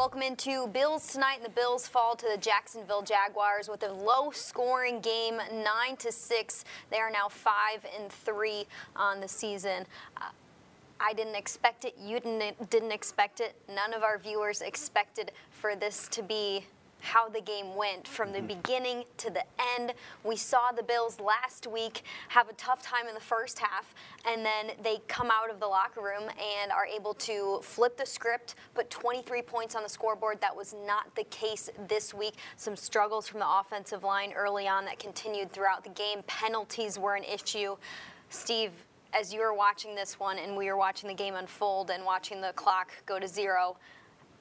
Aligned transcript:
Welcome 0.00 0.22
into 0.22 0.66
Bills 0.68 1.06
tonight, 1.08 1.36
and 1.36 1.44
the 1.44 1.50
Bills 1.50 1.86
fall 1.86 2.16
to 2.16 2.26
the 2.26 2.38
Jacksonville 2.38 3.02
Jaguars 3.02 3.68
with 3.68 3.82
a 3.82 3.92
low-scoring 3.92 5.00
game, 5.00 5.36
nine 5.52 5.94
to 5.98 6.10
six. 6.10 6.64
They 6.90 6.96
are 6.96 7.10
now 7.10 7.28
five 7.28 7.84
and 8.00 8.10
three 8.10 8.64
on 8.96 9.20
the 9.20 9.28
season. 9.28 9.84
Uh, 10.16 10.30
I 10.98 11.12
didn't 11.12 11.34
expect 11.34 11.84
it. 11.84 11.94
You 12.02 12.18
didn't 12.18 12.70
didn't 12.70 12.92
expect 12.92 13.40
it. 13.40 13.54
None 13.68 13.92
of 13.92 14.02
our 14.02 14.16
viewers 14.16 14.62
expected 14.62 15.32
for 15.50 15.76
this 15.76 16.08
to 16.12 16.22
be 16.22 16.64
how 17.00 17.28
the 17.28 17.40
game 17.40 17.74
went 17.74 18.06
from 18.06 18.32
the 18.32 18.38
mm-hmm. 18.38 18.46
beginning 18.48 19.04
to 19.18 19.30
the 19.30 19.44
end. 19.76 19.92
We 20.24 20.36
saw 20.36 20.70
the 20.74 20.82
Bills 20.82 21.18
last 21.20 21.66
week 21.66 22.02
have 22.28 22.48
a 22.48 22.52
tough 22.54 22.82
time 22.82 23.08
in 23.08 23.14
the 23.14 23.20
first 23.20 23.58
half, 23.58 23.94
and 24.26 24.44
then 24.44 24.72
they 24.82 24.98
come 25.08 25.30
out 25.30 25.50
of 25.50 25.60
the 25.60 25.66
locker 25.66 26.00
room 26.00 26.28
and 26.28 26.72
are 26.72 26.86
able 26.86 27.14
to 27.14 27.60
flip 27.62 27.96
the 27.96 28.06
script, 28.06 28.54
put 28.74 28.90
23 28.90 29.42
points 29.42 29.74
on 29.74 29.82
the 29.82 29.88
scoreboard. 29.88 30.40
That 30.40 30.54
was 30.54 30.74
not 30.86 31.14
the 31.14 31.24
case 31.24 31.70
this 31.88 32.14
week. 32.14 32.34
Some 32.56 32.76
struggles 32.76 33.26
from 33.28 33.40
the 33.40 33.48
offensive 33.48 34.04
line 34.04 34.32
early 34.32 34.68
on 34.68 34.84
that 34.84 34.98
continued 34.98 35.52
throughout 35.52 35.84
the 35.84 35.90
game. 35.90 36.22
Penalties 36.26 36.98
were 36.98 37.14
an 37.14 37.24
issue. 37.24 37.76
Steve, 38.28 38.70
as 39.12 39.32
you 39.32 39.40
were 39.40 39.54
watching 39.54 39.94
this 39.94 40.20
one 40.20 40.38
and 40.38 40.56
we 40.56 40.66
were 40.66 40.76
watching 40.76 41.08
the 41.08 41.14
game 41.14 41.34
unfold 41.34 41.90
and 41.90 42.04
watching 42.04 42.40
the 42.40 42.52
clock 42.54 42.92
go 43.06 43.18
to 43.18 43.26
zero, 43.26 43.76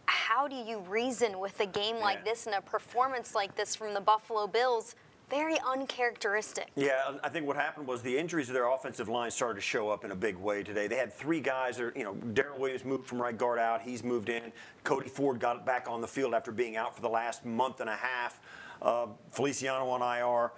how 0.09 0.47
do 0.47 0.55
you 0.55 0.79
reason 0.89 1.39
with 1.39 1.59
a 1.59 1.65
game 1.65 1.97
yeah. 1.97 2.03
like 2.03 2.25
this 2.25 2.47
and 2.47 2.55
a 2.55 2.61
performance 2.61 3.35
like 3.35 3.55
this 3.55 3.75
from 3.75 3.93
the 3.93 4.01
Buffalo 4.01 4.47
Bills? 4.47 4.95
Very 5.29 5.57
uncharacteristic. 5.67 6.69
Yeah, 6.75 7.17
I 7.23 7.29
think 7.29 7.45
what 7.45 7.55
happened 7.55 7.85
was 7.85 8.01
the 8.01 8.17
injuries 8.17 8.49
of 8.49 8.55
their 8.55 8.67
offensive 8.67 9.07
line 9.07 9.29
started 9.29 9.55
to 9.55 9.61
show 9.61 9.89
up 9.89 10.03
in 10.03 10.09
a 10.09 10.15
big 10.15 10.35
way 10.35 10.63
today. 10.63 10.87
They 10.87 10.95
had 10.95 11.13
three 11.13 11.39
guys. 11.39 11.77
That, 11.77 11.95
you 11.95 12.03
know, 12.03 12.15
Daryl 12.33 12.57
Williams 12.57 12.83
moved 12.83 13.05
from 13.05 13.21
right 13.21 13.37
guard 13.37 13.59
out. 13.59 13.83
He's 13.83 14.03
moved 14.03 14.29
in. 14.29 14.51
Cody 14.83 15.07
Ford 15.07 15.39
got 15.39 15.67
back 15.67 15.85
on 15.87 16.01
the 16.01 16.07
field 16.07 16.33
after 16.33 16.51
being 16.51 16.77
out 16.77 16.95
for 16.95 17.03
the 17.03 17.09
last 17.09 17.45
month 17.45 17.79
and 17.79 17.89
a 17.89 17.95
half. 17.95 18.39
Uh, 18.81 19.07
Feliciano 19.29 19.87
on 19.89 20.01
IR. 20.01 20.51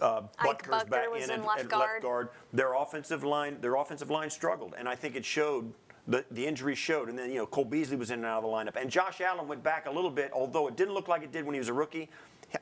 Uh, 0.00 0.22
Boettger's 0.42 0.84
back 0.84 1.06
in, 1.14 1.22
in 1.24 1.30
and, 1.30 1.44
left, 1.44 1.60
and 1.60 1.68
guard. 1.68 1.90
left 1.90 2.02
guard. 2.02 2.28
Their 2.54 2.72
offensive 2.72 3.22
line, 3.22 3.60
their 3.60 3.74
offensive 3.74 4.08
line 4.08 4.30
struggled, 4.30 4.74
and 4.78 4.88
I 4.88 4.94
think 4.94 5.16
it 5.16 5.24
showed 5.24 5.74
the, 6.08 6.24
the 6.30 6.44
injury 6.44 6.74
showed. 6.74 7.08
And 7.08 7.18
then, 7.18 7.30
you 7.30 7.36
know, 7.36 7.46
Cole 7.46 7.64
Beasley 7.64 7.96
was 7.96 8.10
in 8.10 8.20
and 8.20 8.26
out 8.26 8.42
of 8.42 8.44
the 8.44 8.48
lineup. 8.48 8.80
And 8.80 8.90
Josh 8.90 9.20
Allen 9.20 9.46
went 9.46 9.62
back 9.62 9.86
a 9.86 9.90
little 9.90 10.10
bit, 10.10 10.32
although 10.32 10.66
it 10.66 10.76
didn't 10.76 10.94
look 10.94 11.06
like 11.06 11.22
it 11.22 11.30
did 11.30 11.44
when 11.44 11.54
he 11.54 11.60
was 11.60 11.68
a 11.68 11.72
rookie. 11.72 12.08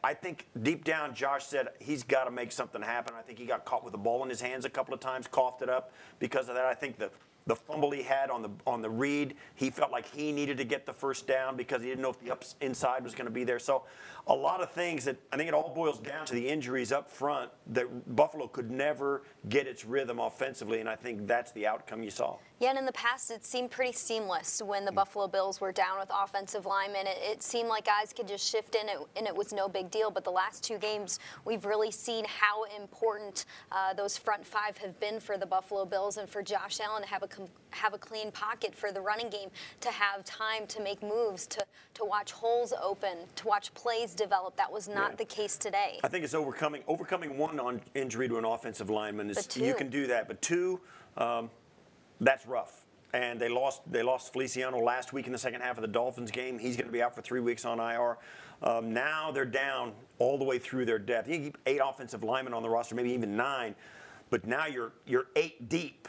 I 0.02 0.14
think 0.14 0.48
deep 0.62 0.84
down, 0.84 1.14
Josh 1.14 1.46
said 1.46 1.68
he's 1.78 2.02
got 2.02 2.24
to 2.24 2.32
make 2.32 2.50
something 2.50 2.82
happen. 2.82 3.14
I 3.16 3.22
think 3.22 3.38
he 3.38 3.46
got 3.46 3.64
caught 3.64 3.84
with 3.84 3.92
the 3.92 3.98
ball 3.98 4.24
in 4.24 4.28
his 4.28 4.40
hands 4.40 4.64
a 4.64 4.70
couple 4.70 4.92
of 4.92 4.98
times, 4.98 5.28
coughed 5.28 5.62
it 5.62 5.68
up. 5.68 5.92
Because 6.18 6.48
of 6.48 6.56
that, 6.56 6.64
I 6.64 6.74
think 6.74 6.98
the 6.98 7.10
the 7.46 7.56
fumble 7.56 7.92
he 7.92 8.02
had 8.02 8.28
on 8.28 8.42
the 8.42 8.50
on 8.66 8.82
the 8.82 8.90
read, 8.90 9.36
he 9.54 9.70
felt 9.70 9.92
like 9.92 10.12
he 10.12 10.32
needed 10.32 10.56
to 10.58 10.64
get 10.64 10.84
the 10.84 10.92
first 10.92 11.28
down 11.28 11.56
because 11.56 11.82
he 11.82 11.88
didn't 11.88 12.02
know 12.02 12.10
if 12.10 12.20
the 12.20 12.32
ups 12.32 12.56
inside 12.60 13.04
was 13.04 13.14
going 13.14 13.26
to 13.26 13.32
be 13.32 13.44
there. 13.44 13.60
So, 13.60 13.84
a 14.26 14.34
lot 14.34 14.60
of 14.60 14.72
things 14.72 15.04
that 15.04 15.16
I 15.32 15.36
think 15.36 15.46
it 15.46 15.54
all 15.54 15.72
boils 15.72 16.00
down 16.00 16.26
to 16.26 16.34
the 16.34 16.48
injuries 16.48 16.90
up 16.90 17.08
front 17.08 17.50
that 17.68 18.16
Buffalo 18.16 18.48
could 18.48 18.70
never 18.70 19.22
get 19.48 19.68
its 19.68 19.84
rhythm 19.84 20.18
offensively, 20.18 20.80
and 20.80 20.88
I 20.88 20.96
think 20.96 21.28
that's 21.28 21.52
the 21.52 21.66
outcome 21.68 22.02
you 22.02 22.10
saw. 22.10 22.36
Yeah, 22.58 22.70
and 22.70 22.78
in 22.78 22.86
the 22.86 22.92
past, 22.92 23.30
it 23.30 23.44
seemed 23.44 23.70
pretty 23.70 23.92
seamless 23.92 24.60
when 24.62 24.84
the. 24.84 24.96
Buffalo 24.96 25.28
Bills 25.28 25.60
were 25.60 25.72
down 25.72 25.98
with 25.98 26.10
offensive 26.10 26.64
linemen. 26.64 27.06
It, 27.06 27.18
it 27.20 27.42
seemed 27.42 27.68
like 27.68 27.84
guys 27.84 28.14
could 28.14 28.26
just 28.26 28.50
shift 28.50 28.74
in, 28.74 28.88
it, 28.88 28.96
and 29.14 29.26
it 29.26 29.36
was 29.36 29.52
no 29.52 29.68
big 29.68 29.90
deal. 29.90 30.10
But 30.10 30.24
the 30.24 30.30
last 30.30 30.64
two 30.64 30.78
games, 30.78 31.18
we've 31.44 31.66
really 31.66 31.90
seen 31.90 32.24
how 32.24 32.64
important 32.64 33.44
uh, 33.70 33.92
those 33.92 34.16
front 34.16 34.44
five 34.44 34.78
have 34.78 34.98
been 34.98 35.20
for 35.20 35.36
the 35.36 35.44
Buffalo 35.44 35.84
Bills 35.84 36.16
and 36.16 36.28
for 36.28 36.42
Josh 36.42 36.80
Allen 36.80 37.02
to 37.02 37.08
have 37.08 37.22
a 37.22 37.28
have 37.70 37.94
a 37.94 37.98
clean 37.98 38.30
pocket 38.30 38.74
for 38.74 38.92
the 38.92 39.00
running 39.00 39.28
game, 39.28 39.50
to 39.80 39.90
have 39.90 40.24
time 40.24 40.66
to 40.68 40.82
make 40.82 41.02
moves, 41.02 41.46
to 41.48 41.64
to 41.94 42.04
watch 42.04 42.32
holes 42.32 42.72
open, 42.82 43.18
to 43.36 43.46
watch 43.46 43.72
plays 43.74 44.14
develop. 44.14 44.56
That 44.56 44.70
was 44.70 44.88
not 44.88 45.12
yeah. 45.12 45.16
the 45.16 45.24
case 45.24 45.56
today. 45.56 46.00
I 46.04 46.08
think 46.08 46.24
it's 46.24 46.34
overcoming 46.34 46.82
overcoming 46.88 47.38
one 47.38 47.60
on 47.60 47.80
injury 47.94 48.28
to 48.28 48.38
an 48.38 48.44
offensive 48.44 48.90
lineman. 48.90 49.30
Is, 49.30 49.56
you 49.56 49.74
can 49.74 49.90
do 49.90 50.06
that, 50.08 50.28
but 50.28 50.40
two. 50.42 50.80
Um, 51.16 51.50
that's 52.20 52.46
rough. 52.46 52.82
And 53.12 53.40
they 53.40 53.48
lost 53.48 53.80
they 53.90 54.02
lost 54.02 54.32
Feliciano 54.32 54.78
last 54.78 55.12
week 55.12 55.26
in 55.26 55.32
the 55.32 55.38
second 55.38 55.60
half 55.60 55.78
of 55.78 55.82
the 55.82 55.88
Dolphins 55.88 56.30
game. 56.30 56.58
He's 56.58 56.76
going 56.76 56.86
to 56.86 56.92
be 56.92 57.02
out 57.02 57.14
for 57.14 57.22
three 57.22 57.40
weeks 57.40 57.64
on 57.64 57.78
IR. 57.80 58.18
Um, 58.62 58.92
now 58.92 59.30
they're 59.30 59.44
down 59.44 59.92
all 60.18 60.38
the 60.38 60.44
way 60.44 60.58
through 60.58 60.86
their 60.86 60.98
depth. 60.98 61.28
You 61.28 61.38
keep 61.38 61.58
eight 61.66 61.80
offensive 61.82 62.22
linemen 62.22 62.52
on 62.52 62.62
the 62.62 62.68
roster, 62.68 62.94
maybe 62.94 63.12
even 63.12 63.36
nine, 63.36 63.74
but 64.28 64.46
now 64.46 64.66
you're 64.66 64.92
you're 65.06 65.26
eight 65.36 65.68
deep 65.68 66.08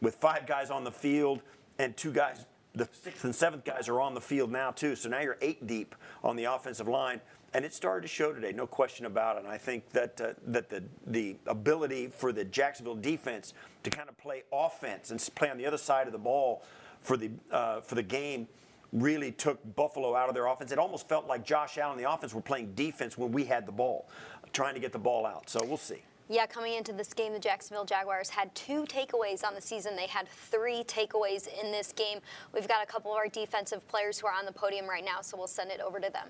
with 0.00 0.16
five 0.16 0.46
guys 0.46 0.70
on 0.70 0.84
the 0.84 0.90
field 0.90 1.40
and 1.78 1.96
two 1.96 2.12
guys. 2.12 2.46
The 2.74 2.88
sixth 2.92 3.24
and 3.24 3.34
seventh 3.34 3.64
guys 3.64 3.88
are 3.88 4.00
on 4.00 4.14
the 4.14 4.20
field 4.20 4.52
now 4.52 4.70
too. 4.70 4.94
So 4.94 5.08
now 5.08 5.20
you're 5.20 5.38
eight 5.40 5.66
deep 5.66 5.94
on 6.22 6.36
the 6.36 6.44
offensive 6.44 6.86
line 6.86 7.20
and 7.52 7.64
it 7.64 7.74
started 7.74 8.02
to 8.02 8.08
show 8.08 8.32
today, 8.32 8.52
no 8.52 8.66
question 8.66 9.06
about 9.06 9.36
it. 9.36 9.44
And 9.44 9.48
I 9.48 9.58
think 9.58 9.90
that 9.90 10.20
uh, 10.20 10.32
that 10.46 10.68
the 10.68 10.84
the 11.06 11.36
ability 11.46 12.08
for 12.08 12.32
the 12.32 12.44
Jacksonville 12.44 12.94
defense 12.94 13.54
to 13.82 13.90
kind 13.90 14.08
of 14.08 14.16
play 14.18 14.44
offense 14.52 15.10
and 15.10 15.28
play 15.34 15.50
on 15.50 15.58
the 15.58 15.66
other 15.66 15.78
side 15.78 16.06
of 16.06 16.12
the 16.12 16.18
ball 16.18 16.62
for 17.00 17.16
the 17.16 17.30
uh, 17.50 17.80
for 17.80 17.94
the 17.94 18.02
game 18.02 18.46
really 18.92 19.30
took 19.30 19.58
Buffalo 19.76 20.14
out 20.14 20.28
of 20.28 20.34
their 20.34 20.46
offense. 20.46 20.72
It 20.72 20.78
almost 20.78 21.08
felt 21.08 21.26
like 21.26 21.44
Josh 21.44 21.78
Allen 21.78 21.96
and 21.96 22.04
the 22.04 22.12
offense 22.12 22.34
were 22.34 22.40
playing 22.40 22.74
defense 22.74 23.16
when 23.16 23.30
we 23.30 23.44
had 23.44 23.66
the 23.66 23.72
ball, 23.72 24.08
trying 24.52 24.74
to 24.74 24.80
get 24.80 24.92
the 24.92 24.98
ball 24.98 25.26
out. 25.26 25.48
So 25.48 25.60
we'll 25.64 25.76
see. 25.76 26.02
Yeah, 26.30 26.46
coming 26.46 26.74
into 26.74 26.92
this 26.92 27.12
game, 27.12 27.32
the 27.32 27.40
Jacksonville 27.40 27.84
Jaguars 27.84 28.30
had 28.30 28.54
two 28.54 28.84
takeaways 28.84 29.44
on 29.44 29.54
the 29.54 29.60
season. 29.60 29.96
They 29.96 30.06
had 30.06 30.28
three 30.28 30.84
takeaways 30.84 31.48
in 31.60 31.72
this 31.72 31.92
game. 31.92 32.20
We've 32.54 32.68
got 32.68 32.82
a 32.82 32.86
couple 32.86 33.10
of 33.10 33.18
our 33.18 33.28
defensive 33.28 33.86
players 33.88 34.20
who 34.20 34.28
are 34.28 34.32
on 34.32 34.46
the 34.46 34.52
podium 34.52 34.88
right 34.88 35.04
now, 35.04 35.20
so 35.20 35.36
we'll 35.36 35.48
send 35.48 35.72
it 35.72 35.80
over 35.80 35.98
to 35.98 36.08
them 36.08 36.28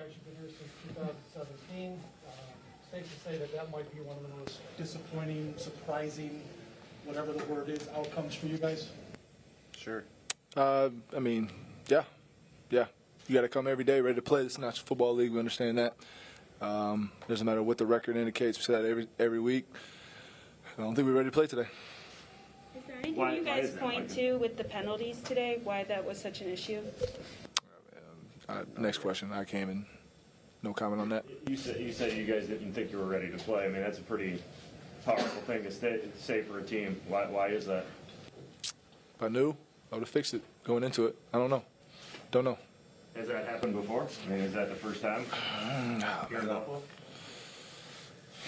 guys, 0.00 0.12
you've 0.14 0.24
been 0.24 0.48
here 0.48 0.56
since 0.58 0.96
2017. 0.96 1.98
Uh, 2.26 2.30
safe 2.90 3.04
to 3.04 3.30
say 3.30 3.38
that 3.38 3.52
that 3.54 3.70
might 3.70 3.92
be 3.94 4.00
one 4.00 4.16
of 4.16 4.22
the 4.22 4.36
most 4.36 4.60
disappointing, 4.78 5.52
surprising, 5.56 6.42
whatever 7.04 7.32
the 7.32 7.44
word 7.44 7.68
is, 7.68 7.86
outcomes 7.94 8.34
for 8.34 8.46
you 8.46 8.56
guys? 8.56 8.88
Sure. 9.76 10.04
Uh, 10.56 10.88
I 11.14 11.18
mean, 11.18 11.50
yeah, 11.88 12.04
yeah. 12.70 12.86
You 13.28 13.34
got 13.34 13.42
to 13.42 13.48
come 13.48 13.66
every 13.66 13.84
day 13.84 14.00
ready 14.00 14.16
to 14.16 14.22
play. 14.22 14.42
This 14.42 14.52
is 14.52 14.58
National 14.58 14.86
Football 14.86 15.14
League. 15.16 15.32
We 15.32 15.38
understand 15.38 15.78
that. 15.78 15.94
Um, 16.60 17.10
doesn't 17.28 17.46
matter 17.46 17.62
what 17.62 17.78
the 17.78 17.86
record 17.86 18.16
indicates. 18.16 18.58
We 18.58 18.64
say 18.64 18.72
that 18.74 18.84
every 18.84 19.08
every 19.18 19.40
week. 19.40 19.66
I 20.78 20.82
don't 20.82 20.94
think 20.94 21.06
we're 21.06 21.14
ready 21.14 21.28
to 21.28 21.32
play 21.32 21.46
today. 21.46 21.68
Is 22.76 22.84
there 22.86 22.96
anything 22.96 23.16
why, 23.16 23.34
you 23.34 23.44
guys 23.44 23.70
point 23.70 24.10
to 24.10 24.36
with 24.36 24.56
the 24.56 24.64
penalties 24.64 25.20
today? 25.22 25.60
Why 25.64 25.84
that 25.84 26.04
was 26.04 26.20
such 26.20 26.40
an 26.42 26.48
issue? 26.48 26.82
Uh, 28.48 28.64
next 28.78 28.98
question. 28.98 29.32
I 29.32 29.44
came 29.44 29.70
in. 29.70 29.86
No 30.62 30.74
comment 30.74 31.00
on 31.00 31.08
that. 31.08 31.24
You 31.48 31.56
said 31.56 31.80
you 31.80 31.92
said 31.92 32.12
you 32.12 32.24
guys 32.24 32.46
didn't 32.46 32.72
think 32.74 32.92
you 32.92 32.98
were 32.98 33.06
ready 33.06 33.30
to 33.30 33.38
play. 33.38 33.64
I 33.64 33.68
mean, 33.68 33.80
that's 33.80 33.98
a 33.98 34.02
pretty 34.02 34.42
powerful 35.04 35.42
thing 35.42 35.62
to 35.62 35.70
stay, 35.70 36.00
say 36.18 36.42
for 36.42 36.58
a 36.58 36.62
team. 36.62 37.00
Why, 37.08 37.26
why 37.26 37.48
is 37.48 37.66
that? 37.66 37.86
If 38.62 39.22
I 39.22 39.28
knew, 39.28 39.56
I 39.90 39.94
would 39.94 40.02
have 40.02 40.08
fixed 40.10 40.34
it 40.34 40.42
going 40.64 40.84
into 40.84 41.06
it. 41.06 41.16
I 41.32 41.38
don't 41.38 41.50
know. 41.50 41.64
Don't 42.30 42.44
know. 42.44 42.58
Has 43.16 43.28
that 43.28 43.46
happened 43.46 43.74
before? 43.74 44.06
I 44.26 44.30
mean, 44.30 44.40
is 44.40 44.52
that 44.54 44.68
the 44.68 44.76
first 44.76 45.02
time? 45.02 45.26
Oh, 46.32 46.82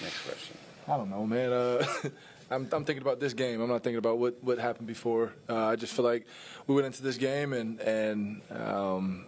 Next 0.01 0.21
question. 0.25 0.57
I 0.87 0.97
don't 0.97 1.09
know, 1.09 1.25
man. 1.25 1.53
Uh, 1.53 1.85
I'm, 2.51 2.67
I'm, 2.71 2.83
thinking 2.83 3.01
about 3.01 3.19
this 3.19 3.33
game. 3.33 3.61
I'm 3.61 3.69
not 3.69 3.83
thinking 3.83 3.97
about 3.97 4.17
what, 4.17 4.43
what 4.43 4.57
happened 4.57 4.87
before. 4.87 5.33
Uh, 5.47 5.67
I 5.67 5.75
just 5.75 5.93
feel 5.93 6.03
like 6.03 6.25
we 6.67 6.75
went 6.75 6.87
into 6.87 7.03
this 7.03 7.17
game 7.17 7.53
and 7.53 7.79
and 7.79 8.41
um, 8.51 9.25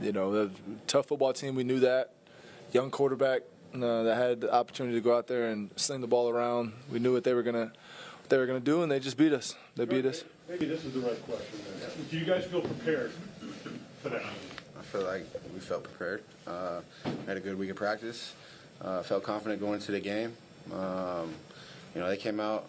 you 0.00 0.12
know, 0.12 0.34
a 0.34 0.50
tough 0.86 1.06
football 1.06 1.32
team. 1.32 1.54
We 1.54 1.64
knew 1.64 1.80
that. 1.80 2.12
Young 2.72 2.90
quarterback 2.90 3.42
uh, 3.74 4.02
that 4.02 4.16
had 4.16 4.40
the 4.42 4.52
opportunity 4.52 4.96
to 4.96 5.00
go 5.00 5.16
out 5.16 5.26
there 5.26 5.48
and 5.50 5.70
sling 5.76 6.00
the 6.00 6.06
ball 6.06 6.28
around. 6.28 6.72
We 6.90 6.98
knew 6.98 7.12
what 7.12 7.24
they 7.24 7.34
were 7.34 7.42
gonna 7.42 7.72
what 8.20 8.28
they 8.28 8.38
were 8.38 8.46
gonna 8.46 8.60
do, 8.60 8.82
and 8.82 8.90
they 8.90 9.00
just 9.00 9.16
beat 9.16 9.32
us. 9.32 9.54
They 9.76 9.84
beat 9.84 10.06
us. 10.06 10.24
Maybe 10.48 10.66
this 10.66 10.84
is 10.84 10.92
the 10.92 11.00
right 11.00 11.22
question. 11.26 11.58
Do 12.10 12.18
you 12.18 12.24
guys 12.24 12.44
feel 12.44 12.62
prepared 12.62 13.12
for 14.02 14.10
that? 14.10 14.22
Feel 14.92 15.04
like 15.04 15.24
we 15.54 15.60
felt 15.60 15.84
prepared. 15.84 16.22
Uh, 16.46 16.82
had 17.26 17.38
a 17.38 17.40
good 17.40 17.58
week 17.58 17.70
of 17.70 17.76
practice. 17.76 18.34
Uh, 18.78 19.02
felt 19.02 19.22
confident 19.22 19.58
going 19.58 19.76
into 19.76 19.90
the 19.90 20.00
game. 20.00 20.36
Um, 20.70 21.32
you 21.94 22.02
know, 22.02 22.08
they 22.08 22.18
came 22.18 22.38
out 22.38 22.68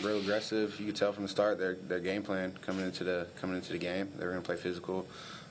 real 0.00 0.20
aggressive. 0.20 0.78
You 0.78 0.86
could 0.86 0.94
tell 0.94 1.12
from 1.12 1.24
the 1.24 1.28
start 1.28 1.58
their 1.58 1.74
their 1.74 1.98
game 1.98 2.22
plan 2.22 2.56
coming 2.62 2.84
into 2.84 3.02
the 3.02 3.26
coming 3.40 3.56
into 3.56 3.72
the 3.72 3.78
game. 3.78 4.08
They 4.16 4.24
were 4.24 4.30
going 4.30 4.42
to 4.42 4.46
play 4.46 4.56
physical. 4.56 5.04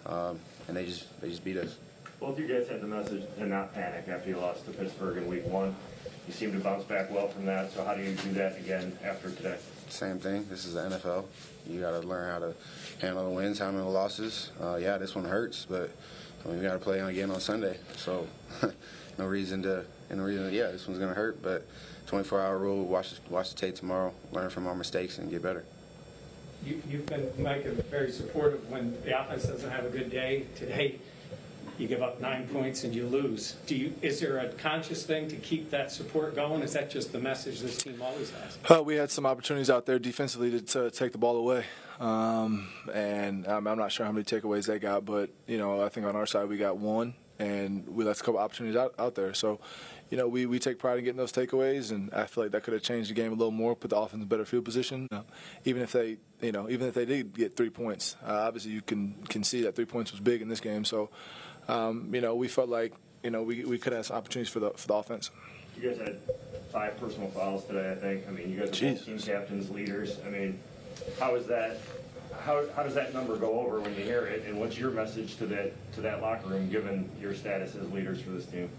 Um, 0.06 0.40
and 0.70 0.78
they 0.78 0.86
just 0.86 1.20
they 1.20 1.28
just 1.30 1.44
beat 1.44 1.58
us. 1.58 1.76
Both 2.22 2.40
you 2.40 2.48
guys 2.48 2.70
had 2.70 2.80
the 2.80 2.88
message 2.88 3.24
to 3.38 3.46
not 3.46 3.74
panic 3.74 4.08
after 4.08 4.30
you 4.30 4.38
lost 4.38 4.66
to 4.68 4.72
Pittsburgh 4.72 5.18
in 5.18 5.28
Week 5.28 5.46
One. 5.46 5.76
You 6.26 6.34
seem 6.34 6.54
to 6.54 6.60
bounce 6.60 6.86
back 6.86 7.12
well 7.12 7.28
from 7.28 7.46
that. 7.48 7.74
So 7.74 7.84
how 7.84 7.96
do 7.96 8.02
you 8.02 8.16
do 8.16 8.32
that 8.36 8.58
again 8.58 8.98
after 9.04 9.30
today? 9.30 9.58
Same 9.94 10.18
thing. 10.18 10.48
This 10.50 10.66
is 10.66 10.74
the 10.74 10.80
NFL. 10.80 11.26
You 11.68 11.80
got 11.80 11.92
to 11.92 12.00
learn 12.00 12.28
how 12.28 12.40
to 12.40 12.56
handle 13.00 13.26
the 13.26 13.30
wins, 13.30 13.60
handle 13.60 13.86
the 13.86 13.92
losses. 13.92 14.50
Uh, 14.60 14.78
yeah, 14.78 14.98
this 14.98 15.14
one 15.14 15.24
hurts, 15.24 15.68
but 15.70 15.92
I 16.44 16.48
mean, 16.48 16.58
we 16.58 16.64
got 16.64 16.74
to 16.74 16.80
play 16.80 17.00
again 17.00 17.30
on 17.30 17.40
Sunday. 17.40 17.78
So 17.98 18.26
no 19.20 19.28
reason 19.28 19.62
to, 19.64 19.86
and 20.10 20.18
no 20.18 20.26
reason. 20.26 20.50
To, 20.50 20.52
yeah, 20.52 20.72
this 20.72 20.88
one's 20.88 21.00
gonna 21.00 21.14
hurt, 21.14 21.44
but 21.44 21.68
24-hour 22.08 22.58
rule. 22.58 22.84
Watch 22.86 23.14
watch 23.30 23.52
the 23.54 23.56
tape 23.56 23.76
tomorrow. 23.76 24.12
Learn 24.32 24.50
from 24.50 24.66
our 24.66 24.74
mistakes 24.74 25.20
and 25.20 25.30
get 25.30 25.44
better. 25.44 25.64
you, 26.66 26.82
you've 26.90 27.06
been, 27.06 27.30
Mike, 27.38 27.64
very 27.92 28.12
supportive 28.12 28.68
when 28.72 29.00
the 29.04 29.22
offense 29.22 29.44
doesn't 29.44 29.70
have 29.70 29.86
a 29.86 29.90
good 29.90 30.10
day. 30.10 30.48
Today, 30.56 30.96
you 31.84 31.90
give 31.90 32.02
up 32.02 32.20
nine 32.20 32.48
points 32.48 32.86
and 32.86 32.96
you 32.96 33.06
lose. 33.06 33.58
Do 33.68 33.76
you, 33.76 33.94
is 34.02 34.20
there 34.22 34.40
a 34.40 34.48
conscious 34.54 35.06
thing 35.06 35.28
to 35.28 35.36
keep 35.36 35.70
that 35.70 35.92
support 35.92 36.34
going? 36.34 36.64
Is 36.64 36.74
that 36.74 36.90
just 36.90 37.12
the 37.12 37.20
message 37.20 37.60
this 37.60 37.78
team 37.78 38.02
always 38.02 38.32
has? 38.32 38.58
Uh, 38.72 38.82
we 38.82 38.96
had 38.96 39.12
some 39.12 39.26
opportunities 39.26 39.70
out 39.70 39.86
there 39.86 40.00
defensively 40.00 40.50
to, 40.52 40.62
to 40.62 40.92
take 40.92 41.12
the 41.12 41.18
ball 41.18 41.36
away. 41.36 41.66
Um, 42.00 42.70
and 42.92 43.46
I'm, 43.46 43.68
I'm, 43.68 43.78
not 43.78 43.92
sure 43.92 44.06
how 44.06 44.12
many 44.12 44.24
takeaways 44.24 44.66
they 44.66 44.80
got, 44.80 45.06
but, 45.06 45.30
you 45.46 45.58
know, 45.58 45.84
I 45.84 45.90
think 45.90 46.08
on 46.08 46.16
our 46.16 46.26
side 46.26 46.48
we 46.48 46.58
got 46.58 46.78
one, 46.78 47.14
and 47.38 47.88
we 47.88 48.04
left 48.04 48.22
a 48.22 48.24
couple 48.24 48.40
opportunities 48.40 48.78
out, 48.78 48.96
out 48.98 49.16
there. 49.16 49.34
So, 49.34 49.60
you 50.10 50.18
know, 50.18 50.28
we, 50.28 50.46
we 50.46 50.60
take 50.60 50.80
pride 50.80 51.00
in 51.00 51.04
getting 51.04 51.18
those 51.18 51.32
takeaways, 51.32 51.92
and 51.92 52.14
I 52.14 52.26
feel 52.26 52.46
like 52.46 52.52
that 52.52 52.64
could 52.64 52.74
have 52.74 52.84
changed 52.84 53.10
the 53.10 53.14
game 53.14 53.32
a 53.32 53.36
little 53.36 53.52
more, 53.52 53.76
put 53.76 53.90
the 53.90 53.98
offense 53.98 54.14
in 54.14 54.22
a 54.22 54.26
better 54.26 54.46
field 54.46 54.66
position. 54.66 55.10
Even 55.66 55.82
if 55.82 55.92
they, 55.92 56.18
you 56.42 56.52
know, 56.52 56.70
even 56.70 56.88
if 56.88 56.94
they 56.94 57.06
did 57.06 57.34
get 57.34 57.56
three 57.56 57.70
points, 57.70 58.16
uh, 58.26 58.32
obviously 58.32 58.72
you 58.72 58.82
can 58.82 59.16
can 59.28 59.44
see 59.44 59.62
that 59.64 59.76
three 59.76 59.86
points 59.86 60.12
was 60.12 60.22
big 60.22 60.42
in 60.42 60.50
this 60.50 60.60
game. 60.60 60.86
So, 60.86 61.10
um, 61.68 62.10
you 62.14 62.22
know, 62.22 62.36
we 62.36 62.48
felt 62.48 62.70
like 62.70 62.94
you 63.24 63.30
know 63.30 63.44
we, 63.44 63.64
we 63.66 63.78
could 63.78 63.94
have 63.94 64.06
some 64.06 64.18
opportunities 64.18 64.52
for 64.52 64.60
the 64.60 64.72
for 64.72 64.88
the 64.88 64.94
offense. 64.94 65.32
You 65.80 65.90
guys 65.90 65.98
had 65.98 66.18
five 66.72 67.00
personal 67.00 67.30
fouls 67.30 67.66
today. 67.66 67.92
I 67.92 67.96
think. 67.96 68.28
I 68.28 68.32
mean, 68.32 68.50
you 68.50 68.60
guys 68.60 68.70
are 68.82 68.94
both 68.94 69.06
team 69.06 69.20
captains, 69.20 69.70
leaders. 69.70 70.18
I 70.26 70.30
mean, 70.30 70.60
how 71.20 71.36
is 71.36 71.48
that? 71.48 71.78
How, 72.42 72.64
how 72.76 72.84
does 72.84 72.96
that 72.96 73.14
number 73.14 73.38
go 73.38 73.60
over 73.60 73.80
when 73.80 73.96
you 73.96 74.04
hear 74.04 74.26
it? 74.26 74.46
And 74.48 74.60
what's 74.60 74.78
your 74.78 74.92
message 74.92 75.38
to 75.38 75.46
that 75.48 75.74
to 75.94 76.02
that 76.02 76.22
locker 76.22 76.48
room, 76.48 76.70
given 76.70 77.10
your 77.22 77.34
status 77.34 77.76
as 77.76 77.90
leaders 77.92 78.22
for 78.22 78.32
this 78.32 78.46
team? 78.46 78.70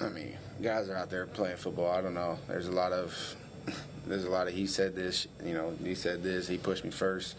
I 0.00 0.08
mean, 0.08 0.36
guys 0.62 0.88
are 0.88 0.96
out 0.96 1.10
there 1.10 1.26
playing 1.26 1.56
football. 1.56 1.90
I 1.90 2.00
don't 2.00 2.14
know. 2.14 2.38
There's 2.48 2.68
a 2.68 2.72
lot 2.72 2.92
of 2.92 3.36
there's 4.06 4.24
a 4.24 4.30
lot 4.30 4.48
of 4.48 4.54
he 4.54 4.66
said 4.66 4.94
this, 4.94 5.26
you 5.44 5.54
know, 5.54 5.74
he 5.82 5.94
said 5.94 6.22
this, 6.22 6.48
he 6.48 6.56
pushed 6.56 6.84
me 6.84 6.90
first, 6.90 7.36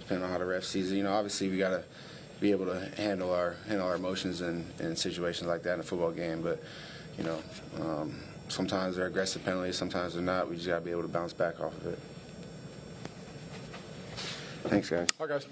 depending 0.00 0.24
on 0.24 0.30
how 0.30 0.38
the 0.38 0.46
ref 0.46 0.64
sees 0.64 0.92
it. 0.92 0.96
You 0.96 1.04
know, 1.04 1.12
obviously 1.12 1.48
we 1.48 1.58
gotta 1.58 1.84
be 2.40 2.50
able 2.50 2.66
to 2.66 2.90
handle 2.96 3.32
our 3.32 3.56
handle 3.68 3.86
our 3.86 3.94
emotions 3.94 4.40
in, 4.40 4.64
in 4.80 4.96
situations 4.96 5.46
like 5.46 5.62
that 5.62 5.74
in 5.74 5.80
a 5.80 5.82
football 5.82 6.10
game. 6.10 6.42
But 6.42 6.62
you 7.18 7.24
know, 7.24 7.38
um, 7.80 8.18
sometimes 8.48 8.96
they're 8.96 9.06
aggressive 9.06 9.44
penalties, 9.44 9.76
sometimes 9.76 10.14
they're 10.14 10.22
not. 10.22 10.48
We 10.48 10.56
just 10.56 10.66
gotta 10.66 10.80
be 10.80 10.90
able 10.90 11.02
to 11.02 11.08
bounce 11.08 11.32
back 11.32 11.60
off 11.60 11.76
of 11.76 11.86
it. 11.86 11.98
Thanks, 14.64 14.90
guys. 14.90 15.08
Bye, 15.12 15.26
guys. 15.26 15.46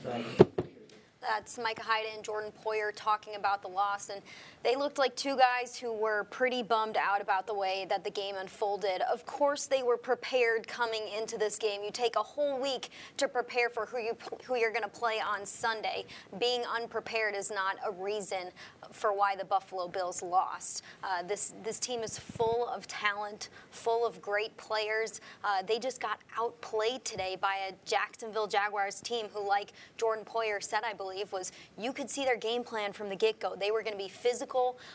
That's 1.20 1.58
Micah 1.58 1.82
Hyde 1.82 2.06
and 2.14 2.24
Jordan 2.24 2.52
Poyer 2.64 2.90
talking 2.94 3.34
about 3.34 3.60
the 3.62 3.68
loss. 3.68 4.08
And 4.08 4.22
they 4.64 4.76
looked 4.76 4.98
like 4.98 5.14
two 5.16 5.36
guys 5.36 5.76
who 5.76 5.92
were 5.92 6.24
pretty 6.30 6.62
bummed 6.62 6.96
out 6.96 7.20
about 7.20 7.46
the 7.46 7.54
way 7.54 7.86
that 7.88 8.04
the 8.04 8.10
game 8.10 8.34
unfolded. 8.36 9.02
Of 9.02 9.24
course, 9.26 9.66
they 9.66 9.82
were 9.82 9.96
prepared 9.96 10.66
coming 10.66 11.02
into 11.16 11.38
this 11.38 11.56
game. 11.56 11.82
You 11.84 11.90
take 11.90 12.16
a 12.16 12.22
whole 12.22 12.60
week 12.60 12.90
to 13.16 13.28
prepare 13.28 13.68
for 13.68 13.86
who, 13.86 13.98
you, 13.98 14.16
who 14.44 14.56
you're 14.56 14.72
going 14.72 14.82
to 14.82 14.88
play 14.88 15.20
on 15.20 15.46
Sunday. 15.46 16.04
Being 16.38 16.62
unprepared 16.74 17.34
is 17.34 17.50
not 17.50 17.76
a 17.86 17.92
reason 17.92 18.50
for 18.90 19.12
why 19.12 19.36
the 19.36 19.44
Buffalo 19.44 19.88
Bills 19.88 20.22
lost. 20.22 20.82
Uh, 21.04 21.22
this, 21.22 21.54
this 21.62 21.78
team 21.78 22.02
is 22.02 22.18
full 22.18 22.68
of 22.68 22.86
talent, 22.86 23.50
full 23.70 24.06
of 24.06 24.20
great 24.20 24.56
players. 24.56 25.20
Uh, 25.44 25.62
they 25.62 25.78
just 25.78 26.00
got 26.00 26.18
outplayed 26.36 27.04
today 27.04 27.36
by 27.40 27.56
a 27.68 27.72
Jacksonville 27.84 28.46
Jaguars 28.46 29.00
team 29.00 29.26
who, 29.32 29.46
like 29.46 29.72
Jordan 29.96 30.24
Poyer 30.24 30.62
said, 30.62 30.80
I 30.84 30.94
believe, 30.94 31.30
was 31.32 31.52
you 31.76 31.92
could 31.92 32.10
see 32.10 32.24
their 32.24 32.36
game 32.36 32.64
plan 32.64 32.92
from 32.92 33.08
the 33.08 33.16
get 33.16 33.38
go. 33.38 33.54
They 33.54 33.70
were 33.70 33.82
going 33.82 33.92
to 33.92 34.02
be 34.02 34.08
physical, 34.08 34.47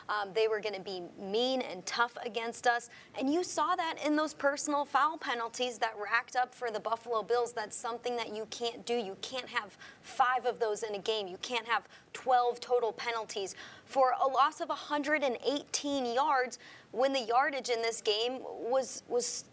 um, 0.09 0.29
they 0.33 0.47
were 0.47 0.59
going 0.59 0.75
to 0.75 0.81
be 0.81 1.03
mean 1.19 1.61
and 1.61 1.85
tough 1.85 2.17
against 2.25 2.67
us. 2.67 2.89
And 3.19 3.31
you 3.31 3.43
saw 3.43 3.75
that 3.75 3.95
in 4.05 4.15
those 4.15 4.33
personal 4.33 4.85
foul 4.85 5.17
penalties 5.17 5.77
that 5.79 5.93
racked 6.01 6.35
up 6.35 6.53
for 6.53 6.71
the 6.71 6.79
Buffalo 6.79 7.23
Bills. 7.23 7.53
That's 7.53 7.75
something 7.75 8.15
that 8.15 8.35
you 8.35 8.47
can't 8.49 8.85
do. 8.85 8.95
You 8.95 9.17
can't 9.21 9.47
have 9.47 9.77
five 10.01 10.45
of 10.45 10.59
those 10.59 10.83
in 10.83 10.95
a 10.95 10.99
game, 10.99 11.27
you 11.27 11.37
can't 11.41 11.67
have 11.67 11.83
12 12.13 12.59
total 12.59 12.91
penalties. 12.91 13.55
For 13.85 14.13
a 14.23 14.27
loss 14.27 14.61
of 14.61 14.69
118 14.69 16.13
yards, 16.13 16.59
when 16.91 17.13
the 17.13 17.21
yardage 17.21 17.69
in 17.69 17.81
this 17.81 18.01
game 18.01 18.39
was 18.41 19.03
was 19.07 19.45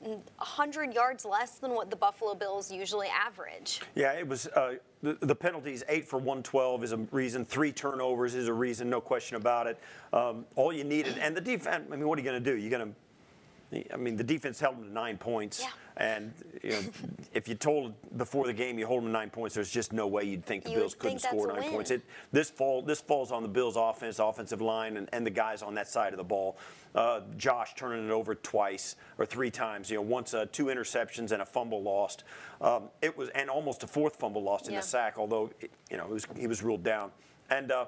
100 0.00 0.94
yards 0.94 1.24
less 1.24 1.58
than 1.58 1.72
what 1.72 1.90
the 1.90 1.96
Buffalo 1.96 2.34
Bills 2.34 2.70
usually 2.70 3.08
average. 3.08 3.80
Yeah, 3.94 4.12
it 4.12 4.26
was 4.26 4.46
uh, 4.48 4.74
the, 5.02 5.34
penalties, 5.34 5.84
8 5.88 6.06
for 6.06 6.18
112 6.18 6.84
is 6.84 6.92
a 6.92 6.96
reason, 6.96 7.44
three 7.44 7.72
turnovers 7.72 8.34
is 8.34 8.48
a 8.48 8.52
reason, 8.52 8.90
no 8.90 9.00
question 9.00 9.36
about 9.36 9.66
it. 9.66 9.78
Um, 10.12 10.44
all 10.56 10.72
you 10.72 10.84
needed, 10.84 11.18
and 11.18 11.36
the 11.36 11.40
defense, 11.40 11.84
I 11.90 11.96
mean, 11.96 12.06
what 12.06 12.18
are 12.18 12.22
you 12.22 12.28
going 12.28 12.42
to 12.42 12.50
do? 12.52 12.56
You're 12.56 12.70
going 12.70 12.90
to 12.90 12.96
I 13.92 13.96
mean, 13.96 14.16
the 14.16 14.24
defense 14.24 14.58
held 14.60 14.76
them 14.76 14.84
to 14.84 14.92
nine 14.92 15.18
points. 15.18 15.60
Yeah. 15.60 15.68
And 15.98 16.32
you 16.62 16.70
know, 16.70 16.80
if 17.34 17.48
you 17.48 17.56
told 17.56 17.92
before 18.16 18.46
the 18.46 18.52
game 18.52 18.78
you 18.78 18.86
hold 18.86 19.02
them 19.02 19.10
nine 19.10 19.30
points, 19.30 19.56
there's 19.56 19.70
just 19.70 19.92
no 19.92 20.06
way 20.06 20.22
you'd 20.22 20.44
think 20.44 20.62
the 20.62 20.70
you 20.70 20.76
Bills 20.76 20.94
couldn't 20.94 21.18
score 21.18 21.48
nine 21.48 21.70
points. 21.70 21.90
It, 21.90 22.02
this 22.30 22.50
fall 22.50 22.82
this 22.82 23.00
falls 23.00 23.32
on 23.32 23.42
the 23.42 23.48
Bills' 23.48 23.74
offense, 23.76 24.20
offensive 24.20 24.60
line, 24.60 24.96
and, 24.96 25.08
and 25.12 25.26
the 25.26 25.30
guys 25.30 25.60
on 25.60 25.74
that 25.74 25.88
side 25.88 26.12
of 26.12 26.18
the 26.18 26.24
ball. 26.24 26.56
Uh, 26.94 27.20
Josh 27.36 27.74
turning 27.74 28.06
it 28.06 28.12
over 28.12 28.36
twice 28.36 28.94
or 29.18 29.26
three 29.26 29.50
times. 29.50 29.90
You 29.90 29.96
know, 29.96 30.02
once 30.02 30.34
uh, 30.34 30.46
two 30.52 30.66
interceptions 30.66 31.32
and 31.32 31.42
a 31.42 31.46
fumble 31.46 31.82
lost. 31.82 32.22
Um, 32.60 32.84
it 33.02 33.18
was 33.18 33.28
and 33.30 33.50
almost 33.50 33.82
a 33.82 33.88
fourth 33.88 34.16
fumble 34.16 34.42
lost 34.42 34.68
in 34.68 34.76
the 34.76 34.82
sack. 34.82 35.18
Although 35.18 35.50
it, 35.60 35.72
you 35.90 35.96
know 35.96 36.06
was, 36.06 36.26
he 36.36 36.46
was 36.46 36.62
ruled 36.62 36.84
down. 36.84 37.10
And 37.50 37.72
uh, 37.72 37.86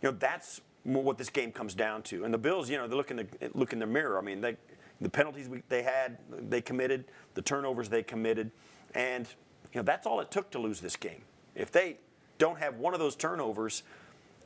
you 0.00 0.10
know 0.10 0.16
that's 0.18 0.62
what 0.84 1.18
this 1.18 1.30
game 1.30 1.52
comes 1.52 1.74
down 1.74 2.02
to. 2.02 2.24
And 2.24 2.32
the 2.32 2.38
Bills, 2.38 2.68
you 2.68 2.76
know, 2.76 2.88
they 2.88 2.96
look 2.96 3.10
in 3.10 3.18
the 3.18 3.26
look 3.54 3.72
in 3.72 3.78
the 3.78 3.86
mirror. 3.86 4.18
I 4.18 4.22
mean, 4.22 4.40
they 4.40 4.56
the 5.02 5.10
penalties 5.10 5.48
we, 5.48 5.62
they 5.68 5.82
had, 5.82 6.18
they 6.30 6.60
committed, 6.60 7.04
the 7.34 7.42
turnovers 7.42 7.88
they 7.88 8.02
committed, 8.02 8.50
and 8.94 9.26
you 9.72 9.80
know 9.80 9.82
that's 9.82 10.06
all 10.06 10.20
it 10.20 10.30
took 10.30 10.50
to 10.50 10.58
lose 10.58 10.80
this 10.80 10.96
game. 10.96 11.22
If 11.54 11.70
they 11.70 11.98
don't 12.38 12.58
have 12.58 12.76
one 12.76 12.94
of 12.94 13.00
those 13.00 13.16
turnovers 13.16 13.82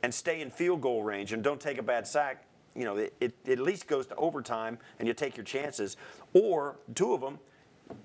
and 0.03 0.13
stay 0.13 0.41
in 0.41 0.49
field 0.49 0.81
goal 0.81 1.03
range 1.03 1.33
and 1.33 1.43
don't 1.43 1.59
take 1.59 1.77
a 1.77 1.83
bad 1.83 2.07
sack, 2.07 2.45
you 2.75 2.83
know 2.85 2.97
it, 2.97 3.13
it, 3.19 3.33
it 3.45 3.53
at 3.53 3.59
least 3.59 3.87
goes 3.87 4.07
to 4.07 4.15
overtime 4.15 4.77
and 4.99 5.07
you 5.07 5.13
take 5.13 5.37
your 5.37 5.45
chances. 5.45 5.97
Or 6.33 6.77
two 6.95 7.13
of 7.13 7.21
them, 7.21 7.39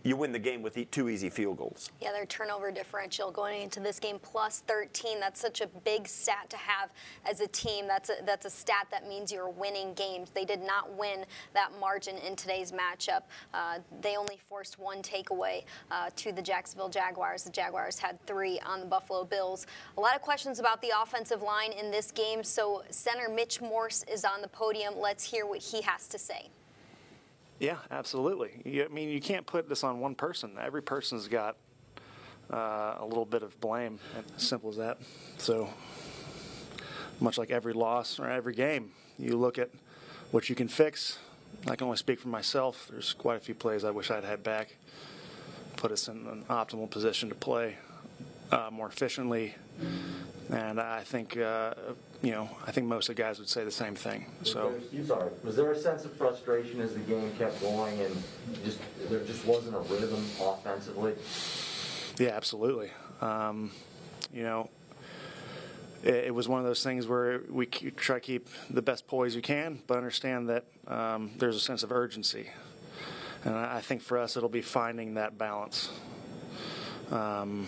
you 0.05 0.17
win 0.17 0.33
the 0.33 0.39
game 0.39 0.63
with 0.63 0.79
two 0.91 1.09
easy 1.09 1.31
field 1.31 1.59
goals. 1.59 1.91
Yeah, 2.01 2.13
their 2.13 2.27
turnover 2.27 2.71
differential 2.73 3.31
going 3.31 3.63
into 3.63 3.81
this 3.81 4.01
game 4.01 4.19
plus 4.21 4.61
13. 4.67 5.21
That's 5.21 5.41
such 5.41 5.61
a 5.61 5.67
big 5.67 6.09
stat 6.09 6.51
to 6.51 6.57
have 6.57 6.91
as 7.25 7.41
a 7.41 7.47
team. 7.47 7.87
That's 7.87 8.11
a, 8.11 8.15
that's 8.25 8.47
a 8.47 8.51
stat 8.51 8.89
that 8.91 9.09
means 9.09 9.31
you're 9.31 9.49
winning 9.49 9.95
games. 9.95 10.31
They 10.31 10.45
did 10.45 10.61
not 10.61 10.93
win 10.97 11.25
that 11.55 11.71
margin 11.79 12.19
in 12.19 12.35
today's 12.35 12.73
matchup. 12.73 13.23
Uh, 13.55 13.79
they 14.01 14.17
only 14.17 14.39
forced 14.49 14.79
one 14.79 15.03
takeaway 15.03 15.65
uh, 15.91 16.11
to 16.17 16.33
the 16.33 16.43
Jacksonville 16.43 16.89
Jaguars. 16.89 17.45
The 17.45 17.51
Jaguars 17.51 17.99
had 17.99 18.25
three 18.27 18.59
on 18.61 18.81
the 18.81 18.87
Buffalo 18.87 19.25
Bills. 19.25 19.67
A 19.97 20.01
lot 20.01 20.17
of 20.17 20.23
questions 20.23 20.59
about 20.59 20.83
the 20.83 20.91
offensive 21.01 21.43
line 21.43 21.73
in 21.73 21.91
this 21.91 22.11
game. 22.11 22.43
So 22.43 22.83
center 22.91 23.29
Mitch 23.29 23.61
Morse 23.61 24.05
is 24.11 24.25
on 24.25 24.43
the 24.43 24.49
podium. 24.49 24.95
Let's 24.99 25.23
hear 25.23 25.47
what 25.47 25.61
he 25.61 25.81
has 25.83 26.09
to 26.09 26.19
say. 26.19 26.51
Yeah, 27.63 27.77
absolutely. 27.93 28.61
You, 28.65 28.87
I 28.87 28.89
mean, 28.89 29.09
you 29.09 29.21
can't 29.21 29.47
put 29.47 29.69
this 29.69 29.85
on 29.85 30.01
one 30.01 30.17
person. 30.17 30.51
Every 30.61 30.83
person's 30.83 31.29
got 31.29 31.57
uh, 32.53 32.97
a 32.99 33.07
little 33.07 33.25
bit 33.25 33.45
of 33.45 33.59
blame. 33.61 34.01
Simple 34.37 34.71
as 34.71 34.79
that. 34.79 34.99
So, 35.39 35.71
much 37.21 37.39
like 37.39 37.53
every 37.53 37.73
loss 37.73 38.19
or 38.19 38.29
every 38.29 38.53
game, 38.53 38.91
you 39.17 39.37
look 39.37 39.59
at 39.59 39.71
what 40.33 40.49
you 40.49 40.57
can 40.57 40.67
fix. 40.67 41.21
I 41.69 41.77
can 41.77 41.85
only 41.85 41.99
speak 41.99 42.19
for 42.19 42.27
myself. 42.27 42.89
There's 42.91 43.13
quite 43.13 43.37
a 43.37 43.41
few 43.41 43.55
plays 43.55 43.85
I 43.85 43.93
wish 43.93 44.11
I'd 44.11 44.25
had 44.25 44.43
back, 44.43 44.75
put 45.77 45.93
us 45.93 46.09
in 46.09 46.17
an 46.27 46.45
optimal 46.51 46.91
position 46.91 47.29
to 47.29 47.37
play 47.37 47.77
uh, 48.51 48.71
more 48.73 48.89
efficiently. 48.89 49.55
And 50.51 50.81
I 50.81 51.05
think, 51.05 51.37
uh, 51.37 51.75
you 52.23 52.31
know, 52.31 52.49
I 52.65 52.71
think 52.71 52.87
most 52.87 53.09
of 53.09 53.17
the 53.17 53.23
guys 53.23 53.41
would 53.41 53.49
say 53.49 53.65
the 53.65 53.71
same 53.71 53.97
thing. 53.97 54.27
So, 54.45 54.75
you 54.93 55.05
sorry. 55.05 55.31
Was 55.43 55.57
there 55.57 55.73
a 55.73 55.79
sense 55.79 56.05
of 56.05 56.13
frustration 56.13 56.81
as 56.81 56.95
the 56.95 57.01
game 57.01 57.33
kept 57.37 57.61
going, 57.61 58.01
and 58.01 58.23
just 58.65 58.79
there 59.09 59.21
just 59.25 59.45
wasn't 59.45 59.75
a 59.75 59.81
rhythm 59.81 60.25
offensively? 60.41 61.15
Yeah, 62.19 62.31
absolutely. 62.31 62.91
Um, 63.21 63.73
you 64.33 64.45
know, 64.45 64.71
it, 66.05 66.27
it, 66.27 66.35
was 66.35 66.49
one 66.49 66.61
of 66.61 66.67
those 66.67 66.85
things 66.85 67.09
where 67.09 67.41
we 67.49 67.67
try 67.67 68.17
to 68.17 68.21
keep 68.21 68.49
the 68.71 68.83
best 68.83 69.09
poise 69.09 69.35
we 69.35 69.43
can, 69.43 69.81
but 69.89 69.97
understand 69.97 70.49
that 70.49 70.65
um, 70.87 71.33
there's 71.39 71.57
a 71.57 71.61
sense 71.61 71.83
of 71.83 71.91
urgency. 71.91 72.49
And 73.45 73.55
I 73.55 73.81
think 73.81 74.03
for 74.03 74.19
us, 74.19 74.37
it'll 74.37 74.49
be 74.49 74.63
finding 74.63 75.15
that 75.15 75.37
balance. 75.37 75.91
Um, 77.11 77.67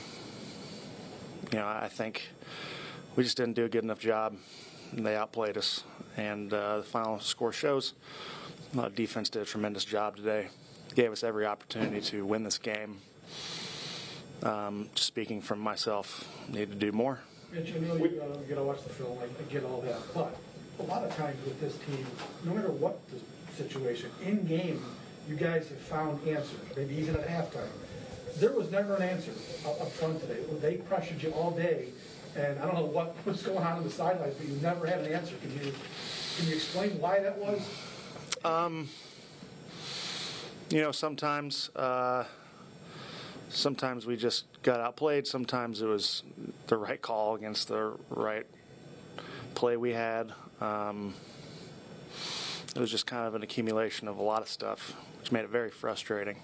you 1.53 1.59
know, 1.59 1.67
I 1.67 1.89
think 1.89 2.29
we 3.17 3.23
just 3.23 3.37
didn't 3.37 3.55
do 3.55 3.65
a 3.65 3.69
good 3.69 3.85
enough 3.85 3.99
job. 3.99 4.37
They 4.93 5.17
outplayed 5.17 5.57
us, 5.57 5.85
and 6.17 6.53
uh, 6.53 6.79
the 6.79 6.83
final 6.83 7.21
score 7.21 7.53
shows. 7.53 7.95
Uh, 8.77 8.89
defense 8.89 9.29
did 9.29 9.43
a 9.43 9.45
tremendous 9.45 9.85
job 9.85 10.17
today. 10.17 10.49
Gave 10.95 11.13
us 11.13 11.25
every 11.25 11.47
opportunity 11.47 12.01
to 12.01 12.25
win 12.25 12.45
this 12.45 12.59
game. 12.59 12.99
Um, 14.43 14.89
just 14.95 15.07
speaking 15.07 15.41
from 15.41 15.59
myself, 15.59 16.29
need 16.49 16.71
to 16.71 16.77
do 16.77 16.93
more. 16.93 17.21
Mitch, 17.53 17.73
I 17.75 17.79
know 17.79 17.97
you, 17.97 18.21
uh, 18.21 18.37
gotta 18.49 18.63
watch 18.63 18.83
the 18.83 18.91
film. 18.91 19.17
I, 19.19 19.25
I 19.25 19.53
get 19.53 19.65
all 19.65 19.81
that, 19.83 20.01
but 20.13 20.37
a 20.81 20.83
lot 20.83 21.05
of 21.05 21.17
times 21.17 21.43
with 21.45 21.61
this 21.61 21.77
team, 21.87 22.07
no 22.45 22.53
matter 22.53 22.71
what 22.71 22.99
the 23.11 23.19
situation, 23.57 24.11
in 24.23 24.45
game, 24.47 24.85
you 25.29 25.37
guys 25.37 25.69
have 25.69 25.79
found 25.79 26.27
answers. 26.29 26.59
Maybe 26.77 26.97
even 26.97 27.15
at 27.17 27.27
halftime 27.29 27.71
there 28.39 28.53
was 28.53 28.71
never 28.71 28.97
an 28.97 29.03
answer 29.03 29.31
up 29.67 29.91
front 29.93 30.21
today. 30.21 30.41
They 30.61 30.77
pressured 30.77 31.23
you 31.23 31.31
all 31.33 31.51
day, 31.53 31.89
and 32.37 32.59
I 32.59 32.67
don't 32.67 32.75
know 32.75 32.85
what 32.85 33.15
was 33.25 33.43
going 33.43 33.59
on 33.59 33.79
on 33.79 33.85
the 33.85 33.91
sidelines, 33.91 34.35
but 34.35 34.49
you 34.49 34.57
never 34.57 34.87
had 34.87 35.01
an 35.01 35.13
answer. 35.13 35.35
Can 35.37 35.53
you 35.53 35.73
can 36.37 36.49
you 36.49 36.55
explain 36.55 36.99
why 37.01 37.21
that 37.21 37.39
was? 37.39 37.61
Um, 38.45 38.89
you 40.71 40.81
know, 40.81 40.93
sometimes 40.93 41.71
uh, 41.77 42.25
sometimes 43.49 44.07
we 44.07 44.17
just 44.17 44.47
got 44.63 44.81
outplayed. 44.81 45.27
Sometimes 45.27 45.81
it 45.81 45.87
was 45.87 46.23
the 46.67 46.77
right 46.77 47.01
call 47.01 47.35
against 47.37 47.69
the 47.69 47.95
right 48.11 48.47
play 49.55 49.77
we 49.77 49.93
had. 49.93 50.33
Um, 50.61 51.15
it 52.75 52.81
was 52.81 52.91
just 52.91 53.07
kind 53.07 53.27
of 53.27 53.35
an 53.35 53.43
accumulation 53.43 54.09
of 54.09 54.19
a 54.19 54.23
lot 54.23 54.43
of 54.43 54.49
stuff, 54.49 54.95
which 55.21 55.31
made 55.31 55.45
it 55.45 55.51
very 55.51 55.71
frustrating. 55.71 56.39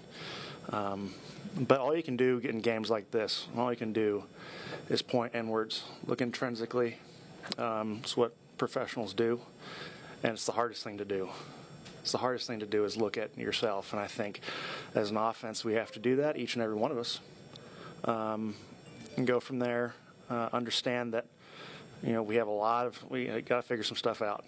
Um, 0.71 1.13
but 1.57 1.79
all 1.79 1.95
you 1.95 2.03
can 2.03 2.15
do 2.15 2.39
in 2.39 2.61
games 2.61 2.89
like 2.89 3.11
this, 3.11 3.47
all 3.57 3.71
you 3.71 3.77
can 3.77 3.93
do 3.93 4.23
is 4.89 5.01
point 5.01 5.35
inwards, 5.35 5.83
look 6.05 6.21
intrinsically. 6.21 6.97
Um, 7.57 7.99
it's 8.03 8.15
what 8.15 8.33
professionals 8.57 9.13
do, 9.13 9.41
and 10.23 10.33
it's 10.33 10.45
the 10.45 10.53
hardest 10.53 10.83
thing 10.83 10.97
to 10.97 11.05
do. 11.05 11.29
It's 12.01 12.13
the 12.13 12.17
hardest 12.17 12.47
thing 12.47 12.59
to 12.59 12.65
do 12.65 12.85
is 12.85 12.97
look 12.97 13.17
at 13.17 13.37
yourself, 13.37 13.93
and 13.93 14.01
I 14.01 14.07
think 14.07 14.39
as 14.95 15.11
an 15.11 15.17
offense 15.17 15.65
we 15.65 15.73
have 15.73 15.91
to 15.91 15.99
do 15.99 16.15
that, 16.17 16.37
each 16.37 16.55
and 16.55 16.63
every 16.63 16.75
one 16.75 16.91
of 16.91 16.97
us, 16.97 17.19
um, 18.05 18.55
and 19.17 19.27
go 19.27 19.39
from 19.39 19.59
there. 19.59 19.93
Uh, 20.29 20.47
understand 20.53 21.13
that 21.13 21.25
you 22.01 22.13
know 22.13 22.23
we 22.23 22.35
have 22.35 22.47
a 22.47 22.51
lot 22.51 22.87
of 22.87 22.97
we 23.09 23.25
got 23.41 23.57
to 23.57 23.61
figure 23.61 23.83
some 23.83 23.97
stuff 23.97 24.21
out 24.21 24.45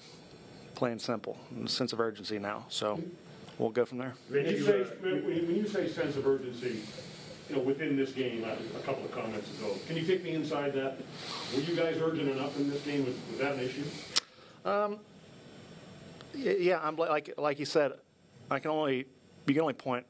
plain 0.75 0.93
and 0.93 1.01
simple. 1.01 1.37
sense 1.65 1.93
of 1.93 1.99
urgency 1.99 2.39
now. 2.39 2.65
So 2.69 3.01
we'll 3.57 3.69
go 3.69 3.85
from 3.85 3.97
there. 3.99 4.13
When 4.29 4.45
you 4.45 4.61
say, 4.63 4.81
when 4.81 5.55
you 5.55 5.67
say 5.67 5.87
sense 5.87 6.15
of 6.15 6.25
urgency, 6.27 6.81
you 7.49 7.55
know, 7.55 7.61
within 7.61 7.95
this 7.95 8.11
game, 8.11 8.43
a 8.43 8.79
couple 8.79 9.05
of 9.05 9.11
comments 9.11 9.49
ago, 9.57 9.75
can 9.87 9.95
you 9.95 10.03
take 10.03 10.23
me 10.23 10.31
inside 10.31 10.73
that? 10.73 10.97
Were 11.53 11.61
you 11.61 11.75
guys 11.75 11.97
urgent 12.01 12.29
enough 12.29 12.57
in 12.57 12.69
this 12.69 12.81
game? 12.83 13.05
Was, 13.05 13.15
was 13.29 13.39
that 13.39 13.53
an 13.53 13.59
issue? 13.59 13.83
Um, 14.65 14.99
yeah, 16.33 16.79
I'm 16.81 16.95
like 16.95 17.33
like 17.37 17.59
you 17.59 17.65
said, 17.65 17.93
I 18.49 18.59
can 18.59 18.71
only 18.71 19.05
you 19.45 19.53
can 19.53 19.61
only 19.61 19.73
point 19.73 20.05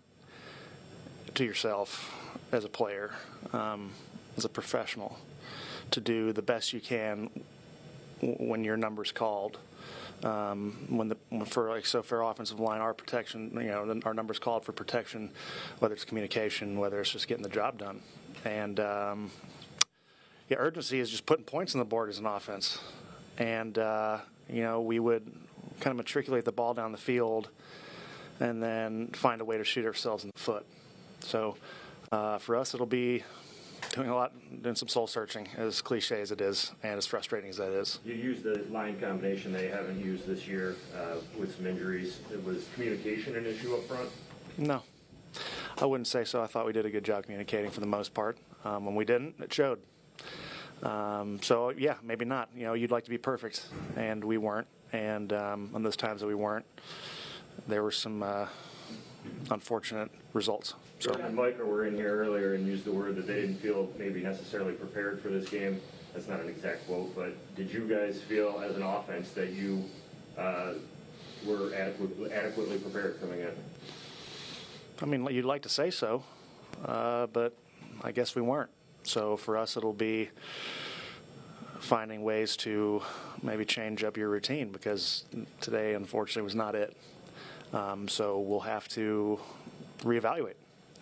to 1.36 1.44
yourself 1.44 2.12
as 2.52 2.66
a 2.66 2.70
player, 2.70 3.12
um, 3.52 3.92
as 4.38 4.46
a 4.46 4.50
professional, 4.50 5.18
to 5.92 6.00
do 6.00 6.32
the 6.34 6.42
best 6.42 6.72
you 6.72 6.80
can 6.80 7.30
when 8.22 8.64
your 8.64 8.78
number's 8.78 9.12
called. 9.12 9.58
Um, 10.24 10.86
when 10.90 11.10
the 11.10 11.18
for 11.46 11.70
like 11.70 11.86
so 11.86 12.02
for 12.02 12.22
offensive 12.22 12.60
line, 12.60 12.80
our 12.80 12.94
protection, 12.94 13.52
you 13.56 13.68
know, 13.68 14.00
our 14.06 14.14
numbers 14.14 14.40
called 14.40 14.64
for 14.64 14.72
protection, 14.72 15.30
whether 15.80 15.94
it's 15.94 16.06
communication, 16.06 16.80
whether 16.80 17.02
it's 17.02 17.12
just 17.12 17.28
getting 17.28 17.44
the 17.44 17.50
job 17.50 17.78
done, 17.78 18.02
and 18.46 18.80
um, 18.80 19.32
yeah, 20.50 20.58
urgency 20.60 21.00
is 21.00 21.10
just 21.10 21.26
putting 21.26 21.44
points 21.44 21.76
on 21.76 21.80
the 21.80 21.86
board 21.86 22.10
as 22.10 22.20
an 22.20 22.26
offense, 22.26 22.80
and 23.38 23.78
uh, 23.78 24.20
you 24.50 24.62
know 24.62 24.80
we 24.80 24.98
would 24.98 25.30
kind 25.82 25.92
of 25.92 25.98
matriculate 25.98 26.46
the 26.46 26.52
ball 26.54 26.74
down 26.74 26.94
the 26.94 26.98
field, 26.98 27.50
and 28.40 28.64
then 28.64 29.08
find 29.10 29.42
a 29.42 29.46
way 29.46 29.58
to 29.58 29.64
shoot 29.66 29.86
ourselves 29.86 30.24
in 30.24 30.32
the 30.34 30.40
foot. 30.40 30.66
So 31.20 31.58
uh, 32.14 32.38
for 32.38 32.56
us, 32.56 32.74
it'll 32.74 32.86
be 32.86 33.24
doing 33.94 34.10
a 34.10 34.16
lot, 34.16 34.34
doing 34.64 34.76
some 34.76 34.88
soul 34.88 35.06
searching, 35.06 35.48
as 35.56 35.82
cliche 35.82 36.20
as 36.20 36.32
it 36.32 36.42
is, 36.42 36.74
and 36.82 36.98
as 36.98 37.06
frustrating 37.06 37.50
as 37.50 37.58
that 37.58 37.72
is. 37.72 38.00
You 38.04 38.16
used 38.16 38.44
the 38.44 38.66
line 38.72 39.00
combination 39.00 39.54
they 39.54 39.68
haven't 39.68 40.04
used 40.04 40.26
this 40.26 40.48
year 40.48 40.76
uh, 40.98 41.18
with 41.40 41.56
some 41.56 41.68
injuries. 41.68 42.20
It 42.32 42.44
was 42.44 42.68
communication 42.74 43.36
an 43.36 43.46
issue 43.46 43.76
up 43.76 43.88
front? 43.88 44.10
No, 44.58 44.82
I 45.80 45.86
wouldn't 45.86 46.08
say 46.08 46.24
so. 46.24 46.42
I 46.42 46.48
thought 46.48 46.66
we 46.66 46.74
did 46.74 46.88
a 46.88 46.90
good 46.90 47.04
job 47.04 47.24
communicating 47.24 47.70
for 47.70 47.82
the 47.82 47.88
most 47.88 48.14
part. 48.14 48.38
Um, 48.66 48.86
when 48.86 48.96
we 48.96 49.06
didn't, 49.06 49.36
it 49.40 49.54
showed. 49.54 49.80
Um, 50.82 51.40
so 51.42 51.70
yeah, 51.70 51.96
maybe 52.04 52.26
not. 52.26 52.50
You 52.56 52.64
know, 52.64 52.74
you'd 52.74 52.92
like 52.92 53.04
to 53.04 53.10
be 53.12 53.20
perfect, 53.20 53.68
and 53.96 54.24
we 54.24 54.38
weren't. 54.38 54.68
And 54.92 55.32
um, 55.34 55.70
on 55.74 55.84
those 55.84 55.98
times 55.98 56.22
that 56.22 56.28
we 56.28 56.36
weren't, 56.36 56.66
there 57.68 57.84
were 57.84 57.92
some 57.92 58.24
uh, 58.24 58.48
unfortunate 59.52 60.10
results. 60.34 60.76
So 61.00 61.12
and 61.14 61.36
Micah 61.36 61.66
were 61.66 61.86
in 61.86 61.96
here 61.96 62.16
earlier 62.18 62.56
and 62.56 62.66
used 62.66 62.86
the 62.86 62.92
word 62.92 63.16
that 63.16 63.28
they 63.28 63.42
didn't 63.42 63.58
feel 63.58 63.90
maybe 63.98 64.22
necessarily 64.22 64.74
prepared 64.74 65.22
for 65.22 65.30
this 65.30 65.50
game. 65.50 65.82
That's 66.14 66.28
not 66.28 66.40
an 66.40 66.50
exact 66.50 66.86
quote, 66.88 67.16
but 67.16 67.34
did 67.56 67.72
you 67.72 67.88
guys 67.88 68.22
feel 68.22 68.62
as 68.64 68.76
an 68.76 68.84
offense 68.84 69.32
that 69.32 69.52
you 69.52 69.84
uh, 70.38 70.74
were 71.46 71.74
adequate, 71.74 72.32
adequately 72.32 72.78
prepared 72.78 73.20
coming 73.20 73.42
in? 73.42 73.52
I 75.02 75.06
mean, 75.06 75.28
you'd 75.32 75.46
like 75.46 75.64
to 75.64 75.70
say 75.70 75.90
so, 75.92 76.24
uh, 76.86 77.28
but 77.28 77.54
I 78.02 78.12
guess 78.12 78.36
we 78.36 78.42
weren't. 78.42 78.70
So 79.04 79.36
for 79.36 79.58
us, 79.58 79.76
it'll 79.76 79.92
be 79.92 80.30
finding 81.80 82.24
ways 82.24 82.56
to 82.56 83.02
maybe 83.42 83.66
change 83.66 84.04
up 84.04 84.16
your 84.16 84.30
routine 84.30 84.72
because 84.72 85.26
today, 85.60 85.96
unfortunately, 85.96 86.44
was 86.44 86.56
not 86.56 86.76
it. 86.76 86.96
Um, 87.74 88.08
so 88.08 88.40
we'll 88.40 88.60
have 88.60 88.88
to 88.90 89.40
reevaluate 90.00 90.54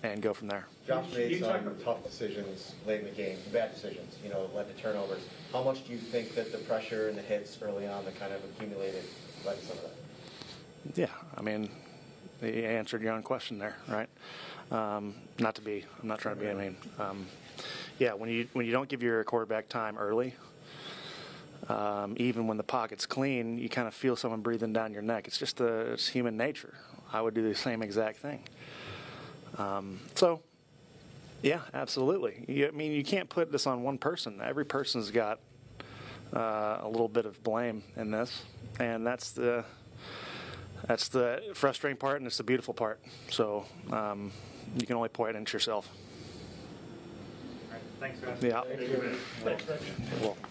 and 0.04 0.22
go 0.22 0.34
from 0.34 0.48
there. 0.48 0.66
Josh 0.88 1.06
made 1.14 1.40
some 1.40 1.76
tough 1.84 2.04
decisions 2.04 2.74
late 2.88 3.02
in 3.02 3.06
the 3.06 3.12
game, 3.12 3.38
bad 3.52 3.74
decisions, 3.74 4.18
you 4.24 4.30
know, 4.30 4.50
led 4.56 4.68
to 4.76 4.82
turnovers. 4.82 5.22
How 5.54 5.64
much 5.64 5.86
do 5.86 5.92
you 5.92 6.00
think 6.00 6.34
that 6.36 6.52
the 6.52 6.58
pressure 6.60 7.10
and 7.10 7.18
the 7.18 7.22
hits 7.22 7.58
early 7.62 7.88
on 7.88 8.04
that 8.06 8.20
kind 8.20 8.34
of 8.34 8.44
accumulated 8.46 9.04
led 9.46 9.60
to 9.60 9.66
some 9.66 9.78
of 9.78 9.84
that? 9.84 10.98
Yeah, 10.98 11.12
I 11.38 11.42
mean, 11.42 11.70
he 12.42 12.66
answered 12.66 13.04
your 13.04 13.14
own 13.14 13.22
question 13.22 13.60
there, 13.60 13.76
right? 13.88 14.10
Um, 14.72 15.14
not 15.40 15.54
to 15.56 15.62
be, 15.62 15.86
I'm 16.02 16.08
not 16.08 16.20
trying 16.20 16.36
to 16.38 16.42
be, 16.42 16.50
I 16.50 16.54
mean, 16.54 16.78
um, 16.98 17.28
yeah, 18.00 18.14
when 18.14 18.30
you 18.30 18.48
when 18.54 18.66
you 18.66 18.72
don't 18.72 18.90
give 18.90 19.04
your 19.04 19.24
quarterback 19.24 19.70
time 19.70 19.98
early, 19.98 20.34
um, 21.70 22.16
even 22.18 22.48
when 22.48 22.58
the 22.58 22.64
pocket's 22.64 23.06
clean, 23.06 23.58
you 23.58 23.70
kind 23.70 23.88
of 23.88 23.94
feel 23.94 24.16
someone 24.16 24.42
breathing 24.42 24.74
down 24.74 24.94
your 24.94 25.02
neck. 25.02 25.28
It's 25.28 25.38
just 25.38 25.58
the 25.58 25.94
it's 25.94 26.08
human 26.08 26.38
nature. 26.38 26.74
I 27.14 27.22
would 27.22 27.34
do 27.34 27.42
the 27.42 27.56
same 27.56 27.82
exact 27.82 28.18
thing. 28.18 28.44
Um, 29.58 30.00
so, 30.16 30.42
yeah, 31.42 31.62
absolutely. 31.74 32.46
You, 32.48 32.68
I 32.68 32.72
mean, 32.72 32.92
you 32.92 33.04
can't 33.04 33.30
put 33.30 33.52
this 33.52 33.68
on 33.68 33.84
one 33.84 33.98
person. 33.98 34.40
Every 34.42 34.66
person's 34.66 35.12
got 35.12 35.40
uh, 36.36 36.80
a 36.82 36.88
little 36.90 37.10
bit 37.10 37.26
of 37.26 37.42
blame 37.44 37.84
in 37.98 38.12
this, 38.12 38.44
and 38.80 39.06
that's 39.06 39.32
the 39.32 39.66
that's 40.88 41.10
the 41.10 41.44
frustrating 41.54 41.98
part, 41.98 42.18
and 42.18 42.28
it's 42.28 42.38
the 42.38 42.44
beautiful 42.44 42.74
part. 42.74 43.00
So 43.30 43.66
um, 43.92 44.32
you 44.80 44.88
can 44.88 44.96
only 44.96 45.10
point 45.10 45.36
it 45.36 45.40
at 45.40 45.54
yourself. 45.54 45.90
Thanks, 48.00 48.20
guys. 48.20 48.38
Yeah. 48.42 48.62
Thanks, 49.44 49.66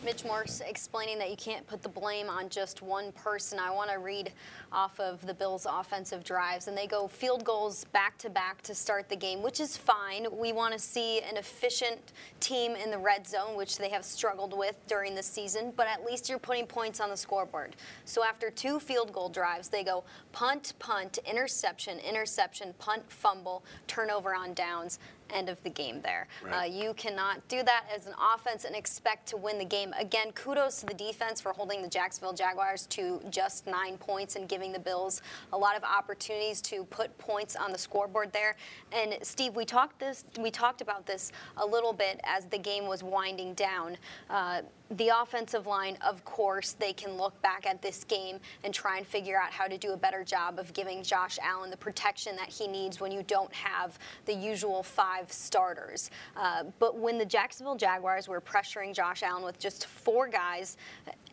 Mitch 0.03 0.25
Morse 0.25 0.63
explaining 0.67 1.19
that 1.19 1.31
you 1.31 1.37
can't 1.37 1.67
put 1.67 1.83
the 1.83 1.89
blame 1.89 2.31
on 2.31 2.49
just 2.49 2.81
one 2.81 3.13
person. 3.13 3.59
I 3.59 3.71
want 3.71 3.91
to 3.91 3.99
read 3.99 4.33
off 4.73 4.99
of 4.99 5.25
the 5.27 5.35
Bills' 5.35 5.67
offensive 5.69 6.25
drives, 6.25 6.69
and 6.69 6.77
they 6.77 6.87
go 6.87 7.07
field 7.07 7.45
goals 7.45 7.85
back 7.93 8.17
to 8.19 8.31
back 8.31 8.63
to 8.63 8.75
start 8.75 9.11
the 9.11 9.17
game, 9.17 9.43
which 9.43 9.61
is 9.61 9.77
fine. 9.77 10.27
We 10.33 10.53
want 10.53 10.73
to 10.73 10.79
see 10.79 11.21
an 11.21 11.37
efficient 11.37 12.13
team 12.41 12.77
in 12.77 12.91
the 12.91 12.99
red 12.99 13.27
zone, 13.27 13.57
which 13.57 13.77
they 13.77 13.91
have 13.91 14.05
struggled 14.05 14.57
with 14.57 14.77
during 14.87 15.15
the 15.15 15.23
season, 15.23 15.73
but 15.77 15.87
at 15.87 16.05
least 16.05 16.31
you're 16.31 16.39
putting 16.39 16.67
points 16.67 17.01
on 17.01 17.11
the 17.11 17.17
scoreboard. 17.17 17.77
So 18.07 18.25
after 18.25 18.51
two 18.51 18.81
field 18.81 19.13
goal 19.13 19.29
drives, 19.29 19.69
they 19.69 19.85
go 19.85 20.05
punt, 20.33 20.73
punt, 20.79 21.19
interception, 21.29 21.99
interception, 21.99 22.75
punt, 22.79 23.03
fumble, 23.09 23.65
turnover 23.87 24.35
on 24.35 24.55
downs 24.55 24.99
end 25.33 25.49
of 25.49 25.63
the 25.63 25.71
game 25.71 26.01
there. 26.01 26.27
Right. 26.45 26.55
Uh, 26.55 26.65
you 26.65 26.95
cannot 26.95 27.47
do 27.49 27.63
that 27.63 27.85
as 27.95 28.07
an 28.07 28.15
offense 28.35 28.65
and 28.65 28.75
expect 28.75 29.29
to 29.29 29.37
win 29.37 29.59
the 29.59 29.65
game. 29.65 29.90
Again, 29.99 30.33
kudos 30.33 30.81
to 30.81 30.87
the 30.87 30.95
defense 30.95 31.41
for 31.41 31.53
holding 31.53 31.83
the 31.83 31.89
Jacksonville 31.89 32.33
Jaguars 32.33 32.87
to 32.89 33.21
just 33.31 33.67
nine 33.67 33.97
points 33.99 34.37
and 34.37 34.49
giving 34.49 34.73
the 34.73 34.79
Bills 34.79 35.23
a 35.53 35.59
lot 35.59 35.77
of 35.77 35.85
opportunities 35.85 36.61
to 36.63 36.85
put 36.85 37.17
points 37.19 37.57
on 37.57 37.73
the 37.73 37.79
scoreboard 37.79 38.33
there. 38.33 38.57
And 38.93 39.19
Steve, 39.23 39.57
we 39.57 39.65
talked 39.65 39.99
this, 39.99 40.25
we 40.39 40.51
talked 40.51 40.81
about 40.81 41.07
this 41.07 41.33
a 41.57 41.67
little 41.67 41.93
bit 41.93 42.21
as 42.25 42.47
the 42.47 42.59
game 42.59 42.87
was 42.87 43.03
winding 43.03 43.55
down. 43.55 43.97
Uh, 44.29 44.63
the 44.91 45.09
offensive 45.09 45.67
line, 45.67 45.97
of 46.01 46.25
course, 46.25 46.73
they 46.73 46.93
can 46.93 47.17
look 47.17 47.41
back 47.43 47.65
at 47.65 47.81
this 47.81 48.03
game 48.05 48.39
and 48.65 48.75
try 48.75 48.99
and 48.99 49.07
figure 49.07 49.41
out 49.41 49.53
how 49.53 49.67
to 49.67 49.79
do 49.79 49.93
a 49.93 49.97
better 49.97 50.25
job 50.25 50.59
of 50.59 50.73
giving 50.73 51.03
Josh 51.03 51.39
Allen 51.43 51.71
the 51.71 51.77
protection 51.77 52.35
that 52.37 52.49
he 52.49 52.67
needs 52.67 53.01
when 53.01 53.13
you 53.13 53.23
don't 53.23 53.53
have 53.53 53.99
the 54.27 54.35
usual 54.35 54.83
five 54.83 55.31
starters. 55.31 56.11
Uh, 56.37 56.65
but 56.81 56.99
when 56.99 57.19
the 57.19 57.25
Jacksonville 57.25 57.77
Jaguars 57.77 58.27
were 58.27 58.41
pressuring 58.41 58.93
Josh 58.93 59.23
Allen 59.23 59.45
with 59.45 59.61
just 59.61 59.87
four 59.87 60.27
guys, 60.27 60.77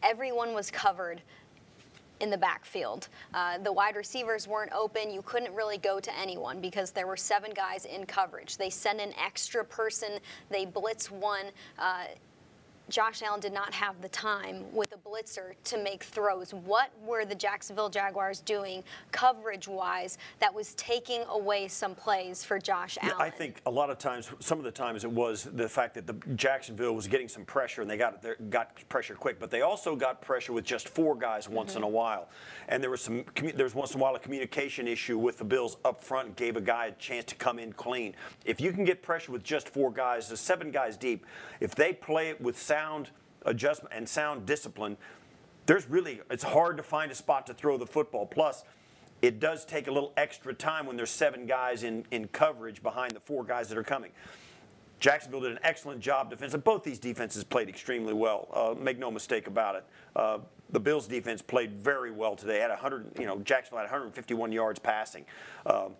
everyone 0.03 0.53
was 0.53 0.69
covered 0.69 1.21
in 2.19 2.29
the 2.29 2.37
backfield. 2.37 3.09
Uh, 3.33 3.57
the 3.59 3.71
wide 3.71 3.95
receivers 3.95 4.47
weren't 4.47 4.71
open. 4.73 5.11
You 5.11 5.21
couldn't 5.23 5.53
really 5.53 5.77
go 5.77 5.99
to 5.99 6.19
anyone 6.19 6.61
because 6.61 6.91
there 6.91 7.07
were 7.07 7.17
seven 7.17 7.51
guys 7.55 7.85
in 7.85 8.05
coverage. 8.05 8.57
They 8.57 8.69
send 8.69 8.99
an 8.99 9.13
extra 9.23 9.63
person, 9.63 10.19
they 10.49 10.65
blitz 10.65 11.09
one. 11.09 11.45
Uh, 11.77 12.05
Josh 12.89 13.22
Allen 13.22 13.39
did 13.39 13.53
not 13.53 13.74
have 13.74 14.01
the 14.01 14.10
time 14.10 14.63
with 14.74 14.94
a 14.94 14.98
blitzer 14.98 15.53
to 15.65 15.77
make 15.84 16.03
throws. 16.03 16.53
What 16.53 16.91
were 17.06 17.25
the 17.25 17.36
Jacksonville 17.36 17.89
Jaguars 17.89 18.39
doing 18.41 18.84
coverage 19.12 19.67
wise 19.67 20.17
that 20.39 20.53
was 20.53 20.74
taking 20.75 21.24
away 21.29 21.67
some 21.67 21.96
plays 21.96 22.44
for 22.44 22.60
Josh 22.60 22.98
Allen? 23.01 23.15
I 23.20 23.29
think 23.29 23.62
a 23.65 23.72
lot 23.72 23.89
of 23.89 23.98
times, 23.98 24.29
some 24.39 24.58
of 24.58 24.63
the 24.63 24.72
times 24.72 25.03
it 25.03 25.12
was 25.12 25.44
the 25.53 25.67
fact 25.67 25.96
that 25.96 26.08
the 26.08 26.13
Jacksonville 26.36 26.94
was 26.94 27.08
getting 27.08 27.27
some 27.27 27.44
pressure 27.44 27.82
and 27.82 27.89
they 27.89 27.98
got 27.98 28.24
got 28.50 28.88
pressure 28.89 29.15
quick, 29.15 29.39
but 29.39 29.51
they 29.51 29.62
also 29.62 29.96
got 29.96 30.22
pressure 30.22 30.53
with 30.53 30.63
just 30.63 30.88
four 30.89 31.15
guys 31.15 31.50
once 31.50 31.72
mm-hmm. 31.72 31.79
in 31.79 31.84
a 31.84 31.89
while. 31.89 32.29
And 32.70 32.82
there 32.82 32.89
was 32.89 33.01
some 33.01 33.25
there 33.56 33.65
was 33.65 33.75
once 33.75 33.94
in 33.94 34.00
a 34.00 34.03
while 34.03 34.15
a 34.15 34.20
communication 34.20 34.88
issue 34.88 35.17
with 35.17 35.38
the 35.38 35.44
Bills 35.44 35.77
up 35.84 36.03
front, 36.03 36.36
gave 36.36 36.56
a 36.56 36.62
guy 36.62 36.88
a 36.88 36.91
chance 36.94 37.25
to 37.25 37.36
come 37.36 37.60
in 37.60 37.74
clean. 37.74 38.15
If 38.46 38.62
you 38.62 38.72
can 38.72 38.86
get 38.86 39.01
pressure 39.01 39.32
with 39.32 39.44
just 39.44 39.70
four 39.70 39.91
guys, 39.91 40.29
the 40.29 40.38
seven 40.38 40.72
guys 40.72 40.98
deep, 40.98 41.25
if 41.60 41.75
they 41.75 41.94
play 41.94 42.29
it 42.29 42.39
with 42.39 42.58
sound 42.77 43.10
adjustment 43.46 43.93
and 43.96 44.07
sound 44.07 44.46
discipline, 44.46 44.98
there's 45.65 45.89
really, 45.89 46.22
it's 46.29 46.43
hard 46.43 46.77
to 46.77 46.84
find 46.84 47.12
a 47.12 47.15
spot 47.15 47.48
to 47.48 47.53
throw 47.53 47.77
the 47.77 47.88
football. 47.88 48.25
Plus, 48.25 48.63
it 49.22 49.39
does 49.39 49.65
take 49.65 49.88
a 49.88 49.91
little 49.91 50.13
extra 50.15 50.53
time 50.53 50.86
when 50.86 50.96
there's 50.96 51.10
seven 51.10 51.48
guys 51.48 51.84
in, 51.84 52.05
in 52.12 52.27
coverage 52.27 52.84
behind 52.84 53.13
the 53.13 53.19
four 53.19 53.43
guys 53.43 53.67
that 53.69 53.77
are 53.77 53.84
coming. 53.84 54.12
Jacksonville 55.00 55.41
did 55.41 55.51
an 55.51 55.60
excellent 55.63 56.01
job 56.01 56.29
defensively. 56.29 56.62
Both 56.63 56.84
these 56.84 57.00
defenses 57.00 57.43
played 57.43 57.67
extremely 57.67 58.13
well. 58.13 58.48
Uh, 58.53 58.79
make 58.79 59.00
no 59.00 59.10
mistake 59.12 59.48
about 59.48 59.75
it. 59.75 59.86
Uh, 60.15 60.39
the 60.69 60.79
Bills' 60.79 61.07
defense 61.07 61.41
played 61.41 61.74
very 61.74 62.12
well 62.12 62.36
today. 62.36 62.60
Had 62.60 62.69
100, 62.69 63.17
you 63.19 63.25
know, 63.25 63.39
Jacksonville 63.39 63.79
had 63.79 63.86
151 63.86 64.51
yards 64.51 64.79
passing. 64.79 65.25
Um, 65.65 65.93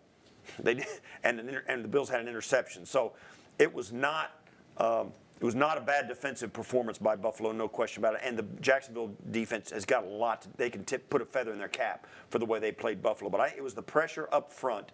they 0.60 0.86
and, 1.24 1.39
and 1.67 1.84
the 1.84 1.88
Bills 1.88 2.10
had 2.10 2.22
an 2.22 2.27
interception. 2.27 2.86
So 2.86 3.13
it 3.57 3.74
was 3.74 3.91
not. 3.91 4.31
Um, 4.77 5.12
it 5.39 5.46
was 5.46 5.56
not 5.56 5.77
a 5.77 5.82
bad 5.82 6.08
defensive 6.08 6.51
performance 6.51 6.98
by 6.98 7.15
Buffalo, 7.15 7.51
no 7.51 7.67
question 7.67 8.01
about 8.01 8.15
it. 8.15 8.22
And 8.24 8.38
the 8.38 8.46
Jacksonville 8.60 9.12
defense 9.32 9.70
has 9.72 9.86
got 9.86 10.03
a 10.03 10.08
lot. 10.08 10.41
To, 10.44 10.50
they 10.58 10.70
can 10.70 10.84
tip, 10.84 11.10
put 11.10 11.22
a 11.22 11.25
feather 11.25 11.51
in 11.51 11.60
their 11.60 11.67
cap 11.67 12.08
for 12.29 12.39
the 12.39 12.46
way 12.46 12.60
they 12.60 12.72
played 12.72 13.03
Buffalo. 13.03 13.29
But 13.29 13.41
I, 13.41 13.48
it 13.56 13.63
was 13.63 13.75
the 13.75 13.84
pressure 13.84 14.27
up 14.32 14.51
front 14.51 14.91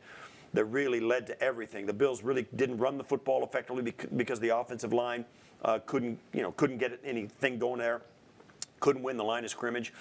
that 0.54 0.66
really 0.66 1.00
led 1.00 1.28
to 1.28 1.42
everything. 1.42 1.86
The 1.86 1.94
Bills 1.94 2.24
really 2.24 2.46
didn't 2.56 2.78
run 2.78 2.98
the 2.98 3.04
football 3.04 3.44
effectively 3.44 3.94
because 4.16 4.40
the 4.40 4.56
offensive 4.56 4.94
line 4.94 5.26
uh, 5.64 5.80
couldn't, 5.86 6.20
you 6.34 6.42
know, 6.42 6.52
couldn't 6.52 6.78
get 6.78 7.00
anything 7.04 7.58
going 7.58 7.80
there, 7.80 8.02
couldn't 8.80 9.02
win 9.02 9.18
the 9.18 9.24
line 9.24 9.46
of 9.46 9.50
scrimmage. 9.50 9.94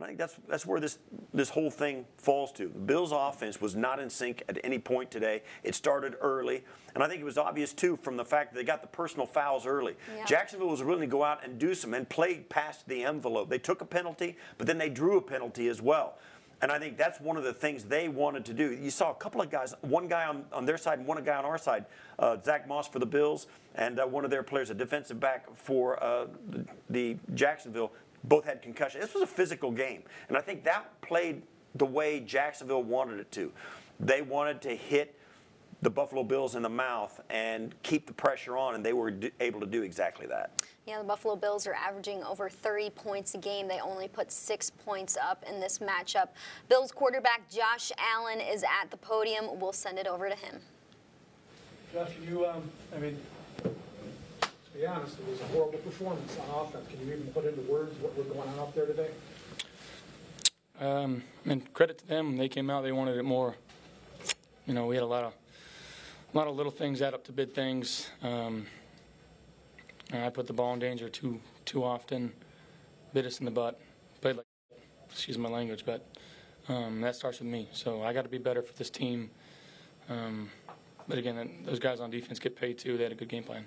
And 0.00 0.04
I 0.04 0.08
think 0.08 0.18
that's 0.18 0.36
that's 0.48 0.64
where 0.64 0.80
this 0.80 0.98
this 1.34 1.50
whole 1.50 1.70
thing 1.70 2.06
falls 2.16 2.52
to. 2.52 2.68
The 2.68 2.78
Bills' 2.78 3.12
offense 3.12 3.60
was 3.60 3.76
not 3.76 4.00
in 4.00 4.08
sync 4.08 4.42
at 4.48 4.58
any 4.64 4.78
point 4.78 5.10
today. 5.10 5.42
It 5.62 5.74
started 5.74 6.16
early, 6.22 6.64
and 6.94 7.04
I 7.04 7.08
think 7.08 7.20
it 7.20 7.24
was 7.24 7.36
obvious 7.36 7.74
too 7.74 7.98
from 7.98 8.16
the 8.16 8.24
fact 8.24 8.54
that 8.54 8.58
they 8.58 8.64
got 8.64 8.80
the 8.80 8.88
personal 8.88 9.26
fouls 9.26 9.66
early. 9.66 9.96
Yeah. 10.16 10.24
Jacksonville 10.24 10.68
was 10.68 10.82
willing 10.82 11.02
to 11.02 11.06
go 11.06 11.22
out 11.22 11.44
and 11.44 11.58
do 11.58 11.74
some 11.74 11.92
and 11.92 12.08
played 12.08 12.48
past 12.48 12.88
the 12.88 13.04
envelope. 13.04 13.50
They 13.50 13.58
took 13.58 13.82
a 13.82 13.84
penalty, 13.84 14.38
but 14.56 14.66
then 14.66 14.78
they 14.78 14.88
drew 14.88 15.18
a 15.18 15.22
penalty 15.22 15.68
as 15.68 15.82
well. 15.82 16.16
And 16.62 16.70
I 16.70 16.78
think 16.78 16.98
that's 16.98 17.20
one 17.20 17.36
of 17.36 17.44
the 17.44 17.54
things 17.54 17.84
they 17.84 18.08
wanted 18.08 18.44
to 18.46 18.54
do. 18.54 18.72
You 18.72 18.90
saw 18.90 19.10
a 19.10 19.14
couple 19.14 19.40
of 19.40 19.50
guys, 19.50 19.74
one 19.80 20.08
guy 20.08 20.26
on, 20.26 20.44
on 20.52 20.66
their 20.66 20.76
side 20.76 20.98
and 20.98 21.08
one 21.08 21.22
guy 21.24 21.36
on 21.36 21.44
our 21.44 21.56
side, 21.56 21.86
uh, 22.18 22.36
Zach 22.42 22.68
Moss 22.68 22.86
for 22.86 22.98
the 22.98 23.06
Bills, 23.06 23.46
and 23.76 23.98
uh, 23.98 24.04
one 24.04 24.24
of 24.24 24.30
their 24.30 24.42
players, 24.42 24.68
a 24.68 24.74
defensive 24.74 25.18
back 25.18 25.46
for 25.56 26.02
uh, 26.02 26.26
the, 26.50 26.66
the 26.90 27.16
Jacksonville, 27.34 27.92
both 28.24 28.44
had 28.44 28.62
concussion. 28.62 29.00
This 29.00 29.14
was 29.14 29.22
a 29.22 29.26
physical 29.26 29.70
game, 29.70 30.02
and 30.28 30.36
I 30.36 30.40
think 30.40 30.64
that 30.64 31.00
played 31.00 31.42
the 31.74 31.86
way 31.86 32.20
Jacksonville 32.20 32.82
wanted 32.82 33.20
it 33.20 33.30
to. 33.32 33.52
They 33.98 34.22
wanted 34.22 34.60
to 34.62 34.74
hit 34.74 35.16
the 35.82 35.90
Buffalo 35.90 36.22
Bills 36.22 36.56
in 36.56 36.62
the 36.62 36.68
mouth 36.68 37.20
and 37.30 37.74
keep 37.82 38.06
the 38.06 38.12
pressure 38.12 38.56
on, 38.56 38.74
and 38.74 38.84
they 38.84 38.92
were 38.92 39.12
able 39.40 39.60
to 39.60 39.66
do 39.66 39.82
exactly 39.82 40.26
that. 40.26 40.62
Yeah, 40.86 40.98
the 40.98 41.04
Buffalo 41.04 41.36
Bills 41.36 41.66
are 41.66 41.74
averaging 41.74 42.22
over 42.24 42.50
30 42.50 42.90
points 42.90 43.34
a 43.34 43.38
game. 43.38 43.68
They 43.68 43.80
only 43.80 44.08
put 44.08 44.30
six 44.30 44.70
points 44.70 45.16
up 45.16 45.44
in 45.48 45.60
this 45.60 45.78
matchup. 45.78 46.28
Bills 46.68 46.92
quarterback 46.92 47.48
Josh 47.50 47.92
Allen 47.98 48.40
is 48.40 48.62
at 48.62 48.90
the 48.90 48.96
podium. 48.96 49.58
We'll 49.58 49.72
send 49.72 49.98
it 49.98 50.06
over 50.06 50.28
to 50.28 50.34
him. 50.34 50.60
Josh, 51.92 52.10
you, 52.28 52.46
um, 52.46 52.62
I 52.94 52.98
mean, 52.98 53.18
be 54.80 54.86
honest, 54.86 55.18
it 55.18 55.28
was 55.28 55.40
a 55.42 55.44
horrible 55.48 55.78
performance 55.80 56.38
on 56.38 56.64
offense. 56.64 56.88
Can 56.88 57.06
you 57.06 57.12
even 57.12 57.26
put 57.28 57.44
into 57.44 57.60
words 57.70 57.94
what 58.00 58.16
was 58.16 58.26
going 58.28 58.48
on 58.48 58.58
out 58.58 58.74
there 58.74 58.86
today? 58.86 59.10
Um, 60.80 61.22
and 61.44 61.70
credit 61.74 61.98
to 61.98 62.06
them, 62.06 62.38
they 62.38 62.48
came 62.48 62.70
out. 62.70 62.82
They 62.82 62.92
wanted 62.92 63.18
it 63.18 63.24
more. 63.24 63.54
You 64.66 64.72
know, 64.72 64.86
we 64.86 64.94
had 64.94 65.02
a 65.02 65.06
lot 65.06 65.24
of, 65.24 65.34
a 66.32 66.38
lot 66.38 66.48
of 66.48 66.56
little 66.56 66.72
things 66.72 67.02
add 67.02 67.12
up 67.12 67.24
to 67.24 67.32
big 67.32 67.52
things. 67.52 68.08
Um, 68.22 68.66
I 70.14 70.30
put 70.30 70.46
the 70.46 70.54
ball 70.54 70.72
in 70.72 70.78
danger 70.78 71.10
too, 71.10 71.40
too 71.66 71.84
often. 71.84 72.32
Bit 73.12 73.26
us 73.26 73.38
in 73.38 73.44
the 73.44 73.50
butt. 73.50 73.78
Played 74.22 74.36
like, 74.36 74.46
excuse 75.10 75.36
my 75.36 75.50
language, 75.50 75.84
but 75.84 76.06
um, 76.68 77.02
that 77.02 77.14
starts 77.16 77.40
with 77.40 77.48
me. 77.48 77.68
So 77.72 78.02
I 78.02 78.14
got 78.14 78.22
to 78.22 78.30
be 78.30 78.38
better 78.38 78.62
for 78.62 78.72
this 78.74 78.88
team. 78.88 79.28
Um, 80.08 80.48
but 81.06 81.18
again, 81.18 81.64
those 81.66 81.78
guys 81.78 82.00
on 82.00 82.10
defense 82.10 82.38
get 82.38 82.56
paid 82.56 82.78
too. 82.78 82.96
They 82.96 83.02
had 83.02 83.12
a 83.12 83.16
good 83.16 83.28
game 83.28 83.42
plan. 83.42 83.66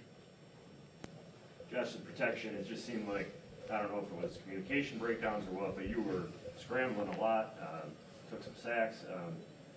Just 1.74 2.06
protection, 2.06 2.54
it 2.56 2.68
just 2.68 2.86
seemed 2.86 3.08
like, 3.10 3.34
I 3.72 3.80
don't 3.80 3.92
know 3.92 4.06
if 4.06 4.12
it 4.12 4.24
was 4.24 4.38
communication 4.44 5.00
breakdowns 5.00 5.48
or 5.48 5.60
what, 5.60 5.76
but 5.76 5.90
you 5.90 6.02
were 6.04 6.24
scrambling 6.60 7.08
a 7.08 7.20
lot, 7.20 7.56
uh, 7.60 7.88
took 8.30 8.44
some 8.44 8.54
sacks. 8.62 8.98
Um, 9.12 9.34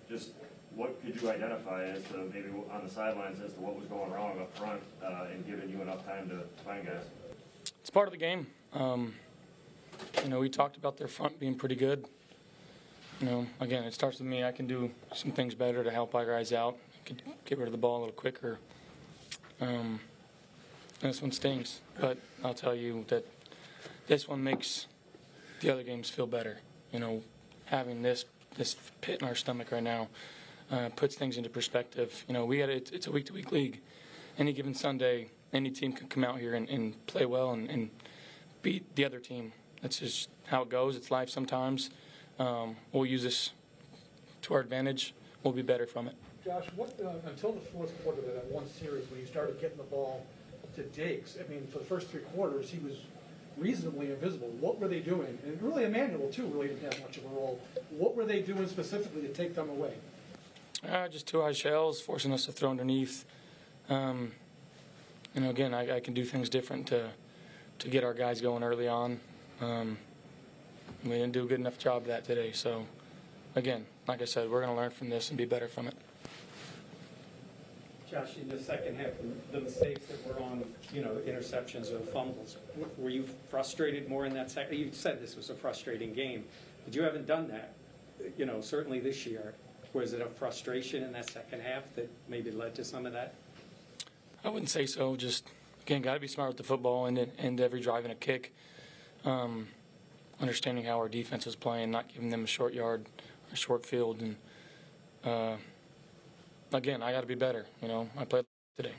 just 0.08 0.32
what 0.74 1.02
could 1.02 1.20
you 1.20 1.30
identify 1.30 1.84
as 1.84 2.02
to 2.04 2.18
maybe 2.34 2.48
on 2.70 2.84
the 2.84 2.90
sidelines 2.90 3.40
as 3.40 3.54
to 3.54 3.60
what 3.60 3.76
was 3.76 3.86
going 3.86 4.12
wrong 4.12 4.38
up 4.38 4.54
front 4.58 4.82
uh, 5.02 5.24
and 5.32 5.46
giving 5.46 5.70
you 5.70 5.80
enough 5.80 6.04
time 6.04 6.28
to 6.28 6.40
find 6.64 6.86
guys? 6.86 7.04
It's 7.80 7.88
part 7.88 8.08
of 8.08 8.12
the 8.12 8.18
game. 8.18 8.46
Um, 8.74 9.14
you 10.22 10.28
know, 10.28 10.40
we 10.40 10.50
talked 10.50 10.76
about 10.76 10.98
their 10.98 11.08
front 11.08 11.40
being 11.40 11.54
pretty 11.54 11.76
good. 11.76 12.04
You 13.20 13.26
know, 13.26 13.46
again, 13.60 13.84
it 13.84 13.94
starts 13.94 14.18
with 14.18 14.28
me. 14.28 14.44
I 14.44 14.52
can 14.52 14.66
do 14.66 14.90
some 15.14 15.32
things 15.32 15.54
better 15.54 15.82
to 15.82 15.90
help 15.90 16.14
our 16.14 16.26
guys 16.26 16.52
out, 16.52 16.76
get 17.46 17.56
rid 17.56 17.66
of 17.66 17.72
the 17.72 17.78
ball 17.78 17.98
a 17.98 18.00
little 18.00 18.14
quicker. 18.14 18.58
Um, 19.62 19.98
this 21.00 21.22
one 21.22 21.32
stings, 21.32 21.80
but 22.00 22.18
I'll 22.42 22.54
tell 22.54 22.74
you 22.74 23.04
that 23.08 23.26
this 24.06 24.28
one 24.28 24.42
makes 24.42 24.86
the 25.60 25.70
other 25.70 25.82
games 25.82 26.10
feel 26.10 26.26
better. 26.26 26.58
You 26.92 27.00
know, 27.00 27.22
having 27.66 28.02
this 28.02 28.24
this 28.56 28.76
pit 29.00 29.20
in 29.20 29.28
our 29.28 29.34
stomach 29.34 29.70
right 29.70 29.82
now 29.82 30.08
uh, 30.70 30.88
puts 30.96 31.14
things 31.14 31.36
into 31.36 31.50
perspective. 31.50 32.24
You 32.26 32.34
know, 32.34 32.44
we 32.44 32.58
had 32.58 32.70
it, 32.70 32.90
it's 32.92 33.06
a 33.06 33.10
week 33.10 33.26
to 33.26 33.32
week 33.32 33.52
league. 33.52 33.80
Any 34.38 34.52
given 34.52 34.74
Sunday, 34.74 35.28
any 35.52 35.70
team 35.70 35.92
can 35.92 36.08
come 36.08 36.24
out 36.24 36.38
here 36.38 36.54
and, 36.54 36.68
and 36.68 37.06
play 37.06 37.26
well 37.26 37.52
and, 37.52 37.70
and, 37.70 37.90
beat 38.62 38.96
the 38.96 39.04
other 39.04 39.20
team. 39.20 39.52
That's 39.80 40.00
just 40.00 40.28
how 40.46 40.62
it 40.62 40.68
goes. 40.68 40.96
It's 40.96 41.12
life 41.12 41.30
sometimes. 41.30 41.90
Um, 42.40 42.74
we'll 42.90 43.06
use 43.06 43.22
this 43.22 43.50
to 44.42 44.54
our 44.54 44.60
advantage. 44.60 45.14
We'll 45.44 45.54
be 45.54 45.62
better 45.62 45.86
from 45.86 46.08
it. 46.08 46.16
Josh, 46.44 46.64
what, 46.74 46.98
uh, 47.00 47.28
until 47.28 47.52
the 47.52 47.60
fourth 47.60 47.92
quarter 48.02 48.18
of 48.22 48.34
that 48.34 48.46
one 48.46 48.68
series 48.68 49.08
when 49.08 49.20
you 49.20 49.26
started 49.26 49.60
getting 49.60 49.76
the 49.76 49.84
ball 49.84 50.26
to 50.76 50.82
Diggs, 50.82 51.36
I 51.38 51.50
mean, 51.50 51.66
for 51.66 51.78
the 51.78 51.84
first 51.84 52.08
three 52.08 52.20
quarters, 52.20 52.70
he 52.70 52.78
was 52.78 52.96
reasonably 53.56 54.10
invisible. 54.10 54.48
What 54.60 54.78
were 54.78 54.88
they 54.88 55.00
doing? 55.00 55.38
And 55.44 55.60
really, 55.60 55.84
Emmanuel, 55.84 56.30
too, 56.30 56.46
really 56.46 56.68
didn't 56.68 56.92
have 56.92 57.02
much 57.02 57.16
of 57.16 57.24
a 57.24 57.28
role. 57.28 57.58
What 57.90 58.14
were 58.14 58.24
they 58.24 58.40
doing 58.40 58.66
specifically 58.68 59.22
to 59.22 59.28
take 59.28 59.54
them 59.54 59.68
away? 59.70 59.94
Uh, 60.86 61.08
just 61.08 61.26
two 61.26 61.40
high 61.40 61.52
shells, 61.52 62.00
forcing 62.00 62.32
us 62.32 62.44
to 62.46 62.52
throw 62.52 62.70
underneath. 62.70 63.24
Um, 63.88 64.32
you 65.34 65.40
know, 65.40 65.50
again, 65.50 65.74
I, 65.74 65.96
I, 65.96 66.00
can 66.00 66.12
do 66.12 66.24
things 66.24 66.48
different 66.48 66.88
to 66.88 67.10
to 67.78 67.88
get 67.88 68.04
our 68.04 68.14
guys 68.14 68.40
going 68.40 68.62
early 68.62 68.88
on. 68.88 69.20
Um, 69.60 69.98
we 71.04 71.10
didn't 71.10 71.32
do 71.32 71.44
a 71.44 71.46
good 71.46 71.60
enough 71.60 71.78
job 71.78 72.02
of 72.02 72.08
that 72.08 72.24
today. 72.24 72.52
So, 72.52 72.86
again, 73.54 73.86
like 74.08 74.22
I 74.22 74.24
said, 74.24 74.50
we're 74.50 74.62
going 74.62 74.74
to 74.74 74.80
learn 74.80 74.90
from 74.90 75.08
this 75.08 75.28
and 75.28 75.38
be 75.38 75.44
better 75.44 75.68
from 75.68 75.88
it. 75.88 75.94
Josh, 78.16 78.36
in 78.40 78.48
the 78.48 78.58
second 78.58 78.96
half, 78.96 79.10
the 79.52 79.60
mistakes 79.60 80.06
that 80.06 80.26
were 80.26 80.42
on, 80.42 80.64
you 80.92 81.02
know, 81.02 81.16
interceptions 81.26 81.92
or 81.92 81.98
fumbles, 82.12 82.56
were 82.96 83.10
you 83.10 83.24
frustrated 83.50 84.08
more 84.08 84.24
in 84.24 84.32
that 84.34 84.50
second? 84.50 84.78
You 84.78 84.90
said 84.92 85.20
this 85.20 85.36
was 85.36 85.50
a 85.50 85.54
frustrating 85.54 86.14
game, 86.14 86.44
but 86.84 86.94
you 86.94 87.02
haven't 87.02 87.26
done 87.26 87.46
that, 87.48 87.74
you 88.38 88.46
know, 88.46 88.60
certainly 88.62 89.00
this 89.00 89.26
year. 89.26 89.54
Was 89.92 90.14
it 90.14 90.22
a 90.22 90.26
frustration 90.26 91.02
in 91.02 91.12
that 91.12 91.30
second 91.30 91.60
half 91.60 91.82
that 91.94 92.10
maybe 92.28 92.50
led 92.50 92.74
to 92.76 92.84
some 92.84 93.04
of 93.04 93.12
that? 93.12 93.34
I 94.44 94.48
wouldn't 94.48 94.70
say 94.70 94.86
so. 94.86 95.16
Just 95.16 95.48
again, 95.82 96.00
got 96.00 96.14
to 96.14 96.20
be 96.20 96.28
smart 96.28 96.48
with 96.48 96.56
the 96.56 96.64
football 96.64 97.06
and 97.06 97.60
every 97.60 97.80
drive 97.80 98.04
and 98.04 98.12
a 98.12 98.16
kick. 98.16 98.54
Um, 99.24 99.68
understanding 100.40 100.84
how 100.84 100.98
our 100.98 101.08
defense 101.08 101.46
is 101.46 101.56
playing, 101.56 101.90
not 101.90 102.08
giving 102.12 102.30
them 102.30 102.44
a 102.44 102.46
short 102.46 102.72
yard, 102.72 103.06
a 103.52 103.56
short 103.56 103.84
field, 103.84 104.22
and. 104.22 104.36
Uh, 105.22 105.56
again, 106.72 107.02
I 107.02 107.12
got 107.12 107.20
to 107.20 107.26
be 107.26 107.34
better. 107.34 107.66
You 107.82 107.88
know, 107.88 108.08
I 108.16 108.24
played 108.24 108.44
today. 108.76 108.92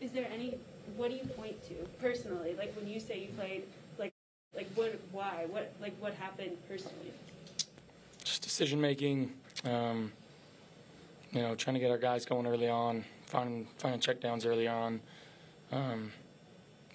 Is 0.00 0.10
there 0.12 0.28
any? 0.32 0.58
What 0.96 1.10
do 1.10 1.16
you 1.16 1.24
point 1.24 1.62
to 1.68 1.74
personally? 2.00 2.54
Like 2.58 2.74
when 2.76 2.88
you 2.88 3.00
say 3.00 3.20
you 3.20 3.28
played, 3.28 3.64
like, 3.98 4.12
like 4.54 4.68
what? 4.74 4.98
Why? 5.12 5.46
What? 5.48 5.72
Like 5.80 5.94
what 6.00 6.14
happened 6.14 6.56
personally? 6.68 7.12
Just 8.24 8.42
decision 8.42 8.80
making. 8.80 9.32
Um, 9.64 10.12
you 11.30 11.40
know, 11.40 11.54
trying 11.54 11.74
to 11.74 11.80
get 11.80 11.90
our 11.90 11.98
guys 11.98 12.24
going 12.26 12.46
early 12.46 12.68
on, 12.68 13.04
finding 13.26 13.66
finding 13.78 14.00
checkdowns 14.00 14.46
early 14.46 14.68
on. 14.68 15.00
Um, 15.70 16.12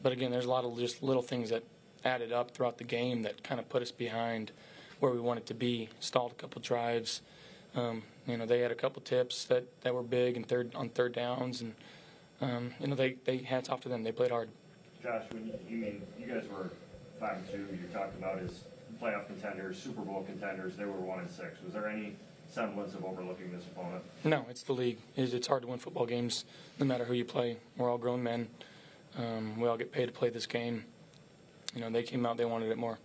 but 0.04 0.12
again, 0.12 0.32
there's 0.32 0.46
a 0.46 0.50
lot 0.50 0.64
of 0.64 0.78
just 0.78 1.02
little 1.02 1.24
things 1.24 1.50
that 1.50 1.64
added 2.06 2.32
up 2.32 2.52
throughout 2.52 2.78
the 2.78 2.84
game 2.84 3.24
that 3.24 3.44
kind 3.44 3.60
of 3.60 3.68
put 3.68 3.82
us 3.82 3.92
behind 3.92 4.52
where 5.00 5.12
we 5.12 5.20
wanted 5.20 5.46
to 5.48 5.54
be. 5.54 5.90
Stalled 6.00 6.32
a 6.32 6.36
couple 6.36 6.62
drives. 6.62 7.22
Um, 7.76 8.04
you 8.28 8.38
know, 8.38 8.46
they 8.46 8.60
had 8.60 8.72
a 8.72 8.76
couple 8.76 9.02
tips 9.02 9.46
that, 9.46 9.66
that 9.82 9.94
were 9.94 10.04
big 10.04 10.36
and 10.36 10.48
third 10.48 10.76
on 10.76 10.90
third 10.90 11.14
downs, 11.14 11.62
and 11.62 11.74
um, 12.42 12.74
you 12.80 12.88
know, 12.88 12.96
they 12.96 13.16
they 13.26 13.38
hats 13.38 13.70
off 13.70 13.82
to 13.82 13.90
them. 13.90 14.04
They 14.04 14.12
played 14.12 14.32
hard. 14.32 14.50
Josh, 15.02 15.24
when 15.32 15.48
you, 15.48 15.54
you 15.68 15.78
mean 15.78 16.02
you 16.20 16.28
guys 16.28 16.44
were 16.50 16.70
five 17.20 17.38
and 17.38 17.50
two, 17.50 17.76
you 17.76 17.88
talked 17.92 18.16
about 18.18 18.40
as 18.40 18.64
playoff 19.02 19.28
contenders, 19.28 19.82
Super 19.82 20.02
Bowl 20.02 20.24
contenders. 20.24 20.76
They 20.76 20.86
were 20.86 20.92
one 20.92 21.20
and 21.20 21.30
six. 21.30 21.62
Was 21.64 21.74
there 21.74 21.88
any 21.88 22.16
semblance 22.50 22.94
of 22.94 23.06
overlooking 23.06 23.52
this 23.52 23.64
opponent? 23.66 24.04
No, 24.24 24.46
it's 24.50 24.64
the 24.64 24.74
league. 24.74 24.98
It's 25.16 25.48
hard 25.48 25.64
to 25.64 25.68
win 25.68 25.80
football 25.80 26.06
games, 26.06 26.46
no 26.80 26.86
matter 26.86 27.06
who 27.06 27.14
you 27.14 27.26
play. 27.26 27.58
We're 27.78 27.90
all 27.90 27.98
grown 27.98 28.24
men. 28.24 28.48
Um, 29.18 29.60
we 29.60 29.68
all 29.68 29.78
get 29.78 29.92
paid 29.92 30.08
to 30.08 30.12
play 30.12 30.30
this 30.30 30.46
game. 30.46 30.86
You 31.74 31.82
know, 31.82 31.90
they 31.90 32.04
came 32.04 32.26
out, 32.26 32.38
they 32.38 32.46
wanted 32.46 32.72
it 32.72 32.78
more. 32.78 32.98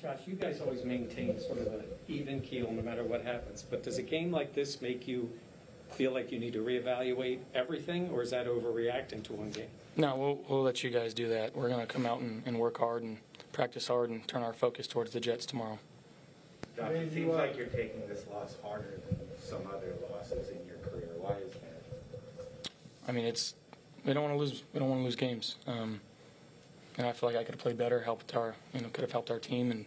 Josh, 0.00 0.18
you 0.26 0.34
guys 0.34 0.60
always 0.60 0.84
maintain 0.84 1.40
sort 1.40 1.58
of 1.58 1.68
an 1.68 1.84
even 2.06 2.40
keel 2.40 2.70
no 2.70 2.82
matter 2.82 3.02
what 3.02 3.24
happens. 3.24 3.62
But 3.62 3.82
does 3.82 3.98
a 3.98 4.02
game 4.02 4.30
like 4.30 4.54
this 4.54 4.82
make 4.82 5.08
you 5.08 5.30
feel 5.90 6.12
like 6.12 6.30
you 6.30 6.38
need 6.38 6.52
to 6.52 6.64
reevaluate 6.64 7.38
everything, 7.54 8.10
or 8.10 8.22
is 8.22 8.30
that 8.30 8.46
overreacting 8.46 9.22
to 9.24 9.32
one 9.32 9.50
game? 9.50 9.68
No, 9.96 10.16
we'll, 10.16 10.38
we'll 10.48 10.62
let 10.62 10.84
you 10.84 10.90
guys 10.90 11.14
do 11.14 11.28
that. 11.30 11.56
We're 11.56 11.68
going 11.68 11.80
to 11.80 11.86
come 11.86 12.04
out 12.04 12.20
and, 12.20 12.42
and 12.44 12.58
work 12.58 12.78
hard 12.78 13.02
and 13.02 13.18
practice 13.52 13.88
hard 13.88 14.10
and 14.10 14.26
turn 14.28 14.42
our 14.42 14.52
focus 14.52 14.86
towards 14.86 15.12
the 15.12 15.20
Jets 15.20 15.46
tomorrow. 15.46 15.78
Josh, 16.76 16.90
it 16.92 17.12
seems 17.14 17.34
like 17.34 17.56
you're 17.56 17.66
taking 17.66 18.06
this 18.06 18.26
loss 18.30 18.56
harder 18.62 19.00
than 19.08 19.18
some 19.40 19.62
other 19.74 19.94
losses 20.12 20.50
in 20.50 20.66
your 20.66 20.76
career. 20.78 21.08
Why 21.18 21.36
is 21.36 21.52
that? 21.54 22.70
I 23.08 23.12
mean, 23.12 23.24
it's 23.24 23.54
we 24.04 24.12
don't 24.12 24.22
want 24.22 24.34
to 24.34 24.38
lose. 24.38 24.62
We 24.74 24.80
don't 24.80 24.90
want 24.90 25.00
to 25.00 25.04
lose 25.04 25.16
games. 25.16 25.56
Um, 25.66 26.00
and 26.98 27.06
I 27.06 27.12
feel 27.12 27.28
like 27.28 27.36
I 27.36 27.44
could 27.44 27.54
have 27.54 27.62
played 27.62 27.76
better, 27.76 28.00
helped 28.00 28.34
our, 28.34 28.54
you 28.72 28.80
know, 28.80 28.88
could 28.88 29.02
have 29.02 29.12
helped 29.12 29.30
our 29.30 29.38
team 29.38 29.70
and 29.70 29.84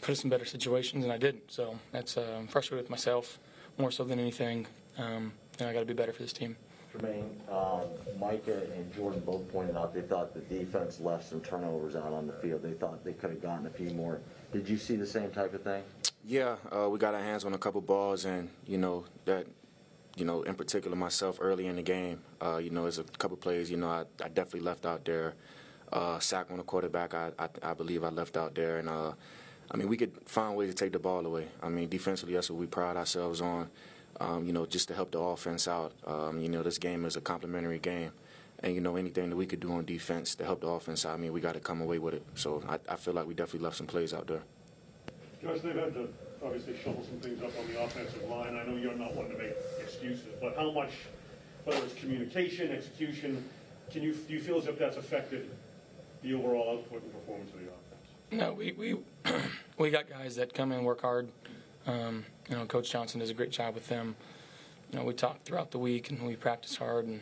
put 0.00 0.12
us 0.12 0.24
in 0.24 0.30
better 0.30 0.44
situations, 0.44 1.04
and 1.04 1.12
I 1.12 1.18
didn't. 1.18 1.50
So 1.50 1.78
that's 1.92 2.16
uh, 2.16 2.36
I'm 2.38 2.46
frustrated 2.48 2.84
with 2.84 2.90
myself 2.90 3.38
more 3.78 3.90
so 3.90 4.04
than 4.04 4.18
anything. 4.18 4.66
Um, 4.98 5.32
and 5.58 5.68
I 5.68 5.72
got 5.72 5.80
to 5.80 5.86
be 5.86 5.94
better 5.94 6.12
for 6.12 6.22
this 6.22 6.32
team. 6.32 6.56
Tremaine, 6.90 7.40
um, 7.50 7.82
Micah 8.18 8.62
and 8.74 8.94
Jordan 8.94 9.20
both 9.20 9.50
pointed 9.52 9.76
out 9.76 9.92
they 9.92 10.00
thought 10.02 10.32
the 10.32 10.40
defense 10.40 11.00
left 11.00 11.28
some 11.28 11.40
turnovers 11.40 11.94
out 11.94 12.12
on 12.12 12.26
the 12.26 12.32
field. 12.34 12.62
They 12.62 12.72
thought 12.72 13.04
they 13.04 13.12
could 13.12 13.30
have 13.30 13.42
gotten 13.42 13.66
a 13.66 13.70
few 13.70 13.90
more. 13.90 14.20
Did 14.52 14.68
you 14.68 14.78
see 14.78 14.96
the 14.96 15.06
same 15.06 15.30
type 15.30 15.52
of 15.52 15.62
thing? 15.62 15.82
Yeah, 16.24 16.56
uh, 16.72 16.88
we 16.88 16.98
got 16.98 17.14
our 17.14 17.20
hands 17.22 17.44
on 17.44 17.52
a 17.52 17.58
couple 17.58 17.80
balls, 17.82 18.24
and 18.24 18.48
you 18.66 18.78
know 18.78 19.04
that, 19.26 19.46
you 20.16 20.24
know, 20.24 20.42
in 20.42 20.54
particular 20.54 20.96
myself 20.96 21.38
early 21.40 21.66
in 21.66 21.76
the 21.76 21.82
game, 21.82 22.22
uh, 22.40 22.56
you 22.56 22.70
know, 22.70 22.82
there's 22.82 22.98
a 22.98 23.04
couple 23.04 23.36
plays, 23.36 23.70
you 23.70 23.76
know, 23.76 23.88
I, 23.88 24.04
I 24.24 24.28
definitely 24.28 24.60
left 24.60 24.86
out 24.86 25.04
there. 25.04 25.34
Uh, 25.92 26.18
sack 26.18 26.50
on 26.50 26.56
the 26.56 26.62
quarterback, 26.62 27.14
I, 27.14 27.30
I, 27.38 27.48
I 27.62 27.74
believe 27.74 28.02
I 28.02 28.08
left 28.08 28.36
out 28.36 28.54
there, 28.54 28.78
and 28.78 28.88
uh, 28.88 29.12
I 29.70 29.76
mean 29.76 29.88
we 29.88 29.96
could 29.96 30.12
find 30.26 30.56
ways 30.56 30.70
to 30.70 30.74
take 30.74 30.92
the 30.92 30.98
ball 30.98 31.24
away. 31.24 31.48
I 31.62 31.68
mean 31.68 31.88
defensively, 31.88 32.34
that's 32.34 32.50
what 32.50 32.58
we 32.58 32.66
pride 32.66 32.96
ourselves 32.96 33.40
on. 33.40 33.70
Um, 34.18 34.46
you 34.46 34.52
know, 34.52 34.64
just 34.64 34.88
to 34.88 34.94
help 34.94 35.10
the 35.10 35.18
offense 35.18 35.68
out. 35.68 35.92
Um, 36.06 36.40
you 36.40 36.48
know, 36.48 36.62
this 36.62 36.78
game 36.78 37.04
is 37.04 37.16
a 37.16 37.20
complementary 37.20 37.78
game. 37.78 38.12
And, 38.60 38.74
you 38.74 38.80
know, 38.80 38.96
anything 38.96 39.28
that 39.28 39.36
we 39.36 39.44
could 39.44 39.60
do 39.60 39.70
on 39.72 39.84
defense 39.84 40.34
to 40.36 40.44
help 40.44 40.62
the 40.62 40.68
offense 40.68 41.04
out, 41.04 41.12
I 41.12 41.16
mean, 41.18 41.34
we 41.34 41.42
got 41.42 41.52
to 41.52 41.60
come 41.60 41.82
away 41.82 41.98
with 41.98 42.14
it. 42.14 42.22
So 42.34 42.62
I, 42.66 42.78
I 42.88 42.96
feel 42.96 43.12
like 43.12 43.26
we 43.26 43.34
definitely 43.34 43.64
left 43.64 43.76
some 43.76 43.86
plays 43.86 44.14
out 44.14 44.26
there. 44.26 44.40
Josh, 45.42 45.60
they've 45.60 45.74
had 45.74 45.92
to 45.92 46.08
obviously 46.42 46.76
shuffle 46.78 47.04
some 47.04 47.20
things 47.20 47.42
up 47.42 47.50
on 47.58 47.70
the 47.70 47.82
offensive 47.82 48.26
line. 48.30 48.56
I 48.56 48.64
know 48.64 48.76
you're 48.76 48.94
not 48.94 49.14
one 49.14 49.28
to 49.28 49.36
make 49.36 49.54
excuses, 49.80 50.24
but 50.40 50.56
how 50.56 50.70
much, 50.70 50.92
whether 51.64 51.84
it's 51.84 51.92
communication, 51.94 52.72
execution, 52.72 53.44
can 53.90 54.02
you 54.02 54.14
do 54.14 54.32
you 54.32 54.40
feel 54.40 54.58
as 54.58 54.66
if 54.66 54.78
that's 54.78 54.96
affected 54.96 55.50
the 56.26 56.34
overall 56.34 56.78
output 56.78 57.02
and 57.02 57.12
performance 57.12 57.50
of 57.52 57.60
the 57.60 57.66
offense? 57.66 58.10
No, 58.32 58.52
we 58.52 58.72
we 58.72 58.96
we 59.78 59.90
got 59.90 60.08
guys 60.08 60.36
that 60.36 60.52
come 60.52 60.72
in 60.72 60.78
and 60.78 60.86
work 60.86 61.00
hard. 61.00 61.28
Um, 61.86 62.24
you 62.48 62.56
know, 62.56 62.66
Coach 62.66 62.90
Johnson 62.90 63.20
does 63.20 63.30
a 63.30 63.34
great 63.34 63.50
job 63.50 63.74
with 63.74 63.88
them. 63.88 64.16
You 64.90 64.98
know, 64.98 65.04
we 65.04 65.14
talk 65.14 65.42
throughout 65.44 65.70
the 65.70 65.78
week 65.78 66.10
and 66.10 66.22
we 66.26 66.36
practice 66.36 66.76
hard, 66.76 67.06
and 67.06 67.20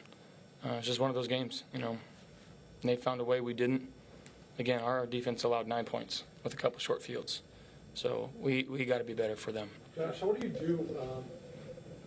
uh, 0.64 0.74
it's 0.78 0.86
just 0.86 1.00
one 1.00 1.10
of 1.10 1.14
those 1.14 1.28
games. 1.28 1.64
You 1.72 1.80
know, 1.80 1.90
and 1.90 2.90
they 2.90 2.96
found 2.96 3.20
a 3.20 3.24
way, 3.24 3.40
we 3.40 3.54
didn't. 3.54 3.88
Again, 4.58 4.80
our 4.80 5.04
defense 5.06 5.42
allowed 5.44 5.66
nine 5.66 5.84
points 5.84 6.24
with 6.42 6.54
a 6.54 6.56
couple 6.56 6.78
short 6.78 7.02
fields, 7.02 7.42
so 7.94 8.30
we 8.40 8.64
we 8.64 8.84
got 8.84 8.98
to 8.98 9.04
be 9.04 9.14
better 9.14 9.36
for 9.36 9.52
them. 9.52 9.68
Josh, 9.96 10.22
what 10.22 10.40
do 10.40 10.46
you 10.46 10.52
do? 10.52 10.96
Um, 11.00 11.24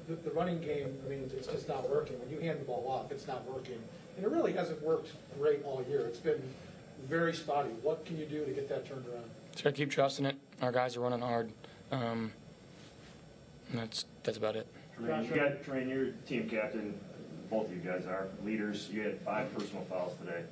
the, 0.07 0.15
the 0.15 0.31
running 0.31 0.61
game, 0.61 0.97
I 1.05 1.09
mean, 1.09 1.29
it's 1.35 1.47
just 1.47 1.67
not 1.67 1.89
working. 1.89 2.17
When 2.19 2.29
you 2.29 2.39
hand 2.39 2.61
the 2.61 2.65
ball 2.65 2.87
off, 2.87 3.11
it's 3.11 3.27
not 3.27 3.45
working, 3.45 3.77
and 4.15 4.25
it 4.25 4.31
really 4.31 4.53
hasn't 4.53 4.81
worked 4.81 5.11
great 5.37 5.63
all 5.65 5.83
year. 5.87 6.05
It's 6.07 6.19
been 6.19 6.41
very 7.05 7.33
spotty. 7.33 7.69
What 7.81 8.05
can 8.05 8.17
you 8.17 8.25
do 8.25 8.45
to 8.45 8.51
get 8.51 8.69
that 8.69 8.85
turned 8.85 9.05
around? 9.07 9.25
Just 9.51 9.63
gotta 9.63 9.75
keep 9.75 9.89
trusting 9.91 10.25
it. 10.25 10.35
Our 10.61 10.71
guys 10.71 10.97
are 10.97 11.01
running 11.01 11.21
hard. 11.21 11.51
Um, 11.91 12.31
that's 13.73 14.05
that's 14.23 14.37
about 14.37 14.55
it. 14.55 14.67
Tremaine, 14.95 15.25
you 15.25 15.35
got 15.35 15.63
Tremaine, 15.63 15.89
you're 15.89 16.11
team 16.27 16.49
captain. 16.49 16.99
Both 17.49 17.67
of 17.67 17.75
you 17.75 17.81
guys 17.81 18.05
are 18.05 18.27
leaders. 18.43 18.89
You 18.91 19.01
had 19.01 19.21
five 19.21 19.53
personal 19.53 19.85
fouls 19.85 20.17
today. 20.17 20.43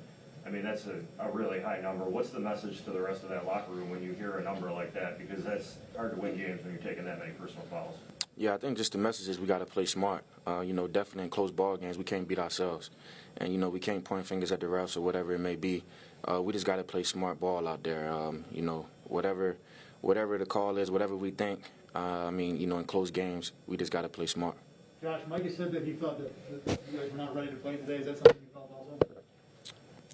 I 0.46 0.50
mean, 0.50 0.62
that's 0.62 0.86
a, 0.86 1.00
a 1.18 1.30
really 1.30 1.60
high 1.60 1.80
number. 1.80 2.04
What's 2.04 2.30
the 2.30 2.38
message 2.38 2.84
to 2.84 2.90
the 2.90 3.00
rest 3.00 3.24
of 3.24 3.30
that 3.30 3.46
locker 3.46 3.72
room 3.72 3.90
when 3.90 4.02
you 4.02 4.12
hear 4.12 4.38
a 4.38 4.42
number 4.42 4.70
like 4.70 4.94
that? 4.94 5.18
Because 5.18 5.44
that's 5.44 5.76
hard 5.96 6.14
to 6.14 6.20
win 6.20 6.36
games 6.36 6.62
when 6.62 6.72
you're 6.72 6.82
taking 6.82 7.04
that 7.04 7.18
many 7.18 7.32
personal 7.32 7.64
fouls. 7.68 7.96
Yeah, 8.36 8.54
I 8.54 8.58
think 8.58 8.76
just 8.76 8.92
the 8.92 8.98
message 8.98 9.28
is 9.28 9.40
we 9.40 9.46
got 9.46 9.58
to 9.58 9.66
play 9.66 9.86
smart. 9.86 10.22
Uh, 10.46 10.60
you 10.60 10.72
know, 10.72 10.86
definitely 10.86 11.24
in 11.24 11.30
close 11.30 11.50
ball 11.50 11.76
games, 11.76 11.98
we 11.98 12.04
can't 12.04 12.28
beat 12.28 12.38
ourselves. 12.38 12.90
And, 13.38 13.52
you 13.52 13.58
know, 13.58 13.68
we 13.68 13.80
can't 13.80 14.04
point 14.04 14.26
fingers 14.26 14.50
at 14.52 14.60
the 14.60 14.66
refs 14.66 14.96
or 14.96 15.02
whatever 15.02 15.34
it 15.34 15.38
may 15.40 15.56
be. 15.56 15.84
Uh, 16.28 16.40
we 16.42 16.52
just 16.52 16.66
got 16.66 16.76
to 16.76 16.84
play 16.84 17.02
smart 17.02 17.38
ball 17.38 17.68
out 17.68 17.82
there. 17.82 18.10
Um, 18.10 18.44
you 18.50 18.62
know, 18.62 18.86
whatever, 19.04 19.56
whatever 20.00 20.38
the 20.38 20.46
call 20.46 20.78
is, 20.78 20.90
whatever 20.90 21.14
we 21.16 21.30
think, 21.30 21.62
uh, 21.94 22.26
I 22.26 22.30
mean, 22.30 22.58
you 22.58 22.66
know, 22.66 22.78
in 22.78 22.84
close 22.84 23.10
games, 23.10 23.52
we 23.66 23.76
just 23.76 23.92
got 23.92 24.02
to 24.02 24.08
play 24.08 24.26
smart. 24.26 24.56
Josh, 25.02 25.20
Micah 25.28 25.54
said 25.54 25.72
that 25.72 25.84
he 25.84 25.92
thought 25.92 26.18
that, 26.18 26.64
that 26.66 26.80
you 26.90 26.98
guys 26.98 27.10
were 27.12 27.18
not 27.18 27.34
ready 27.34 27.48
to 27.48 27.56
play 27.56 27.76
today. 27.76 27.96
Is 27.96 28.06
that 28.06 28.16
something 28.18 28.36
you 28.40 28.48
felt 28.52 28.70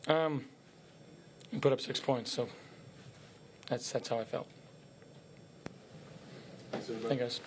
also? 0.06 0.12
Um, 0.12 0.44
put 1.60 1.72
up 1.72 1.80
six 1.80 2.00
points, 2.00 2.32
so 2.32 2.48
that's 3.68 3.90
that's 3.92 4.08
how 4.08 4.18
I 4.18 4.24
felt. 4.24 4.48
Thank 6.72 7.10
you 7.10 7.16
guys. 7.16 7.40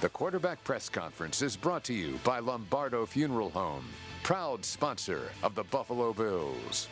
The 0.00 0.08
quarterback 0.08 0.64
press 0.64 0.88
conference 0.88 1.42
is 1.42 1.58
brought 1.58 1.84
to 1.84 1.92
you 1.92 2.18
by 2.24 2.38
Lombardo 2.38 3.04
Funeral 3.04 3.50
Home, 3.50 3.84
proud 4.22 4.64
sponsor 4.64 5.30
of 5.42 5.54
the 5.54 5.64
Buffalo 5.64 6.14
Bills. 6.14 6.88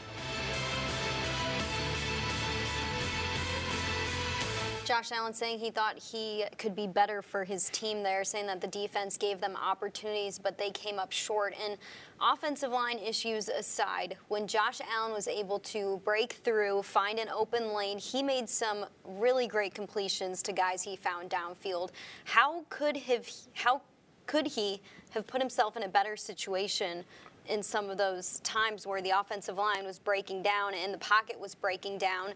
Josh 4.89 5.13
Allen 5.13 5.35
saying 5.35 5.59
he 5.59 5.71
thought 5.71 5.99
he 5.99 6.47
could 6.57 6.75
be 6.75 6.87
better 6.87 7.21
for 7.21 7.45
his 7.45 7.69
team 7.69 8.03
there, 8.03 8.25
saying 8.25 8.47
that 8.47 8.63
the 8.63 8.69
defense 8.69 9.19
gave 9.19 9.39
them 9.39 9.55
opportunities, 9.55 10.39
but 10.39 10.57
they 10.57 10.71
came 10.71 10.99
up 10.99 11.13
short. 11.13 11.55
And 11.63 11.77
offensive 12.23 12.71
line 12.71 12.99
issues 12.99 13.51
aside, 13.51 14.17
when 14.29 14.47
Josh 14.47 14.81
Allen 14.91 15.13
was 15.13 15.29
able 15.29 15.59
to 15.59 16.01
break 16.07 16.33
through, 16.33 16.85
find 16.85 17.19
an 17.19 17.29
open 17.29 17.75
lane, 17.75 17.99
he 17.99 18.23
made 18.23 18.49
some 18.49 18.87
really 19.05 19.47
great 19.47 19.75
completions 19.75 20.41
to 20.45 20.53
guys 20.53 20.83
he 20.83 20.97
found 20.97 21.29
downfield. 21.29 21.91
How 22.25 22.65
could 22.71 22.97
have 22.97 23.29
how 23.53 23.83
could 24.25 24.47
he 24.47 24.81
have 25.11 25.27
put 25.27 25.43
himself 25.43 25.77
in 25.77 25.83
a 25.83 25.89
better 25.89 26.17
situation 26.17 27.05
in 27.47 27.63
some 27.63 27.91
of 27.91 27.99
those 27.99 28.41
times 28.41 28.87
where 28.87 29.03
the 29.03 29.11
offensive 29.11 29.59
line 29.59 29.85
was 29.85 29.99
breaking 29.99 30.43
down 30.43 30.73
and 30.73 30.95
the 30.95 30.99
pocket 30.99 31.39
was 31.39 31.55
breaking 31.55 31.99
down? 31.99 32.33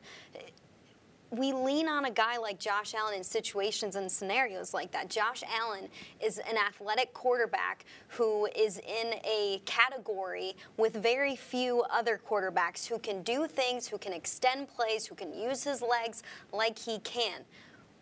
We 1.33 1.53
lean 1.53 1.89
on 1.89 2.05
a 2.05 2.11
guy 2.11 2.37
like 2.37 2.59
Josh 2.59 2.95
Allen 2.95 3.15
in 3.15 3.25
situations 3.25 3.97
and 3.97 4.11
scenarios 4.13 4.75
like 4.75 4.93
that. 4.93 5.09
Josh 5.09 5.43
Allen 5.59 5.89
is 6.21 6.39
an 6.39 6.59
athletic 6.59 7.15
quarterback 7.15 7.87
who 8.09 8.47
is 8.55 8.79
in 8.79 9.15
a 9.25 9.63
category 9.65 10.55
with 10.77 10.93
very 10.93 11.35
few 11.35 11.83
other 11.91 12.21
quarterbacks 12.29 12.87
who 12.87 12.99
can 12.99 13.23
do 13.23 13.47
things, 13.47 13.89
who 13.89 13.97
can 13.97 14.13
extend 14.13 14.69
plays, 14.69 15.07
who 15.07 15.15
can 15.15 15.33
use 15.33 15.65
his 15.65 15.81
legs 15.81 16.23
like 16.53 16.79
he 16.79 16.99
can. 16.99 17.41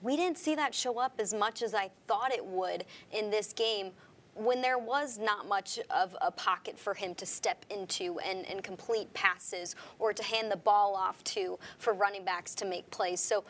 We 0.03 0.17
didn't 0.17 0.39
see 0.39 0.57
that 0.57 0.75
show 0.75 0.99
up 0.99 1.13
as 1.21 1.33
much 1.33 1.63
as 1.63 1.73
I 1.73 1.91
thought 2.09 2.33
it 2.33 2.45
would 2.45 2.85
in 3.13 3.31
this 3.31 3.53
game 3.53 3.93
when 4.35 4.61
there 4.61 4.79
was 4.79 5.19
not 5.19 5.49
much 5.49 5.79
of 5.91 6.17
a 6.21 6.31
pocket 6.31 6.79
for 6.79 6.95
him 6.95 7.15
to 7.17 7.27
step 7.27 7.65
into 7.71 8.19
and, 8.21 8.49
and 8.49 8.63
complete 8.63 9.13
passes 9.15 9.77
or 9.99 10.13
to 10.13 10.23
hand 10.23 10.51
the 10.51 10.57
ball 10.57 10.95
off 10.95 11.23
to 11.25 11.59
for 11.79 11.93
running 11.93 12.25
backs 12.25 12.55
to 12.57 12.65
make 12.65 12.89
plays. 12.91 13.21
So 13.21 13.45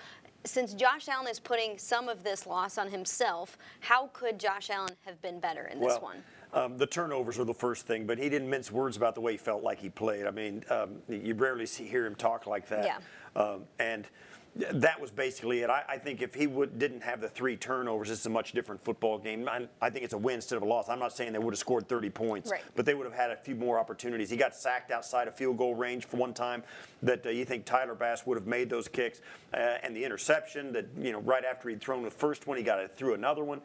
since 0.44 0.72
Josh 0.74 1.08
Allen 1.08 1.28
is 1.28 1.38
putting 1.38 1.76
some 1.76 2.08
of 2.08 2.24
this 2.24 2.46
loss 2.46 2.78
on 2.78 2.88
himself, 2.88 3.58
how 3.80 4.08
could 4.12 4.38
Josh 4.38 4.70
Allen 4.70 4.92
have 5.04 5.20
been 5.20 5.38
better 5.38 5.66
in 5.66 5.80
this 5.80 5.88
well, 5.88 6.00
one? 6.00 6.22
Um, 6.52 6.78
the 6.78 6.86
turnovers 6.86 7.38
are 7.38 7.44
the 7.44 7.54
first 7.54 7.86
thing, 7.86 8.06
but 8.06 8.18
he 8.18 8.28
didn't 8.28 8.48
mince 8.48 8.72
words 8.72 8.96
about 8.96 9.14
the 9.14 9.20
way 9.20 9.32
he 9.32 9.38
felt 9.38 9.62
like 9.62 9.78
he 9.78 9.88
played. 9.88 10.26
I 10.26 10.30
mean, 10.30 10.64
um, 10.70 10.96
you 11.08 11.34
rarely 11.34 11.66
see 11.66 11.84
hear 11.84 12.06
him 12.06 12.14
talk 12.14 12.46
like 12.46 12.68
that. 12.68 12.84
Yeah. 12.84 13.40
Um, 13.40 13.64
and 13.78 14.08
that 14.56 15.00
was 15.00 15.10
basically 15.10 15.60
it. 15.60 15.70
I, 15.70 15.84
I 15.88 15.98
think 15.98 16.22
if 16.22 16.34
he 16.34 16.46
would, 16.46 16.78
didn't 16.78 17.02
have 17.02 17.20
the 17.20 17.28
three 17.28 17.56
turnovers, 17.56 18.08
this 18.08 18.20
is 18.20 18.26
a 18.26 18.30
much 18.30 18.52
different 18.52 18.82
football 18.82 19.16
game. 19.16 19.48
I, 19.48 19.68
I, 19.80 19.90
think 19.90 20.04
it's 20.04 20.12
a 20.12 20.18
win 20.18 20.36
instead 20.36 20.56
of 20.56 20.62
a 20.62 20.66
loss. 20.66 20.88
I'm 20.88 20.98
not 20.98 21.16
saying 21.16 21.32
they 21.32 21.38
would 21.38 21.54
have 21.54 21.58
scored 21.58 21.88
30 21.88 22.10
points, 22.10 22.50
right. 22.50 22.62
but 22.74 22.84
they 22.84 22.94
would 22.94 23.06
have 23.06 23.14
had 23.14 23.30
a 23.30 23.36
few 23.36 23.54
more 23.54 23.78
opportunities. 23.78 24.28
He 24.28 24.36
got 24.36 24.56
sacked 24.56 24.90
outside 24.90 25.28
of 25.28 25.34
field 25.36 25.56
goal 25.56 25.76
range 25.76 26.04
for 26.04 26.16
one 26.16 26.34
time 26.34 26.64
that 27.02 27.24
uh, 27.24 27.30
you 27.30 27.44
think 27.44 27.64
Tyler 27.64 27.94
Bass 27.94 28.26
would 28.26 28.36
have 28.36 28.46
made 28.46 28.68
those 28.68 28.88
kicks, 28.88 29.20
uh, 29.54 29.78
and 29.82 29.94
the 29.94 30.04
interception 30.04 30.72
that 30.72 30.86
you 31.00 31.12
know 31.12 31.20
right 31.20 31.44
after 31.44 31.68
he'd 31.68 31.80
thrown 31.80 32.02
the 32.02 32.10
first 32.10 32.46
one, 32.46 32.56
he 32.56 32.64
got 32.64 32.80
it 32.80 32.92
through 32.96 33.14
another 33.14 33.44
one. 33.44 33.60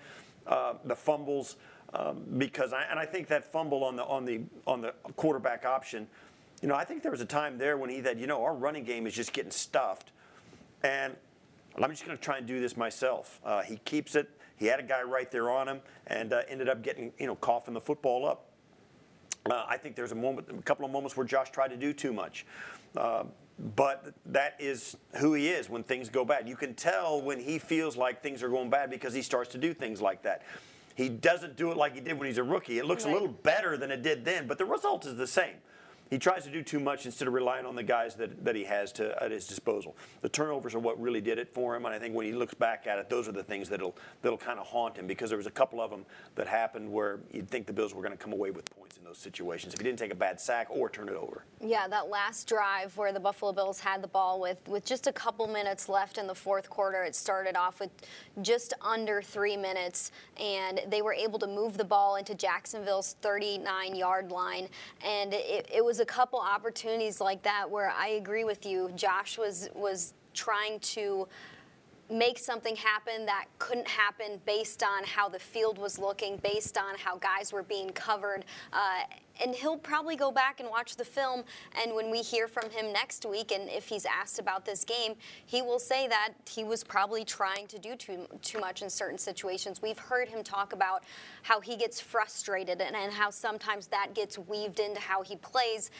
Uh, 0.45 0.73
the 0.85 0.95
fumbles. 0.95 1.55
Um, 1.93 2.23
because 2.37 2.73
I, 2.73 2.83
and 2.89 2.99
I 2.99 3.05
think 3.05 3.27
that 3.27 3.49
fumble 3.51 3.83
on 3.83 3.95
the 3.95 4.03
on 4.03 4.25
the 4.25 4.41
on 4.67 4.81
the 4.81 4.93
quarterback 5.15 5.65
option, 5.65 6.07
you 6.61 6.67
know, 6.67 6.75
I 6.75 6.83
think 6.83 7.03
there 7.03 7.11
was 7.11 7.21
a 7.21 7.25
time 7.25 7.57
there 7.57 7.77
when 7.77 7.89
he 7.89 8.01
said, 8.01 8.19
you 8.19 8.27
know, 8.27 8.43
our 8.43 8.55
running 8.55 8.83
game 8.83 9.07
is 9.07 9.13
just 9.13 9.33
getting 9.33 9.51
stuffed, 9.51 10.11
and 10.85 11.15
I'm 11.83 11.89
just 11.89 12.05
going 12.05 12.15
to 12.15 12.23
try 12.23 12.37
and 12.37 12.45
do 12.45 12.59
this 12.59 12.77
myself. 12.77 13.41
Uh, 13.43 13.61
he 13.63 13.77
keeps 13.77 14.15
it. 14.15 14.29
He 14.55 14.67
had 14.67 14.79
a 14.79 14.83
guy 14.83 15.01
right 15.01 15.29
there 15.29 15.49
on 15.49 15.67
him, 15.67 15.81
and 16.07 16.31
uh, 16.31 16.43
ended 16.47 16.69
up 16.69 16.83
getting 16.83 17.11
you 17.17 17.27
know 17.27 17.35
coughing 17.35 17.73
the 17.73 17.81
football 17.81 18.25
up. 18.25 18.45
Uh, 19.49 19.65
I 19.67 19.77
think 19.77 19.95
there's 19.95 20.11
a 20.11 20.15
moment, 20.15 20.47
a 20.49 20.61
couple 20.61 20.85
of 20.85 20.91
moments 20.91 21.17
where 21.17 21.25
Josh 21.25 21.51
tried 21.51 21.69
to 21.69 21.77
do 21.77 21.91
too 21.91 22.13
much. 22.13 22.45
Uh, 22.95 23.25
but 23.75 24.13
that 24.27 24.55
is 24.59 24.97
who 25.17 25.33
he 25.33 25.49
is 25.49 25.69
when 25.69 25.83
things 25.83 26.09
go 26.09 26.25
bad. 26.25 26.47
You 26.47 26.55
can 26.55 26.73
tell 26.73 27.21
when 27.21 27.39
he 27.39 27.57
feels 27.57 27.95
like 27.95 28.21
things 28.21 28.43
are 28.43 28.49
going 28.49 28.69
bad 28.69 28.89
because 28.89 29.13
he 29.13 29.21
starts 29.21 29.51
to 29.51 29.57
do 29.57 29.73
things 29.73 30.01
like 30.01 30.23
that. 30.23 30.43
He 30.95 31.09
doesn't 31.09 31.55
do 31.55 31.71
it 31.71 31.77
like 31.77 31.93
he 31.93 32.01
did 32.01 32.17
when 32.17 32.27
he's 32.27 32.37
a 32.37 32.43
rookie. 32.43 32.79
It 32.79 32.85
looks 32.85 33.05
right. 33.05 33.11
a 33.11 33.13
little 33.13 33.29
better 33.29 33.77
than 33.77 33.91
it 33.91 34.01
did 34.01 34.25
then, 34.25 34.47
but 34.47 34.57
the 34.57 34.65
result 34.65 35.05
is 35.05 35.15
the 35.15 35.27
same. 35.27 35.55
He 36.09 36.19
tries 36.19 36.43
to 36.43 36.51
do 36.51 36.61
too 36.61 36.79
much 36.79 37.05
instead 37.05 37.27
of 37.27 37.33
relying 37.33 37.65
on 37.65 37.75
the 37.75 37.83
guys 37.83 38.15
that, 38.15 38.45
that 38.45 38.55
he 38.55 38.63
has 38.65 38.91
to, 38.93 39.21
at 39.23 39.31
his 39.31 39.47
disposal. 39.47 39.97
The 40.21 40.29
turnovers 40.29 40.75
are 40.75 40.79
what 40.79 41.01
really 41.01 41.21
did 41.21 41.39
it 41.39 41.51
for 41.53 41.75
him, 41.75 41.85
and 41.85 41.95
I 41.95 41.99
think 41.99 42.13
when 42.13 42.25
he 42.25 42.31
looks 42.31 42.53
back 42.53 42.85
at 42.85 42.99
it, 42.99 43.09
those 43.09 43.27
are 43.27 43.31
the 43.31 43.43
things 43.43 43.69
that'll 43.69 43.95
that'll 44.21 44.37
kind 44.37 44.59
of 44.59 44.67
haunt 44.67 44.97
him 44.97 45.07
because 45.07 45.29
there 45.29 45.37
was 45.37 45.47
a 45.47 45.51
couple 45.51 45.81
of 45.81 45.89
them 45.89 46.05
that 46.35 46.47
happened 46.47 46.91
where 46.91 47.19
you'd 47.31 47.49
think 47.49 47.65
the 47.65 47.73
Bills 47.73 47.93
were 47.93 48.01
going 48.01 48.11
to 48.11 48.17
come 48.17 48.33
away 48.33 48.51
with 48.51 48.73
points 48.75 48.97
in 48.97 49.03
those 49.03 49.17
situations 49.17 49.73
if 49.73 49.79
he 49.79 49.83
didn't 49.83 49.99
take 49.99 50.11
a 50.11 50.15
bad 50.15 50.39
sack 50.39 50.67
or 50.69 50.89
turn 50.89 51.09
it 51.09 51.15
over. 51.15 51.43
Yeah, 51.59 51.87
that 51.87 52.09
last 52.09 52.47
drive 52.47 52.95
where 52.97 53.11
the 53.11 53.19
Buffalo 53.19 53.51
Bills 53.51 53.79
had 53.79 54.03
the 54.03 54.07
ball 54.07 54.39
with 54.39 54.59
with 54.67 54.85
just 54.85 55.07
a 55.07 55.13
couple 55.13 55.47
minutes 55.47 55.89
left 55.89 56.17
in 56.17 56.27
the 56.27 56.35
fourth 56.35 56.69
quarter, 56.69 57.03
it 57.03 57.15
started 57.15 57.55
off 57.55 57.79
with 57.79 57.89
just 58.41 58.73
under 58.81 59.21
three 59.21 59.57
minutes, 59.57 60.11
and 60.39 60.81
they 60.87 61.01
were 61.01 61.13
able 61.13 61.39
to 61.39 61.47
move 61.47 61.77
the 61.77 61.83
ball 61.83 62.17
into 62.17 62.35
Jacksonville's 62.35 63.15
39-yard 63.21 64.31
line, 64.31 64.67
and 65.03 65.33
it, 65.33 65.67
it 65.73 65.83
was 65.83 65.94
was 65.95 66.01
a 66.01 66.05
couple 66.05 66.39
opportunities 66.39 67.21
like 67.21 67.41
that 67.43 67.71
where 67.71 67.89
I 67.89 68.07
agree 68.09 68.43
with 68.43 68.65
you. 68.65 68.91
Josh 68.97 69.37
was 69.37 69.69
was 69.73 70.13
trying 70.33 70.81
to 70.81 71.25
make 72.11 72.37
something 72.37 72.75
happen 72.75 73.25
that 73.25 73.45
couldn't 73.59 73.87
happen 73.87 74.41
based 74.45 74.83
on 74.83 75.05
how 75.05 75.29
the 75.29 75.39
field 75.39 75.77
was 75.77 75.97
looking, 75.97 76.35
based 76.43 76.77
on 76.77 76.95
how 76.97 77.15
guys 77.17 77.53
were 77.53 77.63
being 77.63 77.89
covered. 77.91 78.43
Uh, 78.73 79.03
and 79.43 79.53
he'll 79.55 79.77
probably 79.77 80.15
go 80.15 80.31
back 80.31 80.59
and 80.59 80.69
watch 80.69 80.95
the 80.95 81.05
film. 81.05 81.43
And 81.81 81.93
when 81.95 82.09
we 82.11 82.21
hear 82.21 82.47
from 82.47 82.69
him 82.69 82.91
next 82.93 83.25
week, 83.25 83.51
and 83.51 83.69
if 83.69 83.87
he's 83.87 84.05
asked 84.05 84.39
about 84.39 84.65
this 84.65 84.83
game, 84.83 85.15
he 85.45 85.61
will 85.61 85.79
say 85.79 86.07
that 86.07 86.33
he 86.49 86.63
was 86.63 86.83
probably 86.83 87.25
trying 87.25 87.67
to 87.67 87.79
do 87.79 87.95
too, 87.95 88.27
too 88.41 88.59
much 88.59 88.81
in 88.81 88.89
certain 88.89 89.17
situations. 89.17 89.81
We've 89.81 89.99
heard 89.99 90.29
him 90.29 90.43
talk 90.43 90.73
about 90.73 91.03
how 91.43 91.59
he 91.59 91.75
gets 91.75 91.99
frustrated 91.99 92.81
and, 92.81 92.95
and 92.95 93.11
how 93.11 93.29
sometimes 93.29 93.87
that 93.87 94.13
gets 94.13 94.37
weaved 94.37 94.79
into 94.79 94.99
how 94.99 95.21
he 95.21 95.35
plays. 95.35 95.91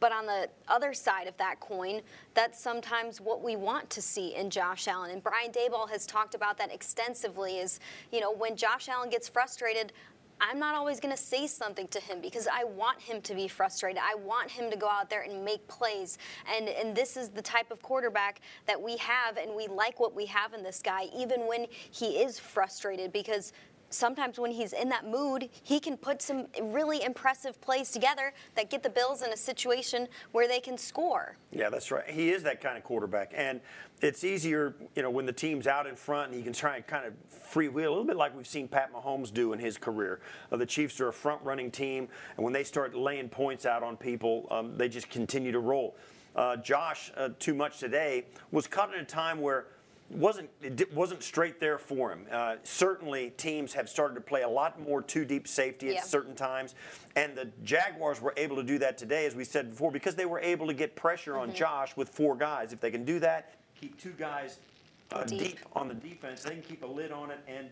But 0.00 0.12
on 0.12 0.26
the 0.26 0.48
other 0.68 0.94
side 0.94 1.26
of 1.26 1.36
that 1.38 1.58
coin, 1.60 2.02
that's 2.34 2.60
sometimes 2.60 3.20
what 3.20 3.42
we 3.42 3.56
want 3.56 3.90
to 3.90 4.02
see 4.02 4.34
in 4.34 4.48
Josh 4.48 4.86
Allen. 4.86 5.10
And 5.10 5.22
Brian 5.22 5.50
Daboll 5.50 5.90
has 5.90 6.06
talked 6.06 6.34
about 6.34 6.56
that 6.58 6.72
extensively 6.72 7.58
is, 7.58 7.80
you 8.12 8.20
know, 8.20 8.32
when 8.32 8.54
Josh 8.54 8.88
Allen 8.88 9.10
gets 9.10 9.28
frustrated, 9.28 9.92
I'm 10.40 10.58
not 10.58 10.74
always 10.74 11.00
going 11.00 11.14
to 11.14 11.22
say 11.22 11.46
something 11.46 11.88
to 11.88 12.00
him 12.00 12.20
because 12.20 12.46
I 12.52 12.64
want 12.64 13.00
him 13.00 13.20
to 13.22 13.34
be 13.34 13.48
frustrated. 13.48 14.00
I 14.02 14.14
want 14.14 14.50
him 14.50 14.70
to 14.70 14.76
go 14.76 14.88
out 14.88 15.10
there 15.10 15.22
and 15.22 15.44
make 15.44 15.66
plays. 15.68 16.18
And 16.54 16.68
and 16.68 16.94
this 16.94 17.16
is 17.16 17.28
the 17.28 17.42
type 17.42 17.70
of 17.70 17.82
quarterback 17.82 18.40
that 18.66 18.80
we 18.80 18.96
have 18.98 19.36
and 19.36 19.54
we 19.54 19.66
like 19.66 20.00
what 20.00 20.14
we 20.14 20.26
have 20.26 20.54
in 20.54 20.62
this 20.62 20.80
guy 20.82 21.06
even 21.16 21.46
when 21.46 21.66
he 21.90 22.22
is 22.22 22.38
frustrated 22.38 23.12
because 23.12 23.52
sometimes 23.90 24.38
when 24.38 24.50
he's 24.50 24.72
in 24.72 24.88
that 24.90 25.06
mood, 25.06 25.48
he 25.62 25.80
can 25.80 25.96
put 25.96 26.22
some 26.22 26.46
really 26.60 27.02
impressive 27.02 27.60
plays 27.60 27.90
together 27.90 28.32
that 28.54 28.70
get 28.70 28.82
the 28.82 28.90
Bills 28.90 29.22
in 29.22 29.32
a 29.32 29.36
situation 29.36 30.08
where 30.32 30.48
they 30.48 30.60
can 30.60 30.76
score. 30.76 31.36
Yeah, 31.52 31.70
that's 31.70 31.90
right. 31.90 32.08
He 32.08 32.30
is 32.30 32.42
that 32.42 32.60
kind 32.60 32.76
of 32.76 32.84
quarterback. 32.84 33.32
And 33.34 33.60
it's 34.00 34.24
easier, 34.24 34.74
you 34.94 35.02
know, 35.02 35.10
when 35.10 35.26
the 35.26 35.32
team's 35.32 35.66
out 35.66 35.86
in 35.86 35.96
front 35.96 36.28
and 36.28 36.36
he 36.36 36.42
can 36.42 36.52
try 36.52 36.76
and 36.76 36.86
kind 36.86 37.06
of 37.06 37.14
freewheel, 37.52 37.86
a 37.86 37.90
little 37.90 38.04
bit 38.04 38.16
like 38.16 38.36
we've 38.36 38.46
seen 38.46 38.68
Pat 38.68 38.92
Mahomes 38.92 39.32
do 39.32 39.52
in 39.52 39.58
his 39.58 39.76
career. 39.76 40.20
Uh, 40.52 40.56
the 40.56 40.66
Chiefs 40.66 41.00
are 41.00 41.08
a 41.08 41.12
front 41.12 41.42
running 41.42 41.70
team, 41.70 42.08
and 42.36 42.44
when 42.44 42.52
they 42.52 42.64
start 42.64 42.94
laying 42.94 43.28
points 43.28 43.66
out 43.66 43.82
on 43.82 43.96
people, 43.96 44.46
um, 44.50 44.76
they 44.76 44.88
just 44.88 45.08
continue 45.10 45.52
to 45.52 45.60
roll. 45.60 45.96
Uh, 46.36 46.56
Josh, 46.56 47.10
uh, 47.16 47.30
too 47.38 47.54
much 47.54 47.78
today, 47.78 48.26
was 48.52 48.66
caught 48.66 48.94
in 48.94 49.00
a 49.00 49.04
time 49.04 49.40
where 49.40 49.66
wasn't 50.10 50.48
it 50.62 50.92
wasn't 50.94 51.22
straight 51.22 51.60
there 51.60 51.78
for 51.78 52.10
him. 52.10 52.26
Uh, 52.30 52.56
certainly, 52.62 53.30
teams 53.30 53.74
have 53.74 53.88
started 53.88 54.14
to 54.14 54.20
play 54.20 54.42
a 54.42 54.48
lot 54.48 54.80
more 54.80 55.02
two 55.02 55.24
deep 55.24 55.46
safety 55.46 55.88
at 55.88 55.94
yeah. 55.94 56.02
certain 56.02 56.34
times, 56.34 56.74
and 57.14 57.36
the 57.36 57.50
Jaguars 57.62 58.20
were 58.20 58.32
able 58.36 58.56
to 58.56 58.62
do 58.62 58.78
that 58.78 58.96
today, 58.96 59.26
as 59.26 59.34
we 59.34 59.44
said 59.44 59.70
before, 59.70 59.92
because 59.92 60.14
they 60.14 60.26
were 60.26 60.40
able 60.40 60.66
to 60.66 60.74
get 60.74 60.96
pressure 60.96 61.36
on 61.36 61.48
mm-hmm. 61.48 61.56
Josh 61.56 61.96
with 61.96 62.08
four 62.08 62.36
guys. 62.36 62.72
If 62.72 62.80
they 62.80 62.90
can 62.90 63.04
do 63.04 63.18
that, 63.20 63.54
keep 63.78 64.00
two 64.00 64.12
guys 64.12 64.58
uh, 65.12 65.24
deep. 65.24 65.38
deep 65.40 65.58
on 65.74 65.88
the 65.88 65.94
defense, 65.94 66.42
they 66.42 66.50
can 66.50 66.62
keep 66.62 66.82
a 66.82 66.86
lid 66.86 67.12
on 67.12 67.30
it, 67.30 67.40
and 67.46 67.68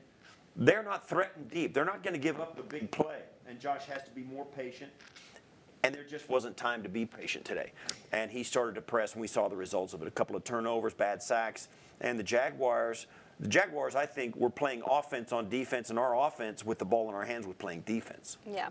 they're 0.57 0.83
not 0.83 1.09
threatened 1.09 1.51
deep. 1.51 1.73
They're 1.73 1.85
not 1.85 2.03
going 2.03 2.15
to 2.15 2.21
give 2.21 2.41
up 2.41 2.57
the 2.57 2.63
big 2.63 2.91
play, 2.91 3.21
and 3.49 3.59
Josh 3.59 3.85
has 3.87 4.03
to 4.05 4.11
be 4.11 4.23
more 4.23 4.45
patient. 4.45 4.91
And 5.83 5.95
there 5.95 6.05
just 6.05 6.29
wasn't 6.29 6.57
time 6.57 6.83
to 6.83 6.89
be 6.89 7.07
patient 7.07 7.45
today. 7.45 7.73
And 8.11 8.31
he 8.31 8.43
started 8.43 8.75
to 8.75 8.81
press, 8.81 9.13
and 9.13 9.21
we 9.21 9.29
saw 9.29 9.49
the 9.49 9.57
results 9.57 9.93
of 9.93 10.03
it. 10.03 10.09
A 10.09 10.11
couple 10.11 10.35
of 10.35 10.43
turnovers, 10.43 10.95
bad 10.95 11.23
sacks. 11.23 11.69
And 12.01 12.19
the 12.19 12.23
Jaguars, 12.23 13.07
the 13.41 13.49
Jaguars, 13.49 13.95
I 13.95 14.07
think, 14.07 14.37
were 14.37 14.51
playing 14.51 14.83
offense 14.89 15.33
on 15.33 15.49
defense, 15.49 15.91
and 15.91 15.99
our 15.99 16.27
offense 16.27 16.65
with 16.65 16.79
the 16.79 16.85
ball 16.85 17.09
in 17.09 17.15
our 17.15 17.25
hands 17.25 17.47
was 17.47 17.57
playing 17.57 17.83
defense. 17.83 18.39
Yeah. 18.47 18.69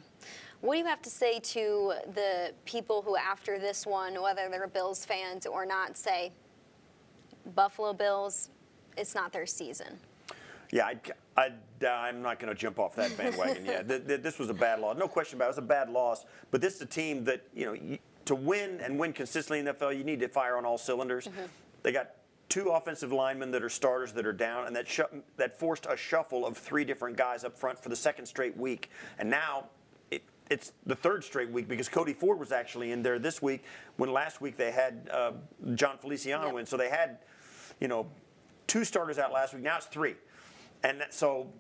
What 0.62 0.74
do 0.74 0.80
you 0.80 0.86
have 0.86 1.02
to 1.04 1.10
say 1.10 1.40
to 1.40 1.94
the 2.14 2.52
people 2.66 3.02
who, 3.02 3.16
after 3.16 3.60
this 3.60 3.86
one, 3.86 4.20
whether 4.22 4.50
they're 4.50 4.68
Bills 4.68 5.06
fans 5.06 5.46
or 5.46 5.66
not, 5.66 5.98
say, 5.98 6.32
Buffalo 7.54 7.94
Bills, 7.94 8.50
it's 8.98 9.14
not 9.14 9.32
their 9.32 9.46
season? 9.46 10.00
Yeah, 10.72 10.92
I, 11.38 11.52
am 11.82 12.22
not 12.22 12.40
going 12.40 12.54
to 12.54 12.60
jump 12.60 12.80
off 12.80 12.96
that 12.96 13.16
bandwagon. 13.16 13.66
yeah, 13.66 13.84
th- 13.88 14.08
th- 14.08 14.22
this 14.22 14.40
was 14.40 14.50
a 14.50 14.54
bad 14.54 14.80
loss. 14.80 14.98
No 14.98 15.08
question 15.08 15.38
about 15.38 15.46
it. 15.46 15.48
It 15.50 15.52
was 15.52 15.58
a 15.60 15.62
bad 15.62 15.90
loss. 15.90 16.26
But 16.50 16.62
this 16.62 16.76
is 16.76 16.82
a 16.82 16.88
team 16.88 17.24
that, 17.26 17.44
you 17.54 17.66
know, 17.66 17.98
to 18.26 18.36
win 18.36 18.80
and 18.82 18.98
win 18.98 19.14
consistently 19.14 19.60
in 19.60 19.66
the 19.66 19.74
NFL, 19.74 19.96
you 19.96 20.04
need 20.04 20.20
to 20.22 20.28
fire 20.28 20.58
on 20.58 20.66
all 20.66 20.78
cylinders. 20.78 21.26
Mm-hmm. 21.26 21.46
They 21.84 21.92
got 21.92 22.12
two 22.50 22.70
offensive 22.70 23.12
linemen 23.12 23.52
that 23.52 23.64
are 23.64 23.70
starters 23.70 24.14
that 24.14 24.26
are 24.26 24.34
down, 24.34 24.68
and 24.68 24.76
that 24.76 24.88
sh- 24.88 25.02
that 25.38 25.60
forced 25.60 25.86
a 25.90 25.98
shuffle 25.98 26.46
of 26.46 26.58
three 26.58 26.86
different 26.86 27.18
guys 27.18 27.44
up 27.44 27.58
front 27.58 27.82
for 27.82 27.90
the 27.90 27.96
second 27.96 28.26
straight 28.26 28.56
week. 28.58 28.90
And 29.18 29.30
now 29.30 29.66
it, 30.12 30.24
it's 30.50 30.74
the 30.86 30.96
third 30.96 31.24
straight 31.24 31.50
week 31.50 31.68
because 31.68 31.90
Cody 31.90 32.14
Ford 32.14 32.40
was 32.40 32.52
actually 32.52 32.92
in 32.92 33.02
there 33.02 33.20
this 33.20 33.42
week 33.42 33.64
when 33.98 34.12
last 34.12 34.42
week 34.42 34.58
they 34.58 34.72
had 34.72 35.10
uh, 35.12 35.32
Jon 35.74 35.98
Feliciano 35.98 36.48
yep. 36.48 36.60
in. 36.60 36.66
So 36.66 36.78
they 36.78 36.90
had, 36.90 37.20
you 37.80 37.88
know, 37.88 38.08
two 38.68 38.84
starters 38.84 39.18
out 39.18 39.32
last 39.32 39.54
week. 39.54 39.64
Now 39.64 39.78
it's 39.78 39.88
three. 39.88 40.16
And 40.84 41.02
that, 41.02 41.14
so 41.14 41.52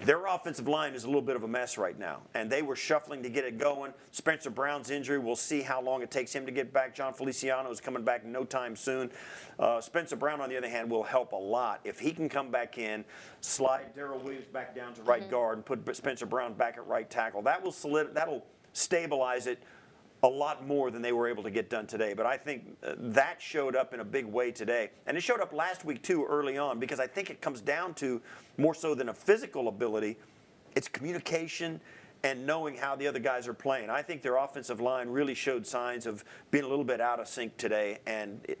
their 0.00 0.26
offensive 0.26 0.68
line 0.68 0.94
is 0.94 1.04
a 1.04 1.06
little 1.06 1.22
bit 1.22 1.36
of 1.36 1.42
a 1.42 1.48
mess 1.48 1.78
right 1.78 1.98
now, 1.98 2.22
and 2.34 2.50
they 2.50 2.62
were 2.62 2.76
shuffling 2.76 3.22
to 3.22 3.28
get 3.28 3.44
it 3.44 3.58
going. 3.58 3.92
Spencer 4.10 4.50
Brown's 4.50 4.90
injury, 4.90 5.18
we'll 5.18 5.36
see 5.36 5.62
how 5.62 5.80
long 5.80 6.02
it 6.02 6.10
takes 6.10 6.32
him 6.32 6.46
to 6.46 6.52
get 6.52 6.72
back. 6.72 6.94
Jon 6.94 7.12
Feliciano 7.12 7.70
is 7.70 7.80
coming 7.80 8.02
back 8.02 8.24
no 8.24 8.44
time 8.44 8.76
soon. 8.76 9.10
Uh, 9.58 9.80
Spencer 9.80 10.16
Brown, 10.16 10.40
on 10.40 10.48
the 10.48 10.56
other 10.56 10.68
hand, 10.68 10.90
will 10.90 11.02
help 11.02 11.32
a 11.32 11.36
lot. 11.36 11.80
If 11.84 11.98
he 11.98 12.12
can 12.12 12.28
come 12.28 12.50
back 12.50 12.78
in, 12.78 13.04
slide 13.40 13.94
Daryl 13.96 14.22
Williams 14.22 14.46
back 14.46 14.74
down 14.74 14.94
to 14.94 15.02
right 15.02 15.22
mm-hmm. 15.22 15.30
guard, 15.30 15.58
and 15.58 15.64
put 15.64 15.96
Spencer 15.96 16.26
Brown 16.26 16.54
back 16.54 16.76
at 16.76 16.86
right 16.86 17.08
tackle, 17.08 17.42
that 17.42 17.62
will 17.62 17.72
solid, 17.72 18.14
that'll 18.14 18.44
stabilize 18.72 19.46
it 19.46 19.62
a 20.26 20.28
lot 20.28 20.66
more 20.66 20.90
than 20.90 21.02
they 21.02 21.12
were 21.12 21.28
able 21.28 21.44
to 21.44 21.50
get 21.52 21.70
done 21.70 21.86
today. 21.86 22.12
But 22.12 22.26
I 22.26 22.36
think 22.36 22.76
uh, 22.84 22.94
that 22.98 23.40
showed 23.40 23.76
up 23.76 23.94
in 23.94 24.00
a 24.00 24.04
big 24.04 24.26
way 24.26 24.50
today. 24.50 24.90
And 25.06 25.16
it 25.16 25.20
showed 25.20 25.40
up 25.40 25.52
last 25.52 25.84
week, 25.84 26.02
too, 26.02 26.26
early 26.28 26.58
on, 26.58 26.80
because 26.80 26.98
I 26.98 27.06
think 27.06 27.30
it 27.30 27.40
comes 27.40 27.60
down 27.60 27.94
to 27.94 28.20
more 28.58 28.74
so 28.74 28.92
than 28.96 29.08
a 29.08 29.14
physical 29.14 29.68
ability, 29.68 30.16
it's 30.74 30.88
communication 30.88 31.80
and 32.24 32.44
knowing 32.44 32.76
how 32.76 32.96
the 32.96 33.06
other 33.06 33.20
guys 33.20 33.46
are 33.46 33.54
playing. 33.54 33.88
I 33.88 34.02
think 34.02 34.22
their 34.22 34.38
offensive 34.38 34.80
line 34.80 35.08
really 35.08 35.34
showed 35.34 35.64
signs 35.64 36.06
of 36.06 36.24
being 36.50 36.64
a 36.64 36.68
little 36.68 36.84
bit 36.84 37.00
out 37.00 37.20
of 37.20 37.28
sync 37.28 37.56
today. 37.56 38.00
And 38.04 38.40
it, 38.48 38.58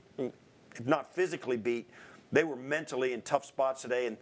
not 0.84 1.12
physically 1.12 1.56
beat, 1.56 1.90
they 2.30 2.44
were 2.44 2.54
mentally 2.54 3.12
in 3.12 3.22
tough 3.22 3.44
spots 3.44 3.82
today. 3.82 4.06
And 4.06 4.18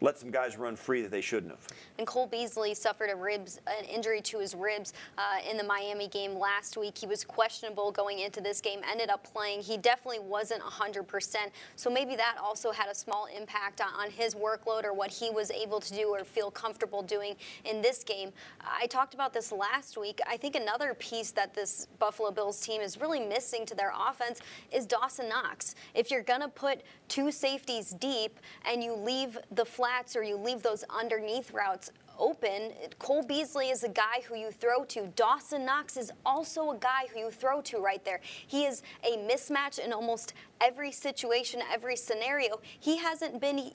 let 0.00 0.18
some 0.18 0.30
guys 0.30 0.56
run 0.56 0.76
free 0.76 1.02
that 1.02 1.10
they 1.10 1.20
shouldn't 1.20 1.52
have. 1.52 1.66
And 1.98 2.06
Cole 2.06 2.26
Beasley 2.26 2.74
suffered 2.74 3.10
a 3.10 3.16
ribs, 3.16 3.60
an 3.66 3.84
injury 3.84 4.20
to 4.22 4.38
his 4.38 4.54
ribs 4.54 4.92
uh, 5.18 5.38
in 5.48 5.56
the 5.56 5.64
Miami 5.64 6.08
game 6.08 6.34
last 6.34 6.76
week. 6.76 6.96
He 6.98 7.06
was 7.06 7.24
questionable 7.24 7.90
going 7.90 8.20
into 8.20 8.40
this 8.40 8.60
game, 8.60 8.80
ended 8.90 9.10
up 9.10 9.24
playing. 9.24 9.60
He 9.60 9.76
definitely 9.76 10.20
wasn't 10.20 10.62
100%. 10.62 11.36
So 11.76 11.90
maybe 11.90 12.16
that 12.16 12.36
also 12.42 12.70
had 12.70 12.88
a 12.88 12.94
small 12.94 13.26
impact 13.26 13.80
on, 13.80 13.88
on 13.94 14.10
his 14.10 14.34
workload 14.34 14.84
or 14.84 14.92
what 14.92 15.10
he 15.10 15.30
was 15.30 15.50
able 15.50 15.80
to 15.80 15.94
do 15.94 16.08
or 16.08 16.24
feel 16.24 16.50
comfortable 16.50 17.02
doing 17.02 17.34
in 17.64 17.80
this 17.80 18.04
game. 18.04 18.30
I 18.60 18.86
talked 18.86 19.14
about 19.14 19.32
this 19.32 19.52
last 19.52 19.96
week. 19.96 20.20
I 20.28 20.36
think 20.36 20.56
another 20.56 20.94
piece 20.94 21.30
that 21.32 21.54
this 21.54 21.88
Buffalo 21.98 22.30
Bills 22.30 22.60
team 22.60 22.80
is 22.80 23.00
really 23.00 23.20
missing 23.20 23.66
to 23.66 23.74
their 23.74 23.92
offense 23.96 24.40
is 24.72 24.86
Dawson 24.86 25.28
Knox. 25.28 25.74
If 25.94 26.10
you're 26.10 26.22
going 26.22 26.40
to 26.40 26.48
put 26.48 26.82
two 27.08 27.30
safeties 27.30 27.90
deep 27.90 28.38
and 28.64 28.82
you 28.82 28.94
leave 28.94 29.38
the 29.52 29.64
flats 29.86 30.16
or 30.16 30.24
you 30.24 30.36
leave 30.36 30.62
those 30.62 30.82
underneath 30.90 31.52
routes 31.52 31.92
open, 32.18 32.72
Cole 32.98 33.22
Beasley 33.22 33.68
is 33.68 33.84
a 33.84 33.88
guy 33.88 34.20
who 34.28 34.34
you 34.34 34.50
throw 34.50 34.84
to. 34.86 35.06
Dawson 35.14 35.64
Knox 35.64 35.96
is 35.96 36.10
also 36.24 36.72
a 36.72 36.76
guy 36.78 37.02
who 37.12 37.20
you 37.20 37.30
throw 37.30 37.60
to 37.62 37.78
right 37.78 38.04
there. 38.04 38.20
He 38.24 38.64
is 38.64 38.82
a 39.04 39.16
mismatch 39.18 39.78
in 39.78 39.92
almost 39.92 40.34
every 40.60 40.90
situation, 40.90 41.62
every 41.72 41.94
scenario. 41.94 42.58
He 42.80 42.96
hasn't 42.96 43.40
been 43.40 43.70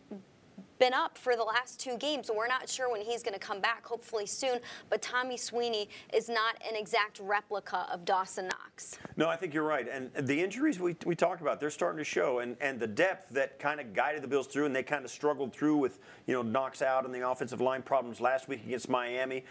been 0.82 0.94
up 0.96 1.15
for 1.15 1.36
the 1.36 1.44
last 1.44 1.80
two 1.80 1.96
games. 1.98 2.32
We're 2.36 2.48
not 2.48 2.67
sure 2.67 2.91
when 2.91 3.02
he's 3.02 3.22
going 3.22 3.36
to 3.36 3.39
come 3.39 3.62
back, 3.62 3.86
hopefully 3.86 4.26
soon. 4.26 4.58
But 4.89 5.00
Tommy 5.04 5.38
Sweeney 5.38 5.88
is 6.12 6.28
not 6.28 6.56
an 6.67 6.76
exact 6.76 7.20
replica 7.20 7.86
of 7.94 8.04
Dawson 8.04 8.48
Knox. 8.48 8.98
No, 9.15 9.30
I 9.30 9.36
think 9.36 9.54
you're 9.54 9.63
right. 9.63 9.88
And 9.88 10.10
the 10.28 10.41
injuries 10.41 10.80
we, 10.80 10.96
we 11.06 11.15
talked 11.15 11.39
about, 11.39 11.60
they're 11.60 11.70
starting 11.70 12.00
to 12.00 12.04
show. 12.04 12.39
And, 12.39 12.58
and 12.62 12.80
the 12.80 12.88
depth 12.88 13.30
that 13.36 13.60
kind 13.60 13.80
of 13.80 13.94
guided 13.94 14.24
the 14.24 14.28
Bills 14.28 14.48
through, 14.48 14.65
and 14.65 14.76
they 14.76 14.82
kind 14.82 15.06
of 15.06 15.12
struggled 15.12 15.54
through 15.54 15.78
with, 15.78 16.00
you 16.26 16.34
know, 16.34 16.41
Knox 16.41 16.82
out 16.82 17.06
and 17.06 17.13
the 17.13 17.30
offensive 17.30 17.62
line 17.62 17.84
problems 17.84 18.20
last 18.20 18.48
week 18.48 18.65
against 18.65 18.89
Miami. 18.89 19.44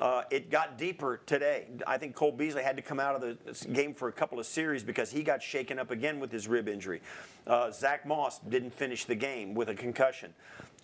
Uh, 0.00 0.22
it 0.30 0.48
got 0.48 0.78
deeper 0.78 1.20
today. 1.26 1.66
I 1.86 1.98
think 1.98 2.14
Cole 2.14 2.30
Beasley 2.30 2.62
had 2.62 2.76
to 2.76 2.82
come 2.82 3.00
out 3.00 3.16
of 3.16 3.20
the 3.20 3.68
game 3.72 3.92
for 3.92 4.08
a 4.08 4.12
couple 4.12 4.38
of 4.38 4.46
series 4.46 4.84
because 4.84 5.10
he 5.10 5.22
got 5.22 5.42
shaken 5.42 5.78
up 5.78 5.90
again 5.90 6.20
with 6.20 6.30
his 6.30 6.46
rib 6.46 6.68
injury. 6.68 7.02
Uh, 7.46 7.70
Zach 7.72 8.06
Moss 8.06 8.38
didn't 8.38 8.72
finish 8.72 9.06
the 9.06 9.16
game 9.16 9.54
with 9.54 9.68
a 9.70 9.74
concussion. 9.74 10.32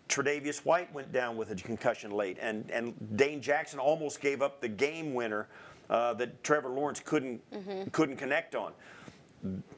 Tre'Davious 0.08 0.64
White 0.64 0.92
went 0.92 1.12
down 1.12 1.36
with 1.36 1.50
a 1.50 1.54
concussion 1.54 2.10
late, 2.10 2.36
and, 2.40 2.70
and 2.70 2.94
Dane 3.16 3.40
Jackson 3.40 3.78
almost 3.78 4.20
gave 4.20 4.42
up 4.42 4.60
the 4.60 4.68
game 4.68 5.14
winner 5.14 5.48
uh, 5.90 6.14
that 6.14 6.42
Trevor 6.44 6.68
Lawrence 6.68 7.00
couldn't 7.00 7.40
mm-hmm. 7.50 7.88
couldn't 7.90 8.16
connect 8.16 8.54
on. 8.54 8.72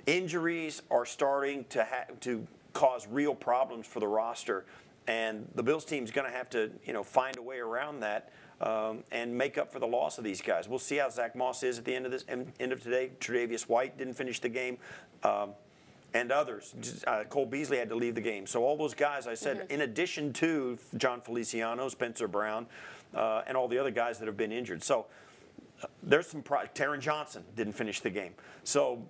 Injuries 0.06 0.82
are 0.90 1.04
starting 1.04 1.64
to 1.70 1.84
ha- 1.84 2.12
to 2.20 2.46
cause 2.72 3.06
real 3.08 3.34
problems 3.34 3.86
for 3.86 4.00
the 4.00 4.06
roster, 4.06 4.64
and 5.06 5.48
the 5.54 5.62
Bills 5.62 5.84
team 5.84 6.04
is 6.04 6.10
going 6.10 6.30
to 6.30 6.36
have 6.36 6.50
to 6.50 6.70
you 6.84 6.92
know 6.92 7.02
find 7.02 7.36
a 7.36 7.42
way 7.42 7.58
around 7.58 8.00
that. 8.00 8.32
Um, 8.58 9.04
and 9.12 9.36
make 9.36 9.58
up 9.58 9.70
for 9.70 9.80
the 9.80 9.86
loss 9.86 10.16
of 10.16 10.24
these 10.24 10.40
guys. 10.40 10.66
We'll 10.66 10.78
see 10.78 10.96
how 10.96 11.10
Zach 11.10 11.36
Moss 11.36 11.62
is 11.62 11.78
at 11.78 11.84
the 11.84 11.94
end 11.94 12.06
of 12.06 12.10
this 12.10 12.24
end 12.28 12.72
of 12.72 12.82
today. 12.82 13.10
Tre'Davious 13.20 13.68
White 13.68 13.98
didn't 13.98 14.14
finish 14.14 14.40
the 14.40 14.48
game. 14.48 14.78
Um, 15.22 15.50
and 16.14 16.32
others. 16.32 16.74
Uh, 17.06 17.24
Cole 17.24 17.46
Beasley 17.46 17.78
had 17.78 17.88
to 17.88 17.94
leave 17.94 18.14
the 18.14 18.20
game. 18.20 18.46
So 18.46 18.64
all 18.64 18.76
those 18.76 18.94
guys, 18.94 19.26
I 19.26 19.34
said, 19.34 19.58
mm-hmm. 19.58 19.72
in 19.72 19.80
addition 19.82 20.32
to 20.34 20.78
Jon 20.96 21.20
Feliciano, 21.20 21.88
Spencer 21.88 22.28
Brown, 22.28 22.66
uh, 23.14 23.42
and 23.46 23.56
all 23.56 23.68
the 23.68 23.78
other 23.78 23.90
guys 23.90 24.18
that 24.18 24.26
have 24.26 24.36
been 24.36 24.52
injured. 24.52 24.82
So 24.82 25.06
uh, 25.82 25.86
there's 26.02 26.26
some. 26.26 26.42
Pro- 26.42 26.66
Taron 26.74 27.00
Johnson 27.00 27.44
didn't 27.54 27.74
finish 27.74 28.00
the 28.00 28.10
game. 28.10 28.32
So 28.64 29.02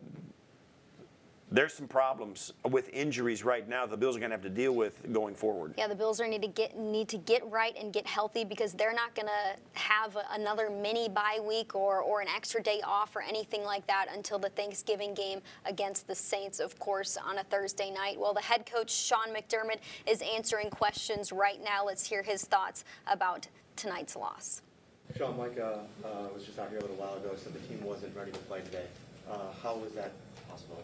there's 1.51 1.73
some 1.73 1.87
problems 1.87 2.53
with 2.69 2.89
injuries 2.89 3.45
right 3.45 3.69
now 3.69 3.87
the 3.87 3.97
Bills 3.97 4.17
are 4.17 4.19
going 4.19 4.31
to 4.31 4.35
have 4.35 4.43
to 4.43 4.51
deal 4.51 4.73
with 4.73 5.13
going 5.13 5.35
forward. 5.35 5.75
Yeah, 5.79 5.87
the 5.87 5.95
Bills 5.95 6.21
are 6.21 6.27
need 6.27 6.43
to 6.43 6.49
get 6.49 6.77
need 6.77 7.09
to 7.09 7.19
get 7.19 7.49
right 7.51 7.75
and 7.79 7.93
get 7.93 8.07
healthy 8.07 8.45
because 8.45 8.73
they're 8.73 8.95
not 8.95 9.15
going 9.15 9.29
to 9.29 9.79
have 9.79 10.17
another 10.33 10.71
mini 10.71 11.09
bye 11.09 11.39
week 11.47 11.75
or 11.75 12.01
or 12.01 12.21
an 12.21 12.29
extra 12.29 12.63
day 12.63 12.81
off 12.85 13.15
or 13.15 13.23
anything 13.23 13.63
like 13.63 13.87
that 13.87 14.07
until 14.13 14.39
the 14.39 14.49
Thanksgiving 14.51 15.15
game 15.15 15.41
against 15.65 16.09
the 16.09 16.15
Saints, 16.15 16.59
of 16.59 16.79
course, 16.79 17.17
on 17.17 17.39
a 17.39 17.45
Thursday 17.45 17.91
night. 17.91 18.19
Well, 18.19 18.35
the 18.35 18.41
head 18.41 18.67
coach 18.67 18.91
Sean 18.91 19.29
McDermott 19.29 19.79
is 20.07 20.23
answering 20.23 20.71
questions 20.71 21.31
right 21.31 21.63
now. 21.63 21.85
Let's 21.85 22.05
hear 22.05 22.23
his 22.23 22.45
thoughts 22.45 22.85
about 23.07 23.47
tonight's 23.77 24.17
loss. 24.17 24.63
Sean, 25.17 25.37
Mike 25.39 25.59
uh, 25.59 25.79
uh, 26.05 26.29
was 26.35 26.45
just 26.45 26.59
out 26.59 26.71
here 26.71 26.79
a 26.79 26.83
little 26.83 26.97
while 26.97 27.15
ago, 27.15 27.31
said 27.37 27.55
the 27.55 27.61
team 27.61 27.83
wasn't 27.85 28.15
ready 28.17 28.33
to 28.33 28.39
play 28.41 28.61
today. 28.63 28.87
Uh, 29.31 29.53
how 29.63 29.77
was 29.77 29.93
that 29.93 30.13
possible? 30.49 30.83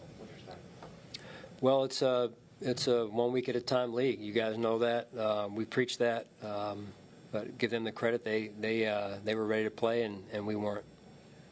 Well, 1.63 1.85
it's 1.85 2.01
a 2.01 2.29
it's 2.59 2.87
a 2.87 3.07
one 3.07 3.31
week 3.31 3.47
at 3.47 3.55
a 3.55 3.61
time 3.61 3.93
league. 3.93 4.19
You 4.19 4.33
guys 4.33 4.57
know 4.57 4.79
that. 4.79 5.07
Uh, 5.17 5.47
we 5.49 5.63
preach 5.63 5.97
that, 5.99 6.25
um, 6.43 6.87
but 7.31 7.57
give 7.57 7.71
them 7.71 7.85
the 7.85 7.91
credit. 7.93 8.25
They 8.25 8.49
they 8.59 8.85
uh, 8.85 9.11
they 9.23 9.33
were 9.33 9.45
ready 9.45 9.63
to 9.63 9.71
play, 9.71 10.03
and, 10.03 10.21
and 10.33 10.45
we 10.45 10.57
weren't. 10.57 10.83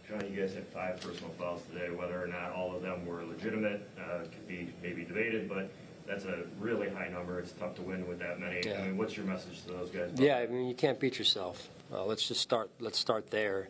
John, 0.09 0.29
you 0.29 0.41
guys 0.41 0.53
had 0.53 0.67
five 0.67 0.99
personal 0.99 1.31
fouls 1.39 1.61
today. 1.71 1.91
Whether 1.91 2.21
or 2.21 2.27
not 2.27 2.51
all 2.51 2.75
of 2.75 2.81
them 2.81 3.05
were 3.05 3.23
legitimate 3.23 3.89
uh, 3.97 4.23
could 4.23 4.47
be 4.49 4.73
maybe 4.83 5.05
debated, 5.05 5.47
but 5.47 5.71
that's 6.05 6.25
a 6.25 6.43
really 6.59 6.89
high 6.89 7.07
number. 7.07 7.39
It's 7.39 7.53
tough 7.53 7.75
to 7.75 7.81
win 7.81 8.05
with 8.05 8.19
that 8.19 8.37
many. 8.37 8.59
Yeah. 8.65 8.81
I 8.81 8.87
mean, 8.87 8.97
what's 8.97 9.15
your 9.15 9.25
message 9.25 9.61
to 9.61 9.69
those 9.69 9.91
guys? 9.91 10.11
Yeah, 10.17 10.39
I 10.39 10.47
mean, 10.47 10.67
you 10.67 10.75
can't 10.75 10.99
beat 10.99 11.19
yourself. 11.19 11.69
Uh, 11.89 12.03
let's 12.03 12.27
just 12.27 12.41
start. 12.41 12.69
Let's 12.81 12.99
start 12.99 13.31
there. 13.31 13.69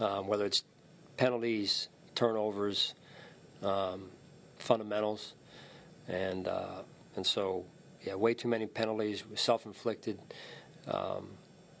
Um, 0.00 0.26
whether 0.26 0.46
it's 0.46 0.64
penalties, 1.16 1.86
turnovers, 2.16 2.94
um, 3.62 4.08
fundamentals 4.58 5.34
and 6.08 6.48
uh, 6.48 6.82
and 7.16 7.26
so 7.26 7.64
yeah, 8.02 8.14
way 8.14 8.34
too 8.34 8.48
many 8.48 8.66
penalties, 8.66 9.24
self-inflicted. 9.34 10.18
Um, 10.86 11.28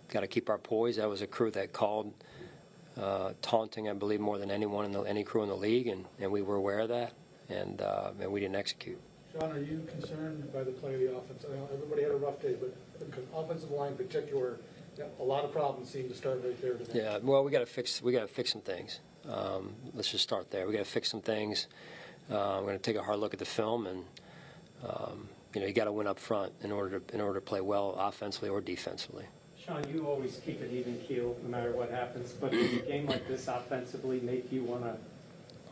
Got 0.08 0.20
to 0.20 0.28
keep 0.28 0.48
our 0.48 0.58
poise. 0.58 0.96
That 0.96 1.08
was 1.08 1.20
a 1.20 1.26
crew 1.26 1.50
that 1.50 1.72
called 1.72 2.14
uh, 2.96 3.32
taunting, 3.42 3.88
I 3.88 3.92
believe, 3.92 4.20
more 4.20 4.38
than 4.38 4.52
anyone 4.52 4.84
in 4.84 4.92
the, 4.92 5.02
any 5.02 5.24
crew 5.24 5.42
in 5.42 5.48
the 5.48 5.56
league, 5.56 5.88
and, 5.88 6.04
and 6.20 6.30
we 6.30 6.42
were 6.42 6.54
aware 6.54 6.78
of 6.78 6.90
that, 6.90 7.12
and 7.48 7.82
uh, 7.82 8.12
and 8.20 8.30
we 8.30 8.38
didn't 8.38 8.54
execute. 8.54 9.00
Sean, 9.32 9.50
are 9.50 9.58
you 9.58 9.84
concerned 9.90 10.52
by 10.52 10.62
the 10.62 10.70
play 10.70 10.94
of 10.94 11.00
the 11.00 11.16
offense? 11.16 11.44
I 11.44 11.56
know 11.56 11.68
everybody 11.72 12.02
had 12.02 12.12
a 12.12 12.16
rough 12.16 12.40
day, 12.40 12.54
but 12.54 12.74
the 13.00 13.36
offensive 13.36 13.70
line 13.72 13.92
in 13.92 13.96
particular, 13.96 14.60
a 15.18 15.24
lot 15.24 15.44
of 15.44 15.52
problems 15.52 15.90
seem 15.90 16.08
to 16.08 16.14
start 16.14 16.40
right 16.44 16.62
there 16.62 16.74
today. 16.74 17.00
Yeah, 17.00 17.18
well, 17.20 17.42
we 17.42 17.50
got 17.50 17.60
to 17.60 17.66
fix 17.66 18.00
we 18.00 18.12
got 18.12 18.20
to 18.20 18.28
fix 18.28 18.52
some 18.52 18.62
things. 18.62 19.00
Um, 19.28 19.74
let's 19.92 20.10
just 20.10 20.22
start 20.22 20.52
there. 20.52 20.68
We 20.68 20.72
got 20.72 20.84
to 20.84 20.84
fix 20.84 21.10
some 21.10 21.20
things. 21.20 21.66
Uh, 22.30 22.58
I'm 22.58 22.64
going 22.64 22.76
to 22.76 22.82
take 22.82 22.96
a 22.96 23.02
hard 23.02 23.18
look 23.18 23.32
at 23.32 23.38
the 23.38 23.44
film 23.44 23.86
and 23.86 24.04
um, 24.86 25.28
you 25.54 25.60
know, 25.60 25.66
you 25.66 25.72
got 25.72 25.84
to 25.84 25.92
win 25.92 26.06
up 26.06 26.18
front 26.18 26.52
in 26.62 26.70
order 26.70 27.00
to 27.00 27.14
in 27.14 27.20
order 27.20 27.40
to 27.40 27.44
play 27.44 27.60
well 27.60 27.96
offensively 27.98 28.48
or 28.48 28.60
defensively. 28.60 29.24
Sean, 29.58 29.82
you 29.92 30.06
always 30.06 30.40
keep 30.44 30.60
an 30.60 30.70
even 30.70 30.98
keel 31.00 31.36
no 31.42 31.48
matter 31.48 31.72
what 31.72 31.90
happens, 31.90 32.32
but 32.32 32.52
does 32.52 32.72
a 32.74 32.76
game 32.80 33.06
like 33.06 33.26
this 33.26 33.48
offensively 33.48 34.20
make 34.20 34.52
you 34.52 34.62
want 34.62 34.82
to 34.82 34.96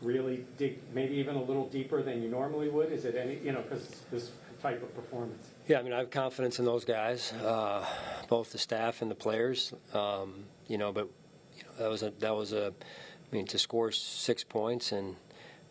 really 0.01 0.43
dig, 0.57 0.79
maybe 0.93 1.15
even 1.15 1.35
a 1.35 1.41
little 1.41 1.67
deeper 1.69 2.01
than 2.01 2.21
you 2.21 2.29
normally 2.29 2.67
would? 2.67 2.91
Is 2.91 3.05
it 3.05 3.15
any, 3.15 3.37
you 3.43 3.51
know, 3.51 3.61
because 3.61 4.01
this 4.11 4.31
type 4.61 4.81
of 4.81 4.93
performance? 4.95 5.49
Yeah, 5.67 5.79
I 5.79 5.83
mean, 5.83 5.93
I 5.93 5.99
have 5.99 6.09
confidence 6.09 6.59
in 6.59 6.65
those 6.65 6.83
guys, 6.83 7.31
uh, 7.33 7.85
both 8.27 8.51
the 8.51 8.57
staff 8.57 9.01
and 9.01 9.09
the 9.09 9.15
players. 9.15 9.73
Um, 9.93 10.45
you 10.67 10.77
know, 10.77 10.91
but 10.91 11.09
you 11.55 11.63
know, 11.63 11.83
that 11.83 11.89
was 11.89 12.03
a 12.03 12.11
that 12.19 12.35
was 12.35 12.53
a, 12.53 12.73
I 13.31 13.35
mean, 13.35 13.45
to 13.47 13.59
score 13.59 13.91
six 13.91 14.43
points 14.43 14.91
and 14.91 15.15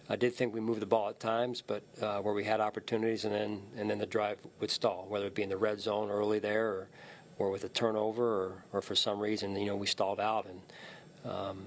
I 0.08 0.16
did 0.16 0.34
think 0.34 0.52
we 0.52 0.60
moved 0.60 0.80
the 0.80 0.86
ball 0.86 1.08
at 1.08 1.18
times, 1.18 1.62
but 1.66 1.82
uh, 2.02 2.18
where 2.18 2.34
we 2.34 2.44
had 2.44 2.60
opportunities, 2.60 3.24
and 3.24 3.34
then 3.34 3.62
and 3.76 3.88
then 3.88 3.98
the 3.98 4.06
drive 4.06 4.38
would 4.60 4.70
stall, 4.70 5.06
whether 5.08 5.26
it 5.26 5.34
be 5.34 5.42
in 5.42 5.48
the 5.48 5.56
red 5.56 5.80
zone 5.80 6.10
early 6.10 6.38
there, 6.38 6.68
or, 6.68 6.88
or 7.38 7.50
with 7.50 7.64
a 7.64 7.70
turnover, 7.70 8.24
or, 8.24 8.64
or 8.72 8.82
for 8.82 8.94
some 8.94 9.18
reason, 9.18 9.56
you 9.56 9.66
know, 9.66 9.76
we 9.76 9.86
stalled 9.86 10.20
out, 10.20 10.46
and 10.46 11.32
um, 11.32 11.64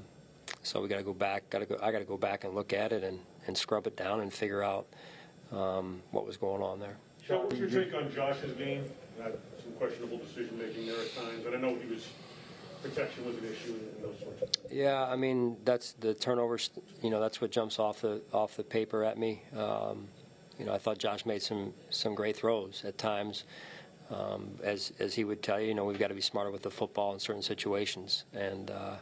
so 0.61 0.81
we 0.81 0.87
got 0.87 0.97
to 0.97 1.03
go 1.03 1.13
back. 1.13 1.49
Got 1.49 1.59
to 1.59 1.65
go. 1.65 1.79
I 1.81 1.91
got 1.91 1.99
to 1.99 2.05
go 2.05 2.17
back 2.17 2.43
and 2.43 2.53
look 2.53 2.73
at 2.73 2.91
it 2.91 3.03
and, 3.03 3.19
and 3.47 3.57
scrub 3.57 3.87
it 3.87 3.97
down 3.97 4.19
and 4.19 4.31
figure 4.31 4.61
out 4.61 4.85
um, 5.51 6.01
what 6.11 6.25
was 6.25 6.37
going 6.37 6.61
on 6.61 6.79
there. 6.79 6.97
Sean, 7.25 7.45
what's 7.45 7.57
your 7.57 7.69
take 7.69 7.93
on 7.95 8.11
Josh's 8.11 8.53
game? 8.53 8.85
Had 9.21 9.33
some 9.63 9.71
questionable 9.73 10.19
decision 10.19 10.59
making 10.59 10.85
there 10.85 10.99
at 10.99 11.15
times, 11.15 11.45
and 11.47 11.55
I 11.55 11.59
know 11.59 11.75
he 11.75 11.91
was 11.91 12.07
protection 12.81 13.25
was 13.25 13.35
an 13.37 13.45
issue 13.45 13.73
and 13.73 14.03
those 14.03 14.19
sorts 14.19 14.41
of 14.41 14.49
things. 14.49 14.71
Yeah, 14.71 15.03
I 15.03 15.15
mean 15.15 15.57
that's 15.63 15.93
the 15.93 16.13
turnovers. 16.13 16.69
You 17.01 17.09
know, 17.09 17.19
that's 17.19 17.41
what 17.41 17.51
jumps 17.51 17.79
off 17.79 18.01
the 18.01 18.21
off 18.33 18.55
the 18.55 18.63
paper 18.63 19.03
at 19.03 19.17
me. 19.17 19.43
Um, 19.55 20.07
you 20.59 20.65
know, 20.65 20.73
I 20.73 20.77
thought 20.77 20.97
Josh 20.97 21.25
made 21.25 21.41
some 21.41 21.73
some 21.89 22.15
great 22.15 22.35
throws 22.35 22.83
at 22.85 22.97
times. 22.97 23.43
Um, 24.09 24.51
as 24.63 24.93
as 24.99 25.13
he 25.13 25.23
would 25.23 25.43
tell 25.43 25.59
you, 25.59 25.67
you 25.67 25.73
know, 25.73 25.85
we've 25.85 25.99
got 25.99 26.07
to 26.07 26.15
be 26.15 26.21
smarter 26.21 26.51
with 26.51 26.61
the 26.61 26.71
football 26.71 27.13
in 27.13 27.19
certain 27.19 27.41
situations, 27.41 28.23
and 28.33 28.71
uh, 28.71 28.95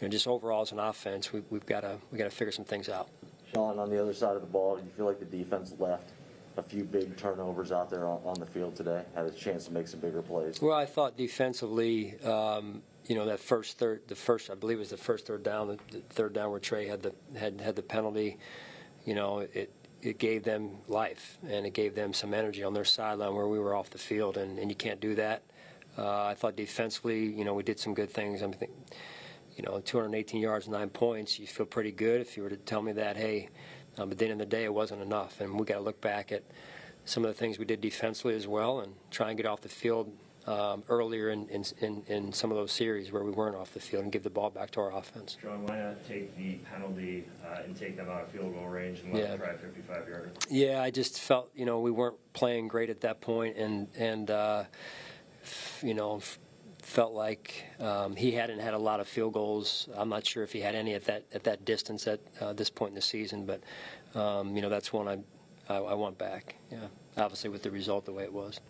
you 0.00 0.02
know, 0.02 0.08
just 0.08 0.26
overall 0.26 0.62
as 0.62 0.72
an 0.72 0.78
offense, 0.78 1.32
we, 1.32 1.42
we've 1.50 1.66
got 1.66 1.80
to 1.80 1.96
we 2.12 2.18
got 2.18 2.24
to 2.24 2.30
figure 2.30 2.52
some 2.52 2.64
things 2.64 2.88
out. 2.88 3.08
Sean, 3.54 3.78
on 3.78 3.88
the 3.88 4.00
other 4.00 4.12
side 4.12 4.36
of 4.36 4.42
the 4.42 4.46
ball, 4.46 4.76
do 4.76 4.82
you 4.84 4.90
feel 4.90 5.06
like 5.06 5.18
the 5.18 5.24
defense 5.24 5.74
left 5.78 6.10
a 6.58 6.62
few 6.62 6.84
big 6.84 7.16
turnovers 7.16 7.72
out 7.72 7.88
there 7.88 8.06
on, 8.06 8.20
on, 8.24 8.38
the 8.38 8.46
field 8.46 8.74
today. 8.74 9.02
Had 9.14 9.26
a 9.26 9.30
chance 9.30 9.66
to 9.66 9.72
make 9.72 9.86
some 9.86 10.00
bigger 10.00 10.20
plays. 10.20 10.60
Well, 10.60 10.76
I 10.76 10.86
thought 10.86 11.16
defensively, 11.16 12.20
um, 12.22 12.82
you 13.08 13.14
know, 13.14 13.24
that 13.24 13.40
first 13.40 13.78
third, 13.78 14.02
the 14.06 14.14
first 14.14 14.50
I 14.50 14.54
believe 14.54 14.76
it 14.76 14.80
was 14.80 14.90
the 14.90 14.96
first 14.98 15.26
third 15.26 15.42
down, 15.42 15.78
the, 15.90 16.00
third 16.10 16.34
down 16.34 16.50
where 16.50 16.60
Trey 16.60 16.86
had 16.86 17.02
the 17.02 17.14
had 17.36 17.60
had 17.60 17.74
the 17.74 17.82
penalty. 17.82 18.36
You 19.06 19.14
know, 19.14 19.38
it 19.38 19.72
it 20.02 20.18
gave 20.18 20.44
them 20.44 20.70
life 20.86 21.38
and 21.48 21.66
it 21.66 21.72
gave 21.72 21.94
them 21.94 22.12
some 22.12 22.32
energy 22.34 22.62
on 22.62 22.74
their 22.74 22.84
sideline 22.84 23.34
where 23.34 23.48
we 23.48 23.58
were 23.58 23.74
off 23.74 23.90
the 23.90 23.98
field, 23.98 24.36
and, 24.36 24.58
and 24.58 24.70
you 24.70 24.76
can't 24.76 25.00
do 25.00 25.14
that. 25.14 25.42
Uh, 25.96 26.26
I 26.26 26.34
thought 26.34 26.54
defensively, 26.54 27.26
you 27.26 27.44
know, 27.44 27.54
we 27.54 27.62
did 27.62 27.80
some 27.80 27.94
good 27.94 28.10
things. 28.10 28.42
I'm 28.42 28.52
think, 28.52 28.70
you 29.56 29.64
know, 29.64 29.80
218 29.80 30.40
yards, 30.40 30.68
nine 30.68 30.90
points. 30.90 31.38
You 31.38 31.46
feel 31.46 31.66
pretty 31.66 31.90
good 31.90 32.20
if 32.20 32.36
you 32.36 32.42
were 32.42 32.50
to 32.50 32.56
tell 32.56 32.82
me 32.82 32.92
that. 32.92 33.16
Hey, 33.16 33.48
um, 33.96 34.12
at 34.12 34.18
the 34.18 34.26
end 34.26 34.32
of 34.32 34.38
the 34.38 34.46
day, 34.46 34.64
it 34.64 34.72
wasn't 34.72 35.02
enough, 35.02 35.40
and 35.40 35.58
we 35.58 35.64
got 35.64 35.76
to 35.76 35.80
look 35.80 36.00
back 36.00 36.30
at 36.30 36.44
some 37.04 37.24
of 37.24 37.30
the 37.30 37.34
things 37.34 37.58
we 37.58 37.64
did 37.64 37.80
defensively 37.80 38.36
as 38.36 38.46
well, 38.46 38.80
and 38.80 38.92
try 39.10 39.30
and 39.30 39.36
get 39.38 39.46
off 39.46 39.62
the 39.62 39.68
field 39.68 40.12
um, 40.48 40.82
earlier 40.88 41.28
in, 41.28 41.46
in, 41.48 42.02
in, 42.06 42.32
some 42.32 42.50
of 42.50 42.56
those 42.56 42.72
series 42.72 43.12
where 43.12 43.22
we 43.22 43.30
weren't 43.30 43.54
off 43.54 43.74
the 43.74 43.80
field 43.80 44.04
and 44.04 44.12
give 44.12 44.22
the 44.22 44.30
ball 44.30 44.48
back 44.48 44.70
to 44.70 44.80
our 44.80 44.96
offense. 44.96 45.36
John, 45.42 45.66
why 45.66 45.78
not 45.78 46.08
take 46.08 46.34
the 46.38 46.54
penalty 46.70 47.26
uh, 47.44 47.62
and 47.64 47.76
take 47.76 47.98
them 47.98 48.08
out 48.08 48.22
of 48.22 48.28
field 48.30 48.54
goal 48.54 48.66
range 48.66 49.00
and 49.00 49.12
let 49.12 49.22
yeah. 49.22 49.28
them 49.30 49.40
try 49.40 49.56
55 49.56 50.08
yards? 50.08 50.46
Yeah, 50.50 50.82
I 50.82 50.90
just 50.90 51.20
felt 51.20 51.50
you 51.54 51.66
know 51.66 51.80
we 51.80 51.90
weren't 51.90 52.16
playing 52.32 52.68
great 52.68 52.88
at 52.88 53.02
that 53.02 53.20
point, 53.20 53.58
and 53.58 53.88
and 53.98 54.30
uh, 54.30 54.64
you 55.82 55.92
know 55.92 56.22
felt 56.82 57.12
like 57.12 57.66
um, 57.78 58.16
he 58.16 58.32
hadn't 58.32 58.60
had 58.60 58.72
a 58.72 58.78
lot 58.78 59.00
of 59.00 59.06
field 59.06 59.34
goals. 59.34 59.88
I'm 59.94 60.08
not 60.08 60.24
sure 60.24 60.42
if 60.42 60.52
he 60.52 60.60
had 60.60 60.74
any 60.74 60.94
at 60.94 61.04
that 61.04 61.24
at 61.34 61.44
that 61.44 61.66
distance 61.66 62.06
at 62.06 62.20
uh, 62.40 62.54
this 62.54 62.70
point 62.70 62.90
in 62.90 62.94
the 62.94 63.02
season, 63.02 63.44
but 63.44 63.62
um, 64.18 64.56
you 64.56 64.62
know 64.62 64.70
that's 64.70 64.94
one 64.94 65.08
I, 65.08 65.18
I 65.68 65.76
I 65.76 65.94
want 65.94 66.16
back. 66.16 66.54
Yeah, 66.72 66.86
obviously 67.18 67.50
with 67.50 67.62
the 67.62 67.70
result 67.70 68.06
the 68.06 68.12
way 68.12 68.22
it 68.22 68.32
was. 68.32 68.60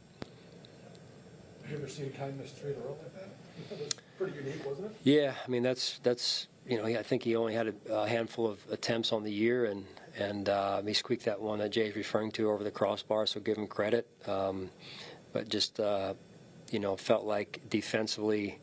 You 1.71 1.77
ever 1.77 1.89
seen 1.89 2.13
miss 2.41 2.53
three 2.53 2.73
in 2.73 2.77
a 2.77 2.81
row 2.81 2.97
like 2.99 3.15
that? 3.15 3.95
Pretty 4.17 4.37
unique, 4.37 4.67
wasn't 4.67 4.87
it? 4.87 4.97
Yeah, 5.05 5.35
I 5.47 5.51
mean 5.51 5.63
that's 5.63 5.99
that's 6.03 6.49
you 6.67 6.79
know 6.79 6.87
I 6.87 7.03
think 7.03 7.23
he 7.23 7.37
only 7.37 7.55
had 7.55 7.69
a, 7.69 7.95
a 7.95 8.09
handful 8.09 8.47
of 8.47 8.61
attempts 8.71 9.13
on 9.13 9.23
the 9.23 9.31
year 9.31 9.67
and 9.67 9.85
and 10.19 10.49
uh, 10.49 10.83
he 10.83 10.95
squeaked 10.95 11.25
that 11.27 11.41
one 11.41 11.59
that 11.59 11.71
Jay's 11.71 11.95
referring 11.95 12.33
to 12.33 12.51
over 12.51 12.65
the 12.65 12.71
crossbar, 12.71 13.27
so 13.27 13.39
give 13.39 13.57
him 13.57 13.67
credit. 13.67 14.09
Um, 14.27 14.71
but 15.33 15.49
just 15.49 15.79
uh, 15.79 16.15
you 16.71 16.79
know 16.79 16.97
felt 16.97 17.25
like 17.25 17.61
defensively 17.69 18.59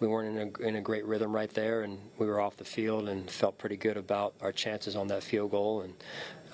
we 0.00 0.08
weren't 0.08 0.36
in 0.36 0.52
a, 0.54 0.68
in 0.68 0.76
a 0.76 0.80
great 0.80 1.04
rhythm 1.06 1.34
right 1.34 1.50
there, 1.50 1.82
and 1.82 1.98
we 2.18 2.26
were 2.26 2.40
off 2.40 2.56
the 2.56 2.64
field 2.64 3.08
and 3.08 3.30
felt 3.30 3.58
pretty 3.58 3.76
good 3.76 3.96
about 3.96 4.34
our 4.40 4.52
chances 4.52 4.96
on 4.96 5.08
that 5.08 5.22
field 5.22 5.50
goal. 5.50 5.82
And 5.82 5.94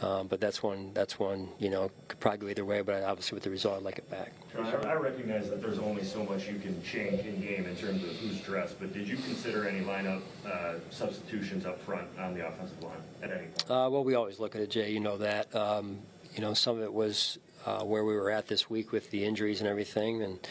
um, 0.00 0.26
but 0.26 0.40
that's 0.40 0.62
one 0.62 0.90
that's 0.94 1.18
one 1.18 1.48
you 1.58 1.70
know 1.70 1.90
could 2.08 2.18
probably 2.18 2.38
go 2.38 2.48
either 2.48 2.64
way. 2.64 2.82
But 2.82 3.02
obviously 3.04 3.36
with 3.36 3.44
the 3.44 3.50
result, 3.50 3.76
I'd 3.78 3.82
like 3.82 3.98
it 3.98 4.10
back. 4.10 4.32
I 4.58 4.94
recognize 4.94 5.48
that 5.48 5.62
there's 5.62 5.78
only 5.78 6.04
so 6.04 6.24
much 6.24 6.48
you 6.48 6.58
can 6.58 6.82
change 6.82 7.20
in 7.20 7.40
game 7.40 7.66
in 7.66 7.76
terms 7.76 8.02
of 8.02 8.10
who's 8.16 8.40
dressed. 8.40 8.78
But 8.80 8.92
did 8.92 9.08
you 9.08 9.16
consider 9.16 9.68
any 9.68 9.84
lineup 9.84 10.22
uh, 10.46 10.74
substitutions 10.90 11.66
up 11.66 11.80
front 11.80 12.08
on 12.18 12.34
the 12.34 12.46
offensive 12.46 12.82
line 12.82 12.92
at 13.22 13.30
any 13.30 13.46
point? 13.46 13.70
Uh, 13.70 13.88
well, 13.90 14.04
we 14.04 14.14
always 14.14 14.40
look 14.40 14.54
at 14.54 14.60
it, 14.60 14.70
Jay. 14.70 14.90
You 14.90 15.00
know 15.00 15.18
that. 15.18 15.54
Um, 15.54 15.98
you 16.34 16.40
know 16.40 16.54
some 16.54 16.78
of 16.78 16.82
it 16.82 16.92
was 16.92 17.38
uh, 17.66 17.84
where 17.84 18.04
we 18.04 18.14
were 18.14 18.30
at 18.30 18.48
this 18.48 18.68
week 18.70 18.92
with 18.92 19.10
the 19.10 19.24
injuries 19.24 19.60
and 19.60 19.68
everything, 19.68 20.22
and 20.22 20.48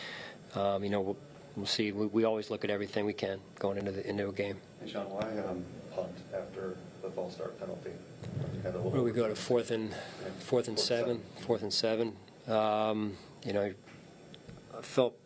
um, 0.55 0.83
you 0.83 0.89
know 0.89 1.15
we'll, 1.55 1.61
we'll 1.61 1.65
see. 1.65 1.91
We, 1.91 2.07
we, 2.07 2.23
always 2.23 2.49
look 2.49 2.63
at 2.63 2.69
everything 2.69 3.05
we 3.05 3.13
can 3.13 3.39
going 3.59 3.77
into 3.77 3.91
the 3.91 4.07
into 4.07 4.27
a 4.29 4.33
game. 4.33 4.57
Hey, 4.83 4.91
Sean, 4.91 5.09
why 5.09 5.21
um, 5.47 5.63
punt 5.93 6.17
after 6.33 6.77
the 7.01 7.09
false 7.09 7.33
start 7.33 7.59
penalty? 7.59 7.91
Where 8.63 9.01
we 9.01 9.11
go 9.11 9.27
to 9.27 9.35
fourth 9.35 9.71
and 9.71 9.93
fourth 10.39 10.67
and 10.67 10.79
seven? 10.79 11.21
Fourth 11.41 11.63
and 11.63 11.73
seven. 11.73 12.15
Um, 12.47 13.17
you 13.45 13.53
know, 13.53 13.73
I 14.77 14.81
felt 14.81 15.17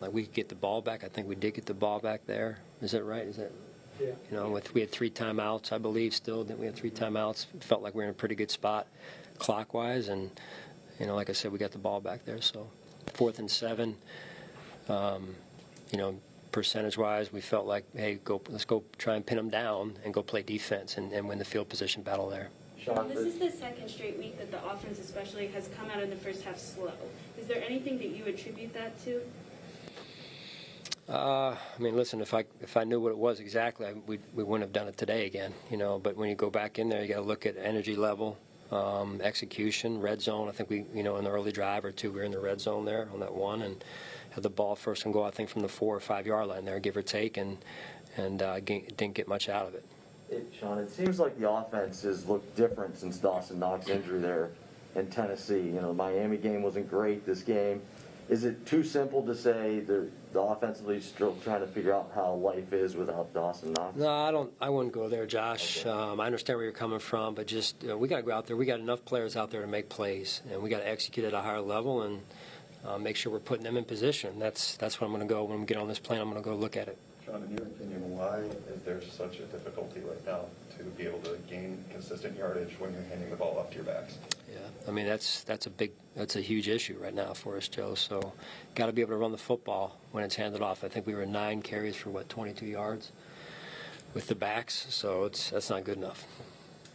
like 0.00 0.12
we 0.12 0.24
could 0.24 0.34
get 0.34 0.48
the 0.48 0.54
ball 0.54 0.80
back. 0.80 1.04
I 1.04 1.08
think 1.08 1.28
we 1.28 1.34
did 1.34 1.54
get 1.54 1.66
the 1.66 1.74
ball 1.74 1.98
back 2.00 2.26
there. 2.26 2.58
Is 2.80 2.92
that 2.92 3.04
right? 3.04 3.24
Is 3.24 3.36
that? 3.36 3.52
Yeah. 4.00 4.06
You 4.30 4.36
know, 4.36 4.48
with 4.50 4.74
we 4.74 4.80
had 4.80 4.90
three 4.90 5.10
timeouts, 5.10 5.72
I 5.72 5.78
believe. 5.78 6.14
Still, 6.14 6.44
that 6.44 6.58
we 6.58 6.66
had 6.66 6.74
three 6.74 6.90
timeouts. 6.90 7.46
Felt 7.60 7.82
like 7.82 7.94
we 7.94 7.98
were 7.98 8.04
in 8.04 8.10
a 8.10 8.14
pretty 8.14 8.34
good 8.34 8.50
spot, 8.50 8.88
clockwise, 9.38 10.08
and 10.08 10.30
you 10.98 11.06
know, 11.06 11.14
like 11.14 11.30
I 11.30 11.32
said, 11.32 11.52
we 11.52 11.58
got 11.58 11.70
the 11.70 11.78
ball 11.78 12.00
back 12.00 12.24
there. 12.24 12.40
So, 12.40 12.68
fourth 13.12 13.38
and 13.38 13.50
seven. 13.50 13.96
Um, 14.88 15.36
you 15.90 15.98
know, 15.98 16.18
percentage-wise, 16.52 17.32
we 17.32 17.40
felt 17.40 17.66
like, 17.66 17.84
hey, 17.94 18.20
go, 18.24 18.40
let's 18.48 18.64
go 18.64 18.84
try 18.98 19.16
and 19.16 19.26
pin 19.26 19.36
them 19.36 19.50
down 19.50 19.98
and 20.04 20.14
go 20.14 20.22
play 20.22 20.42
defense 20.42 20.96
and, 20.96 21.12
and 21.12 21.28
win 21.28 21.38
the 21.38 21.44
field 21.44 21.68
position 21.68 22.02
battle 22.02 22.28
there. 22.28 22.48
Sean, 22.78 23.08
this 23.08 23.18
is 23.18 23.38
the 23.38 23.50
second 23.50 23.88
straight 23.88 24.18
week 24.18 24.38
that 24.38 24.50
the 24.50 24.64
offense, 24.66 24.98
especially, 24.98 25.46
has 25.48 25.68
come 25.76 25.90
out 25.90 26.02
in 26.02 26.10
the 26.10 26.16
first 26.16 26.42
half 26.42 26.58
slow. 26.58 26.92
Is 27.38 27.46
there 27.46 27.62
anything 27.62 27.98
that 27.98 28.08
you 28.08 28.24
attribute 28.26 28.74
that 28.74 29.02
to? 29.04 29.22
Uh, 31.08 31.54
I 31.54 31.82
mean, 31.82 31.96
listen. 31.96 32.20
If 32.20 32.32
I 32.32 32.44
if 32.60 32.76
I 32.78 32.84
knew 32.84 32.98
what 32.98 33.10
it 33.10 33.18
was 33.18 33.38
exactly, 33.38 33.86
I, 33.86 33.92
we 34.06 34.18
we 34.34 34.42
wouldn't 34.42 34.62
have 34.62 34.72
done 34.72 34.88
it 34.88 34.96
today 34.96 35.26
again. 35.26 35.52
You 35.70 35.76
know. 35.76 35.98
But 35.98 36.16
when 36.16 36.30
you 36.30 36.34
go 36.34 36.50
back 36.50 36.78
in 36.78 36.88
there, 36.88 37.02
you 37.02 37.08
got 37.08 37.16
to 37.16 37.20
look 37.20 37.44
at 37.44 37.56
energy 37.58 37.94
level, 37.94 38.38
um, 38.70 39.20
execution, 39.22 40.00
red 40.00 40.22
zone. 40.22 40.48
I 40.48 40.52
think 40.52 40.70
we, 40.70 40.86
you 40.94 41.02
know, 41.02 41.16
in 41.16 41.24
the 41.24 41.30
early 41.30 41.52
drive 41.52 41.84
or 41.84 41.92
two, 41.92 42.10
we 42.10 42.20
were 42.20 42.24
in 42.24 42.32
the 42.32 42.40
red 42.40 42.58
zone 42.58 42.86
there 42.86 43.08
on 43.12 43.20
that 43.20 43.34
one, 43.34 43.60
and 43.60 43.76
had 44.22 44.23
the 44.42 44.50
ball 44.50 44.74
first 44.74 45.04
and 45.04 45.14
go. 45.14 45.24
I 45.24 45.30
think 45.30 45.48
from 45.48 45.62
the 45.62 45.68
four 45.68 45.96
or 45.96 46.00
five 46.00 46.26
yard 46.26 46.48
line 46.48 46.64
there, 46.64 46.80
give 46.80 46.96
or 46.96 47.02
take, 47.02 47.36
and 47.36 47.58
and 48.16 48.42
uh, 48.42 48.60
didn't 48.60 49.14
get 49.14 49.28
much 49.28 49.48
out 49.48 49.66
of 49.66 49.74
it. 49.74 49.84
It, 50.30 50.52
Sean, 50.58 50.78
it 50.78 50.90
seems 50.90 51.18
like 51.18 51.38
the 51.38 51.48
offense 51.48 52.02
has 52.02 52.26
looked 52.26 52.56
different 52.56 52.98
since 52.98 53.18
Dawson 53.18 53.58
Knox 53.58 53.88
injury 53.88 54.20
there 54.20 54.50
in 54.94 55.08
Tennessee. 55.08 55.60
You 55.60 55.80
know, 55.80 55.88
the 55.88 55.94
Miami 55.94 56.36
game 56.36 56.62
wasn't 56.62 56.88
great. 56.88 57.26
This 57.26 57.42
game, 57.42 57.82
is 58.28 58.44
it 58.44 58.64
too 58.66 58.82
simple 58.82 59.22
to 59.22 59.34
say 59.34 59.80
the 59.80 60.08
the 60.32 60.40
offensively 60.40 61.00
still 61.00 61.36
trying 61.44 61.60
to 61.60 61.66
figure 61.66 61.94
out 61.94 62.10
how 62.14 62.34
life 62.34 62.72
is 62.72 62.96
without 62.96 63.32
Dawson 63.34 63.72
Knox? 63.72 63.96
No, 63.96 64.08
I 64.08 64.30
don't. 64.30 64.52
I 64.60 64.70
wouldn't 64.70 64.94
go 64.94 65.08
there, 65.08 65.26
Josh. 65.26 65.80
Okay. 65.80 65.90
Um, 65.90 66.20
I 66.20 66.26
understand 66.26 66.56
where 66.56 66.64
you're 66.64 66.72
coming 66.72 66.98
from, 66.98 67.34
but 67.34 67.46
just 67.46 67.80
you 67.82 67.88
know, 67.88 67.98
we 67.98 68.08
got 68.08 68.16
to 68.16 68.22
go 68.22 68.32
out 68.32 68.46
there. 68.46 68.56
We 68.56 68.66
got 68.66 68.80
enough 68.80 69.04
players 69.04 69.36
out 69.36 69.50
there 69.50 69.60
to 69.60 69.68
make 69.68 69.88
plays, 69.88 70.42
and 70.50 70.62
we 70.62 70.70
got 70.70 70.78
to 70.78 70.88
execute 70.88 71.26
at 71.26 71.34
a 71.34 71.40
higher 71.40 71.60
level 71.60 72.02
and 72.02 72.22
uh, 72.86 72.98
make 72.98 73.16
sure 73.16 73.32
we're 73.32 73.38
putting 73.38 73.64
them 73.64 73.76
in 73.76 73.84
position. 73.84 74.38
That's 74.38 74.76
that's 74.76 75.00
what 75.00 75.06
I'm 75.06 75.12
going 75.12 75.26
to 75.26 75.32
go 75.32 75.44
when 75.44 75.60
we 75.60 75.66
get 75.66 75.76
on 75.76 75.88
this 75.88 75.98
plane. 75.98 76.20
I'm 76.20 76.30
going 76.30 76.42
to 76.42 76.48
go 76.48 76.54
look 76.56 76.76
at 76.76 76.88
it. 76.88 76.98
John, 77.24 77.42
in 77.42 77.56
your 77.56 77.66
opinion, 77.66 78.16
why 78.16 78.40
is 78.74 78.82
there 78.84 79.00
such 79.00 79.38
a 79.38 79.46
difficulty 79.46 80.00
right 80.00 80.24
now 80.26 80.44
to 80.76 80.84
be 80.84 81.06
able 81.06 81.20
to 81.20 81.38
gain 81.48 81.82
consistent 81.90 82.36
yardage 82.36 82.74
when 82.78 82.92
you're 82.92 83.02
handing 83.04 83.30
the 83.30 83.36
ball 83.36 83.58
off 83.58 83.70
to 83.70 83.76
your 83.76 83.84
backs? 83.84 84.18
Yeah, 84.52 84.58
I 84.86 84.90
mean 84.90 85.06
that's 85.06 85.42
that's 85.44 85.66
a 85.66 85.70
big 85.70 85.92
that's 86.14 86.36
a 86.36 86.40
huge 86.40 86.68
issue 86.68 86.98
right 87.00 87.14
now 87.14 87.32
for 87.32 87.56
us, 87.56 87.66
Joe. 87.68 87.94
So, 87.94 88.32
got 88.74 88.86
to 88.86 88.92
be 88.92 89.00
able 89.00 89.12
to 89.12 89.16
run 89.16 89.32
the 89.32 89.38
football 89.38 89.98
when 90.12 90.22
it's 90.22 90.34
handed 90.34 90.60
off. 90.60 90.84
I 90.84 90.88
think 90.88 91.06
we 91.06 91.14
were 91.14 91.24
nine 91.26 91.62
carries 91.62 91.96
for 91.96 92.10
what 92.10 92.28
22 92.28 92.66
yards 92.66 93.12
with 94.12 94.26
the 94.26 94.34
backs, 94.34 94.86
so 94.90 95.24
it's 95.24 95.50
that's 95.50 95.70
not 95.70 95.84
good 95.84 95.96
enough. 95.96 96.24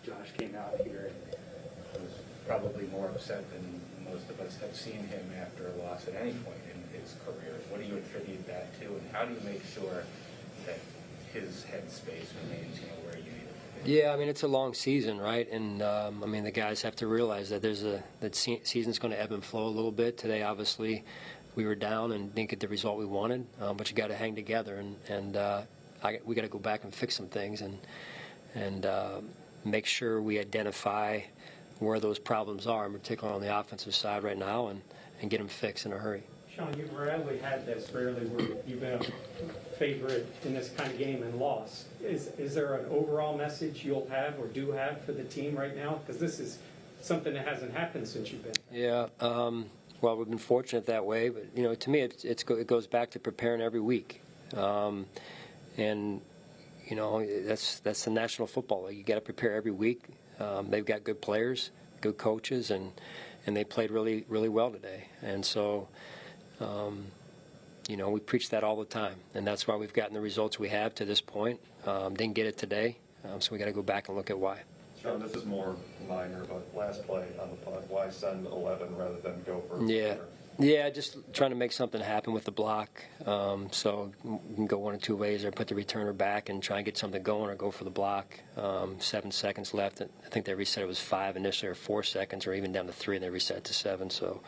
Josh 0.06 0.30
came 0.38 0.56
out 0.56 0.80
here 0.84 1.12
and 1.94 2.04
was 2.04 2.14
probably 2.48 2.86
more 2.88 3.08
upset 3.08 3.44
than 3.52 3.82
most 4.12 4.30
of 4.30 4.39
us 4.39 4.57
have 4.57 4.76
seen 4.76 5.03
him 5.07 5.32
after 5.41 5.68
a 5.68 5.76
loss 5.84 6.07
at 6.07 6.16
any 6.16 6.32
point 6.32 6.62
in 6.74 6.99
his 6.99 7.16
career. 7.26 7.60
What 7.70 7.82
do 7.82 7.88
you 7.88 7.97
attribute 7.97 8.45
that 8.47 8.80
to, 8.82 8.88
and 8.88 9.01
how 9.12 9.26
do 9.26 9.34
you 9.34 9.39
make 9.45 9.64
sure 9.66 10.03
that 10.66 10.80
his 11.34 11.64
headspace 11.64 12.30
remains, 12.43 12.80
you 12.80 12.88
know, 12.88 12.93
where 13.05 13.18
you 13.18 13.24
need 13.24 13.43
it? 13.43 13.86
Yeah, 13.86 14.12
I 14.12 14.18
mean 14.18 14.28
it's 14.28 14.43
a 14.43 14.47
long 14.47 14.74
season, 14.74 15.20
right? 15.20 15.49
And 15.51 15.82
um, 15.82 16.24
I 16.24 16.28
mean 16.28 16.43
the 16.43 16.51
guys 16.51 16.82
have 16.82 16.95
to 16.97 17.07
realize 17.07 17.49
that 17.49 17.62
there's 17.62 17.84
a 17.84 18.03
that 18.20 18.36
se- 18.36 18.62
season's 18.64 18.99
going 18.99 19.14
to 19.14 19.22
ebb 19.22 19.32
and 19.32 19.43
flow 19.43 19.68
a 19.68 19.70
little 19.70 19.91
bit. 19.91 20.18
Today, 20.18 20.43
obviously, 20.43 21.03
we 21.55 21.66
were 21.66 21.76
down 21.76 22.12
and 22.12 22.34
didn't 22.36 22.49
get 22.49 22.60
the 22.60 22.68
result 22.68 22.97
we 22.97 23.05
wanted, 23.05 23.45
um, 23.62 23.78
but 23.78 23.89
you 23.89 23.95
got 23.95 24.07
to 24.07 24.16
hang 24.16 24.36
together 24.36 24.78
and 24.78 24.95
and 25.07 25.38
uh, 25.38 25.62
I, 26.03 26.20
we 26.26 26.36
got 26.36 26.41
to 26.41 26.49
go 26.49 26.60
back 26.60 26.84
and 26.84 26.93
fix 26.93 27.16
some 27.16 27.28
things 27.28 27.62
and 27.62 27.78
and 28.55 28.86
uh, 28.86 29.22
make 29.64 29.86
sure 29.86 30.22
we 30.22 30.39
identify 30.39 31.22
where 31.80 32.00
those 32.00 32.20
problems 32.20 32.68
are, 32.68 32.90
particularly 32.90 33.36
on 33.36 33.42
the 33.42 33.58
offensive 33.58 33.96
side 33.96 34.24
right 34.24 34.38
now, 34.38 34.68
and, 34.68 34.82
and 35.22 35.30
get 35.30 35.38
them 35.38 35.48
fixed 35.48 35.86
in 35.86 35.94
a 35.94 35.98
hurry. 35.98 36.24
Sean, 36.54 36.74
you've 36.78 36.94
rarely 36.94 37.38
had 37.40 37.66
this, 37.66 37.90
rarely 37.92 38.26
where 38.28 38.58
you've 38.68 38.82
been 38.82 39.02
a 39.02 39.78
favorite 39.78 40.28
in 40.44 40.54
this 40.54 40.70
kind 40.70 40.92
of 40.92 40.98
game 40.98 41.24
and 41.24 41.36
lost. 41.36 41.86
Is, 42.04 42.28
is 42.38 42.54
there 42.54 42.76
an 42.76 42.86
overall 42.90 43.38
message 43.38 43.86
you'll 43.86 44.08
have 44.10 44.38
or 44.40 44.48
do 44.48 44.72
have 44.72 45.02
for 45.06 45.14
the 45.14 45.24
team 45.24 45.56
right 45.56 45.76
now? 45.76 46.02
Because 46.06 46.20
this 46.20 46.40
is 46.40 46.60
something 47.02 47.34
that 47.34 47.48
hasn't 47.48 47.74
happened 47.74 48.08
since 48.08 48.32
you've 48.32 48.44
been. 48.44 48.54
Yeah. 48.72 49.08
Um, 49.22 49.68
well, 50.02 50.18
we've 50.18 50.30
been 50.30 50.38
fortunate 50.38 50.86
that 50.88 51.06
way, 51.06 51.30
but 51.30 51.46
you 51.56 51.64
know, 51.64 51.76
to 51.76 51.90
me, 51.90 52.02
it's, 52.02 52.24
it's 52.24 52.44
it 52.44 52.68
goes 52.68 52.88
back 52.88 53.12
to 53.12 53.20
preparing 53.20 53.62
every 53.62 53.82
week, 53.82 54.22
um, 54.56 55.06
and 55.78 56.22
you 56.88 56.96
know, 56.96 57.26
that's 57.46 57.80
that's 57.80 58.06
the 58.06 58.12
National 58.12 58.48
Football 58.48 58.86
League. 58.86 58.98
You 58.98 59.04
got 59.04 59.16
to 59.16 59.22
prepare 59.22 59.56
every 59.56 59.72
week. 59.72 60.06
Um, 60.40 60.70
they've 60.70 60.86
got 60.86 61.04
good 61.04 61.22
players, 61.22 61.72
good 62.02 62.18
coaches, 62.18 62.72
and 62.72 62.92
and 63.46 63.56
they 63.56 63.64
played 63.64 63.92
really 63.92 64.26
really 64.28 64.50
well 64.50 64.72
today. 64.72 65.06
And 65.22 65.46
so, 65.46 65.88
um, 66.60 67.08
you 67.88 67.98
know, 67.98 68.10
we 68.10 68.20
preach 68.20 68.50
that 68.50 68.64
all 68.64 68.78
the 68.78 68.86
time, 68.86 69.16
and 69.34 69.46
that's 69.46 69.68
why 69.68 69.76
we've 69.76 69.94
gotten 69.94 70.14
the 70.14 70.22
results 70.22 70.60
we 70.60 70.70
have 70.70 70.96
to 70.96 71.06
this 71.06 71.22
point. 71.22 71.60
Um, 71.86 72.16
didn't 72.16 72.36
get 72.36 72.46
it 72.46 72.58
today, 72.58 72.98
um, 73.26 73.42
so 73.42 73.52
we 73.52 73.58
got 73.58 73.66
to 73.66 73.72
go 73.72 73.82
back 73.82 74.08
and 74.08 74.18
look 74.18 74.30
at 74.30 74.38
why. 74.38 74.60
This 75.02 75.34
is 75.34 75.46
more 75.46 75.78
minor, 76.10 76.44
but 76.44 76.68
last 76.76 77.08
play 77.08 77.26
on 77.42 77.50
the 77.52 77.56
punt, 77.56 77.90
why 77.90 78.10
send 78.10 78.46
11 78.46 78.98
rather 78.98 79.16
than 79.22 79.42
go 79.46 79.64
for? 79.70 79.82
Yeah, 79.86 80.16
Yeah, 80.60 80.89
just 80.89 81.16
trying 81.32 81.51
to 81.51 81.55
make 81.55 81.72
something 81.72 82.01
happen 82.01 82.34
with 82.34 82.43
the 82.43 82.51
block. 82.51 82.89
Um, 83.26 83.70
so 83.72 84.12
you 84.26 84.55
can 84.55 84.68
go 84.68 84.78
one 84.78 84.93
or 84.93 84.97
two 84.97 85.16
ways, 85.16 85.45
or 85.45 85.51
put 85.51 85.70
the 85.70 85.76
returner 85.76 86.16
back 86.16 86.49
and 86.49 86.62
try 86.62 86.78
and 86.78 86.86
get 86.86 86.97
something 86.97 87.24
going, 87.24 87.49
or 87.49 87.55
go 87.55 87.72
for 87.72 87.86
the 87.86 87.89
block. 87.89 88.38
Um, 88.57 88.99
seven 88.99 89.32
seconds 89.32 89.74
left. 89.74 90.01
I 90.01 90.30
think 90.30 90.45
they 90.45 90.53
reset 90.53 90.84
it 90.84 90.88
was 90.88 90.99
five 90.99 91.38
initially, 91.38 91.72
or 91.72 91.76
four 91.76 92.03
seconds, 92.03 92.45
or 92.45 92.53
even 92.53 92.74
down 92.74 92.88
to 92.88 92.91
three, 92.91 93.16
and 93.16 93.24
they 93.24 93.30
reset 93.30 93.57
it 93.57 93.64
to 93.66 93.74
seven. 93.74 94.10
So 94.10 94.41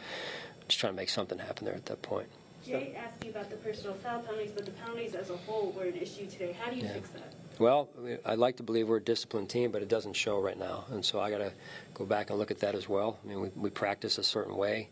just 0.68 0.80
trying 0.80 0.94
to 0.94 0.98
make 0.98 1.10
something 1.10 1.40
happen 1.40 1.64
there 1.64 1.76
at 1.76 1.86
that 1.86 2.02
point. 2.02 2.28
Jay 2.66 2.96
asked 2.96 3.24
you 3.24 3.32
about 3.32 3.50
the 3.50 3.56
personal 3.58 3.96
foul 3.96 4.20
penalties, 4.20 4.52
but 4.52 4.66
the 4.66 4.72
penalties 4.72 5.16
as 5.16 5.30
a 5.30 5.38
whole 5.38 5.72
were 5.72 5.86
an 5.86 5.96
issue 5.96 6.28
today. 6.28 6.56
How 6.60 6.70
do 6.70 6.78
you 6.78 6.84
yeah. 6.84 6.94
fix 6.94 7.10
that? 7.10 7.34
Well, 7.58 7.90
I'd 8.26 8.38
like 8.40 8.58
to 8.58 8.64
believe 8.64 8.88
we're 8.88 8.98
a 8.98 9.04
disciplined 9.04 9.50
team, 9.50 9.72
but 9.72 9.82
it 9.82 9.88
doesn't 9.88 10.14
show 10.14 10.40
right 10.40 10.58
now, 10.58 10.86
and 10.90 11.04
so 11.04 11.20
I 11.20 11.30
got 11.30 11.40
to 11.40 11.52
go 11.94 12.06
back 12.06 12.30
and 12.30 12.40
look 12.40 12.52
at 12.52 12.60
that 12.60 12.76
as 12.76 12.90
well. 12.90 13.20
I 13.24 13.28
mean, 13.28 13.42
we, 13.42 13.50
we 13.56 13.70
practice 13.70 14.18
a 14.18 14.24
certain 14.24 14.56
way. 14.56 14.90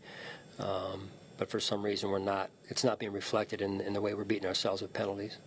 Um, 0.60 1.08
but 1.38 1.50
for 1.50 1.58
some 1.58 1.82
reason, 1.82 2.10
we're 2.10 2.18
not. 2.18 2.50
It's 2.68 2.84
not 2.84 2.98
being 2.98 3.12
reflected 3.12 3.62
in, 3.62 3.80
in 3.80 3.92
the 3.92 4.00
way 4.00 4.14
we're 4.14 4.24
beating 4.24 4.46
ourselves 4.46 4.82
with 4.82 4.92
penalties. 4.92 5.38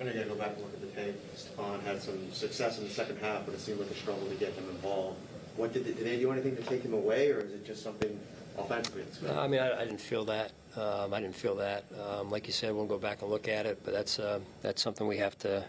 And 0.00 0.08
again, 0.08 0.28
go 0.28 0.34
back 0.34 0.54
and 0.56 0.62
look 0.62 0.74
at 0.74 0.80
the 0.80 1.00
tape. 1.00 1.36
Stefon 1.36 1.82
had 1.82 2.02
some 2.02 2.30
success 2.32 2.78
in 2.78 2.84
the 2.84 2.90
second 2.90 3.18
half, 3.18 3.46
but 3.46 3.54
it 3.54 3.60
seemed 3.60 3.80
like 3.80 3.90
a 3.90 3.94
struggle 3.94 4.28
to 4.28 4.34
get 4.34 4.52
him 4.52 4.68
involved. 4.68 5.18
What 5.56 5.72
did 5.72 5.84
they, 5.84 5.92
did 5.92 6.04
they 6.04 6.18
do 6.18 6.32
anything 6.32 6.56
to 6.56 6.62
take 6.62 6.82
him 6.82 6.94
away, 6.94 7.30
or 7.30 7.38
is 7.40 7.52
it 7.52 7.64
just 7.64 7.82
something 7.82 8.18
offensively? 8.58 9.04
No, 9.22 9.38
I 9.38 9.46
mean, 9.46 9.60
I, 9.60 9.80
I, 9.80 9.84
didn't 9.84 10.00
feel 10.00 10.24
that. 10.26 10.52
Um, 10.76 11.14
I 11.14 11.20
didn't 11.20 11.36
feel 11.36 11.54
that. 11.56 11.84
Um, 11.98 12.28
like 12.28 12.46
you 12.46 12.52
said, 12.52 12.74
we'll 12.74 12.86
go 12.86 12.98
back 12.98 13.22
and 13.22 13.30
look 13.30 13.46
at 13.46 13.66
it, 13.66 13.78
but 13.84 13.94
that's 13.94 14.18
uh, 14.18 14.40
that's 14.62 14.82
something 14.82 15.06
we 15.06 15.18
have 15.18 15.38
to 15.38 15.64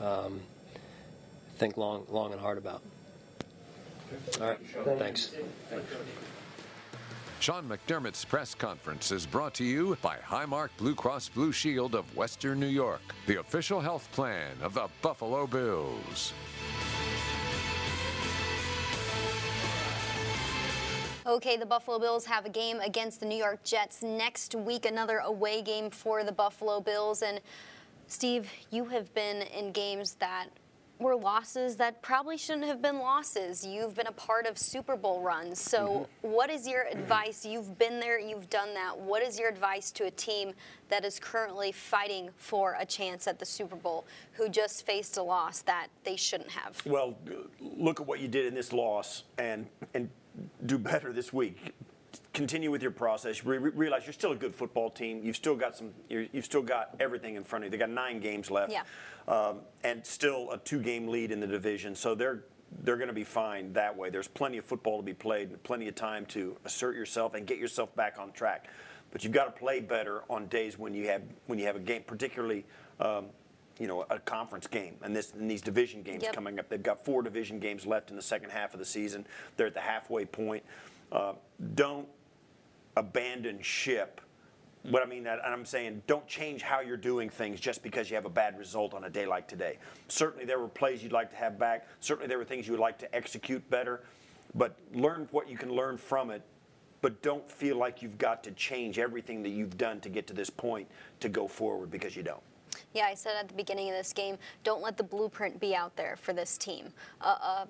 um, 0.00 0.40
think 1.56 1.76
long, 1.76 2.06
long 2.08 2.32
and 2.32 2.40
hard 2.40 2.58
about. 2.58 2.82
All 4.40 4.48
right. 4.48 4.58
Thanks. 4.98 5.34
Thanks. 5.68 5.86
Sean 7.40 7.68
McDermott's 7.68 8.24
press 8.24 8.52
conference 8.52 9.12
is 9.12 9.24
brought 9.24 9.54
to 9.54 9.64
you 9.64 9.96
by 10.02 10.16
Highmark 10.16 10.70
Blue 10.76 10.94
Cross 10.94 11.28
Blue 11.28 11.52
Shield 11.52 11.94
of 11.94 12.16
Western 12.16 12.58
New 12.58 12.66
York, 12.66 13.00
the 13.26 13.38
official 13.38 13.80
health 13.80 14.08
plan 14.10 14.56
of 14.60 14.74
the 14.74 14.88
Buffalo 15.02 15.46
Bills. 15.46 16.32
Okay, 21.26 21.56
the 21.56 21.66
Buffalo 21.66 22.00
Bills 22.00 22.26
have 22.26 22.44
a 22.44 22.50
game 22.50 22.80
against 22.80 23.20
the 23.20 23.26
New 23.26 23.36
York 23.36 23.62
Jets 23.62 24.02
next 24.02 24.56
week, 24.56 24.84
another 24.84 25.18
away 25.18 25.62
game 25.62 25.90
for 25.90 26.24
the 26.24 26.32
Buffalo 26.32 26.80
Bills. 26.80 27.22
And 27.22 27.40
Steve, 28.08 28.50
you 28.72 28.84
have 28.86 29.14
been 29.14 29.42
in 29.42 29.70
games 29.70 30.14
that 30.14 30.48
were 30.98 31.14
losses 31.14 31.76
that 31.76 32.02
probably 32.02 32.36
shouldn't 32.36 32.66
have 32.66 32.82
been 32.82 32.98
losses. 32.98 33.64
You've 33.64 33.94
been 33.94 34.06
a 34.06 34.12
part 34.12 34.46
of 34.46 34.58
Super 34.58 34.96
Bowl 34.96 35.20
runs. 35.20 35.60
So, 35.60 36.08
mm-hmm. 36.22 36.32
what 36.32 36.50
is 36.50 36.66
your 36.66 36.84
advice? 36.84 37.44
You've 37.44 37.78
been 37.78 38.00
there, 38.00 38.18
you've 38.18 38.50
done 38.50 38.74
that. 38.74 38.98
What 38.98 39.22
is 39.22 39.38
your 39.38 39.48
advice 39.48 39.90
to 39.92 40.04
a 40.04 40.10
team 40.10 40.52
that 40.88 41.04
is 41.04 41.18
currently 41.18 41.72
fighting 41.72 42.30
for 42.36 42.76
a 42.78 42.84
chance 42.84 43.26
at 43.26 43.38
the 43.38 43.46
Super 43.46 43.76
Bowl 43.76 44.06
who 44.32 44.48
just 44.48 44.84
faced 44.86 45.16
a 45.16 45.22
loss 45.22 45.62
that 45.62 45.88
they 46.04 46.16
shouldn't 46.16 46.50
have? 46.50 46.80
Well, 46.84 47.16
look 47.60 48.00
at 48.00 48.06
what 48.06 48.20
you 48.20 48.28
did 48.28 48.46
in 48.46 48.54
this 48.54 48.72
loss 48.72 49.24
and 49.38 49.66
and 49.94 50.08
do 50.66 50.78
better 50.78 51.12
this 51.12 51.32
week 51.32 51.74
continue 52.38 52.70
with 52.70 52.82
your 52.82 52.92
process. 52.92 53.44
Re- 53.44 53.58
realize 53.58 54.06
you're 54.06 54.12
still 54.12 54.30
a 54.30 54.36
good 54.36 54.54
football 54.54 54.90
team. 54.90 55.22
You've 55.24 55.36
still 55.36 55.56
got 55.56 55.76
some. 55.76 55.90
you 56.08 56.28
have 56.32 56.44
still 56.44 56.62
got 56.62 56.94
everything 57.00 57.34
in 57.34 57.42
front 57.42 57.64
of 57.64 57.66
you. 57.66 57.70
They 57.72 57.78
got 57.78 57.90
nine 57.90 58.20
games 58.20 58.48
left, 58.48 58.70
yeah. 58.70 58.82
um, 59.26 59.58
and 59.82 60.06
still 60.06 60.52
a 60.52 60.58
two-game 60.58 61.08
lead 61.08 61.32
in 61.32 61.40
the 61.40 61.48
division. 61.48 61.96
So 61.96 62.14
they're 62.14 62.44
they're 62.84 62.96
going 62.96 63.08
to 63.08 63.14
be 63.14 63.24
fine 63.24 63.72
that 63.72 63.96
way. 63.96 64.08
There's 64.10 64.28
plenty 64.28 64.58
of 64.58 64.64
football 64.64 64.98
to 64.98 65.02
be 65.02 65.14
played, 65.14 65.60
plenty 65.64 65.88
of 65.88 65.96
time 65.96 66.26
to 66.26 66.56
assert 66.64 66.94
yourself 66.94 67.34
and 67.34 67.44
get 67.44 67.58
yourself 67.58 67.94
back 67.96 68.18
on 68.20 68.30
track. 68.30 68.68
But 69.10 69.24
you've 69.24 69.32
got 69.32 69.46
to 69.46 69.58
play 69.58 69.80
better 69.80 70.22
on 70.30 70.46
days 70.46 70.78
when 70.78 70.94
you 70.94 71.08
have 71.08 71.22
when 71.46 71.58
you 71.58 71.66
have 71.66 71.76
a 71.76 71.80
game, 71.80 72.04
particularly. 72.06 72.64
Um, 73.00 73.26
you 73.80 73.86
know, 73.86 74.04
a 74.10 74.18
conference 74.18 74.66
game 74.66 74.96
and 75.02 75.14
this 75.14 75.32
and 75.34 75.48
these 75.48 75.62
division 75.62 76.02
games 76.02 76.24
yep. 76.24 76.32
coming 76.32 76.58
up. 76.58 76.68
They've 76.68 76.82
got 76.82 77.04
four 77.04 77.22
division 77.22 77.60
games 77.60 77.86
left 77.86 78.10
in 78.10 78.16
the 78.16 78.22
second 78.22 78.50
half 78.50 78.72
of 78.74 78.80
the 78.80 78.84
season. 78.84 79.24
They're 79.56 79.68
at 79.68 79.74
the 79.74 79.80
halfway 79.80 80.24
point. 80.24 80.64
Uh, 81.12 81.34
don't 81.76 82.08
abandon 82.98 83.62
ship. 83.62 84.20
What 84.82 85.02
I 85.02 85.06
mean, 85.06 85.26
and 85.26 85.40
I'm 85.40 85.64
saying, 85.64 86.02
don't 86.06 86.26
change 86.26 86.62
how 86.62 86.80
you're 86.80 86.96
doing 86.96 87.28
things 87.28 87.60
just 87.60 87.82
because 87.82 88.08
you 88.10 88.16
have 88.16 88.24
a 88.24 88.30
bad 88.30 88.58
result 88.58 88.94
on 88.94 89.04
a 89.04 89.10
day 89.10 89.26
like 89.26 89.48
today. 89.48 89.78
Certainly, 90.08 90.46
there 90.46 90.58
were 90.58 90.68
plays 90.68 91.02
you'd 91.02 91.12
like 91.12 91.30
to 91.30 91.36
have 91.36 91.58
back. 91.58 91.86
Certainly, 92.00 92.28
there 92.28 92.38
were 92.38 92.44
things 92.44 92.66
you 92.66 92.72
would 92.72 92.80
like 92.80 92.98
to 92.98 93.14
execute 93.14 93.68
better. 93.70 94.02
But 94.54 94.76
learn 94.94 95.28
what 95.30 95.48
you 95.48 95.56
can 95.58 95.70
learn 95.70 95.98
from 95.98 96.30
it. 96.30 96.42
But 97.00 97.22
don't 97.22 97.48
feel 97.50 97.76
like 97.76 98.02
you've 98.02 98.18
got 98.18 98.42
to 98.44 98.50
change 98.52 98.98
everything 98.98 99.42
that 99.42 99.50
you've 99.50 99.76
done 99.76 100.00
to 100.00 100.08
get 100.08 100.26
to 100.28 100.32
this 100.32 100.50
point 100.50 100.88
to 101.20 101.28
go 101.28 101.46
forward 101.46 101.90
because 101.90 102.16
you 102.16 102.22
don't. 102.22 102.42
Yeah, 102.94 103.04
I 103.04 103.14
said 103.14 103.36
at 103.38 103.48
the 103.48 103.54
beginning 103.54 103.90
of 103.90 103.96
this 103.96 104.12
game, 104.12 104.38
don't 104.64 104.82
let 104.82 104.96
the 104.96 105.02
blueprint 105.04 105.60
be 105.60 105.74
out 105.74 105.94
there 105.96 106.16
for 106.16 106.32
this 106.32 106.56
team. 106.56 106.92
Uh, 107.20 107.36
uh, 107.40 107.66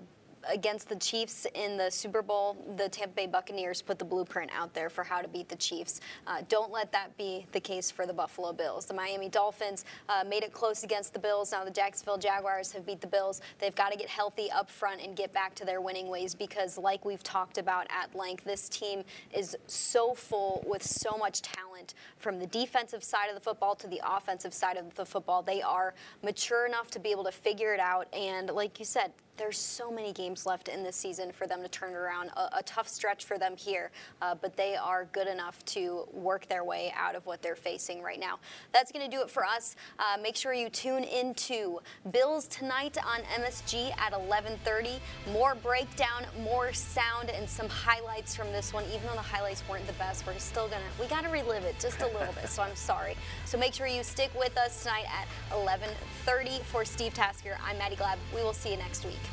against 0.48 0.88
the 0.88 0.96
Chiefs 0.96 1.46
in 1.54 1.76
the 1.76 1.90
Super 1.90 2.22
Bowl, 2.22 2.56
the 2.76 2.88
Tampa 2.88 3.14
Bay 3.14 3.26
Buccaneers 3.26 3.82
put 3.82 3.98
the 3.98 4.04
blueprint 4.04 4.50
out 4.54 4.72
there 4.74 4.90
for 4.90 5.04
how 5.04 5.20
to 5.20 5.28
beat 5.28 5.48
the 5.48 5.56
Chiefs. 5.56 6.00
Uh, 6.26 6.42
don't 6.48 6.70
let 6.70 6.92
that 6.92 7.16
be 7.16 7.46
the 7.52 7.60
case 7.60 7.90
for 7.90 8.06
the 8.06 8.12
Buffalo 8.12 8.52
Bills. 8.52 8.86
The 8.86 8.94
Miami 8.94 9.28
Dolphins 9.28 9.84
uh, 10.08 10.24
made 10.28 10.42
it 10.42 10.52
close 10.52 10.84
against 10.84 11.12
the 11.12 11.18
Bills. 11.18 11.52
Now 11.52 11.64
the 11.64 11.70
Jacksonville 11.70 12.18
Jaguars 12.18 12.72
have 12.72 12.86
beat 12.86 13.00
the 13.00 13.06
Bills. 13.06 13.40
They've 13.58 13.74
got 13.74 13.92
to 13.92 13.98
get 13.98 14.08
healthy 14.08 14.50
up 14.50 14.70
front 14.70 15.00
and 15.02 15.16
get 15.16 15.32
back 15.32 15.54
to 15.56 15.64
their 15.64 15.80
winning 15.80 16.08
ways 16.08 16.34
because, 16.34 16.78
like 16.78 17.04
we've 17.04 17.22
talked 17.22 17.58
about 17.58 17.86
at 17.90 18.14
length, 18.14 18.44
this 18.44 18.68
team 18.68 19.02
is 19.32 19.56
so 19.66 20.14
full 20.14 20.64
with 20.66 20.82
so 20.82 21.16
much 21.16 21.42
talent 21.42 21.94
from 22.16 22.38
the 22.38 22.46
defensive 22.46 23.02
side 23.04 23.28
of 23.28 23.34
the 23.34 23.40
football 23.40 23.74
to 23.74 23.86
the 23.86 24.00
offensive 24.04 24.52
side 24.52 24.76
of 24.76 24.94
the 24.94 25.04
football. 25.04 25.42
They 25.42 25.62
are 25.62 25.94
mature 26.22 26.66
enough 26.66 26.90
to 26.92 27.00
be 27.00 27.10
able 27.10 27.24
to 27.24 27.32
figure 27.32 27.74
it 27.74 27.80
out. 27.80 28.12
And 28.12 28.50
like 28.50 28.78
you 28.78 28.84
said, 28.84 29.12
there's 29.38 29.56
so 29.56 29.90
many 29.90 30.12
games 30.12 30.44
left 30.44 30.68
in 30.68 30.82
this 30.82 30.96
season 30.96 31.32
for 31.32 31.46
them 31.46 31.62
to 31.62 31.68
turn 31.68 31.94
around. 31.94 32.30
A, 32.36 32.58
a 32.58 32.62
tough 32.64 32.88
stretch 32.88 33.24
for 33.24 33.38
them 33.38 33.56
here, 33.56 33.90
uh, 34.20 34.34
but 34.34 34.56
they 34.56 34.76
are 34.76 35.06
good 35.12 35.28
enough 35.28 35.64
to 35.66 36.06
work 36.12 36.48
their 36.48 36.64
way 36.64 36.92
out 36.96 37.14
of 37.14 37.24
what 37.24 37.40
they're 37.40 37.56
facing 37.56 38.02
right 38.02 38.18
now. 38.18 38.38
That's 38.72 38.92
going 38.92 39.08
to 39.08 39.16
do 39.16 39.22
it 39.22 39.30
for 39.30 39.44
us. 39.44 39.76
Uh, 39.98 40.20
make 40.20 40.36
sure 40.36 40.52
you 40.52 40.68
tune 40.68 41.04
into 41.04 41.78
Bills 42.10 42.46
tonight 42.48 42.98
on 43.06 43.20
MSG 43.40 43.92
at 43.98 44.12
11:30. 44.12 44.98
More 45.32 45.54
breakdown, 45.54 46.26
more 46.40 46.72
sound, 46.72 47.30
and 47.30 47.48
some 47.48 47.68
highlights 47.68 48.34
from 48.34 48.52
this 48.52 48.72
one. 48.72 48.84
Even 48.92 49.06
though 49.06 49.14
the 49.14 49.20
highlights 49.20 49.62
weren't 49.68 49.86
the 49.86 49.92
best, 49.94 50.26
we're 50.26 50.38
still 50.38 50.68
gonna 50.68 50.82
we 51.00 51.06
got 51.06 51.22
to 51.22 51.30
relive 51.30 51.64
it 51.64 51.76
just 51.78 52.02
a 52.02 52.06
little 52.06 52.32
bit. 52.34 52.48
So 52.48 52.62
I'm 52.62 52.74
sorry. 52.74 53.16
So 53.44 53.56
make 53.56 53.72
sure 53.72 53.86
you 53.86 54.02
stick 54.02 54.30
with 54.36 54.56
us 54.58 54.82
tonight 54.82 55.06
at 55.06 55.28
11:30 55.56 56.62
for 56.64 56.84
Steve 56.84 57.14
Tasker. 57.14 57.56
I'm 57.64 57.78
Maddy 57.78 57.96
Glab. 57.96 58.16
We 58.34 58.42
will 58.42 58.52
see 58.52 58.70
you 58.70 58.76
next 58.76 59.04
week. 59.04 59.27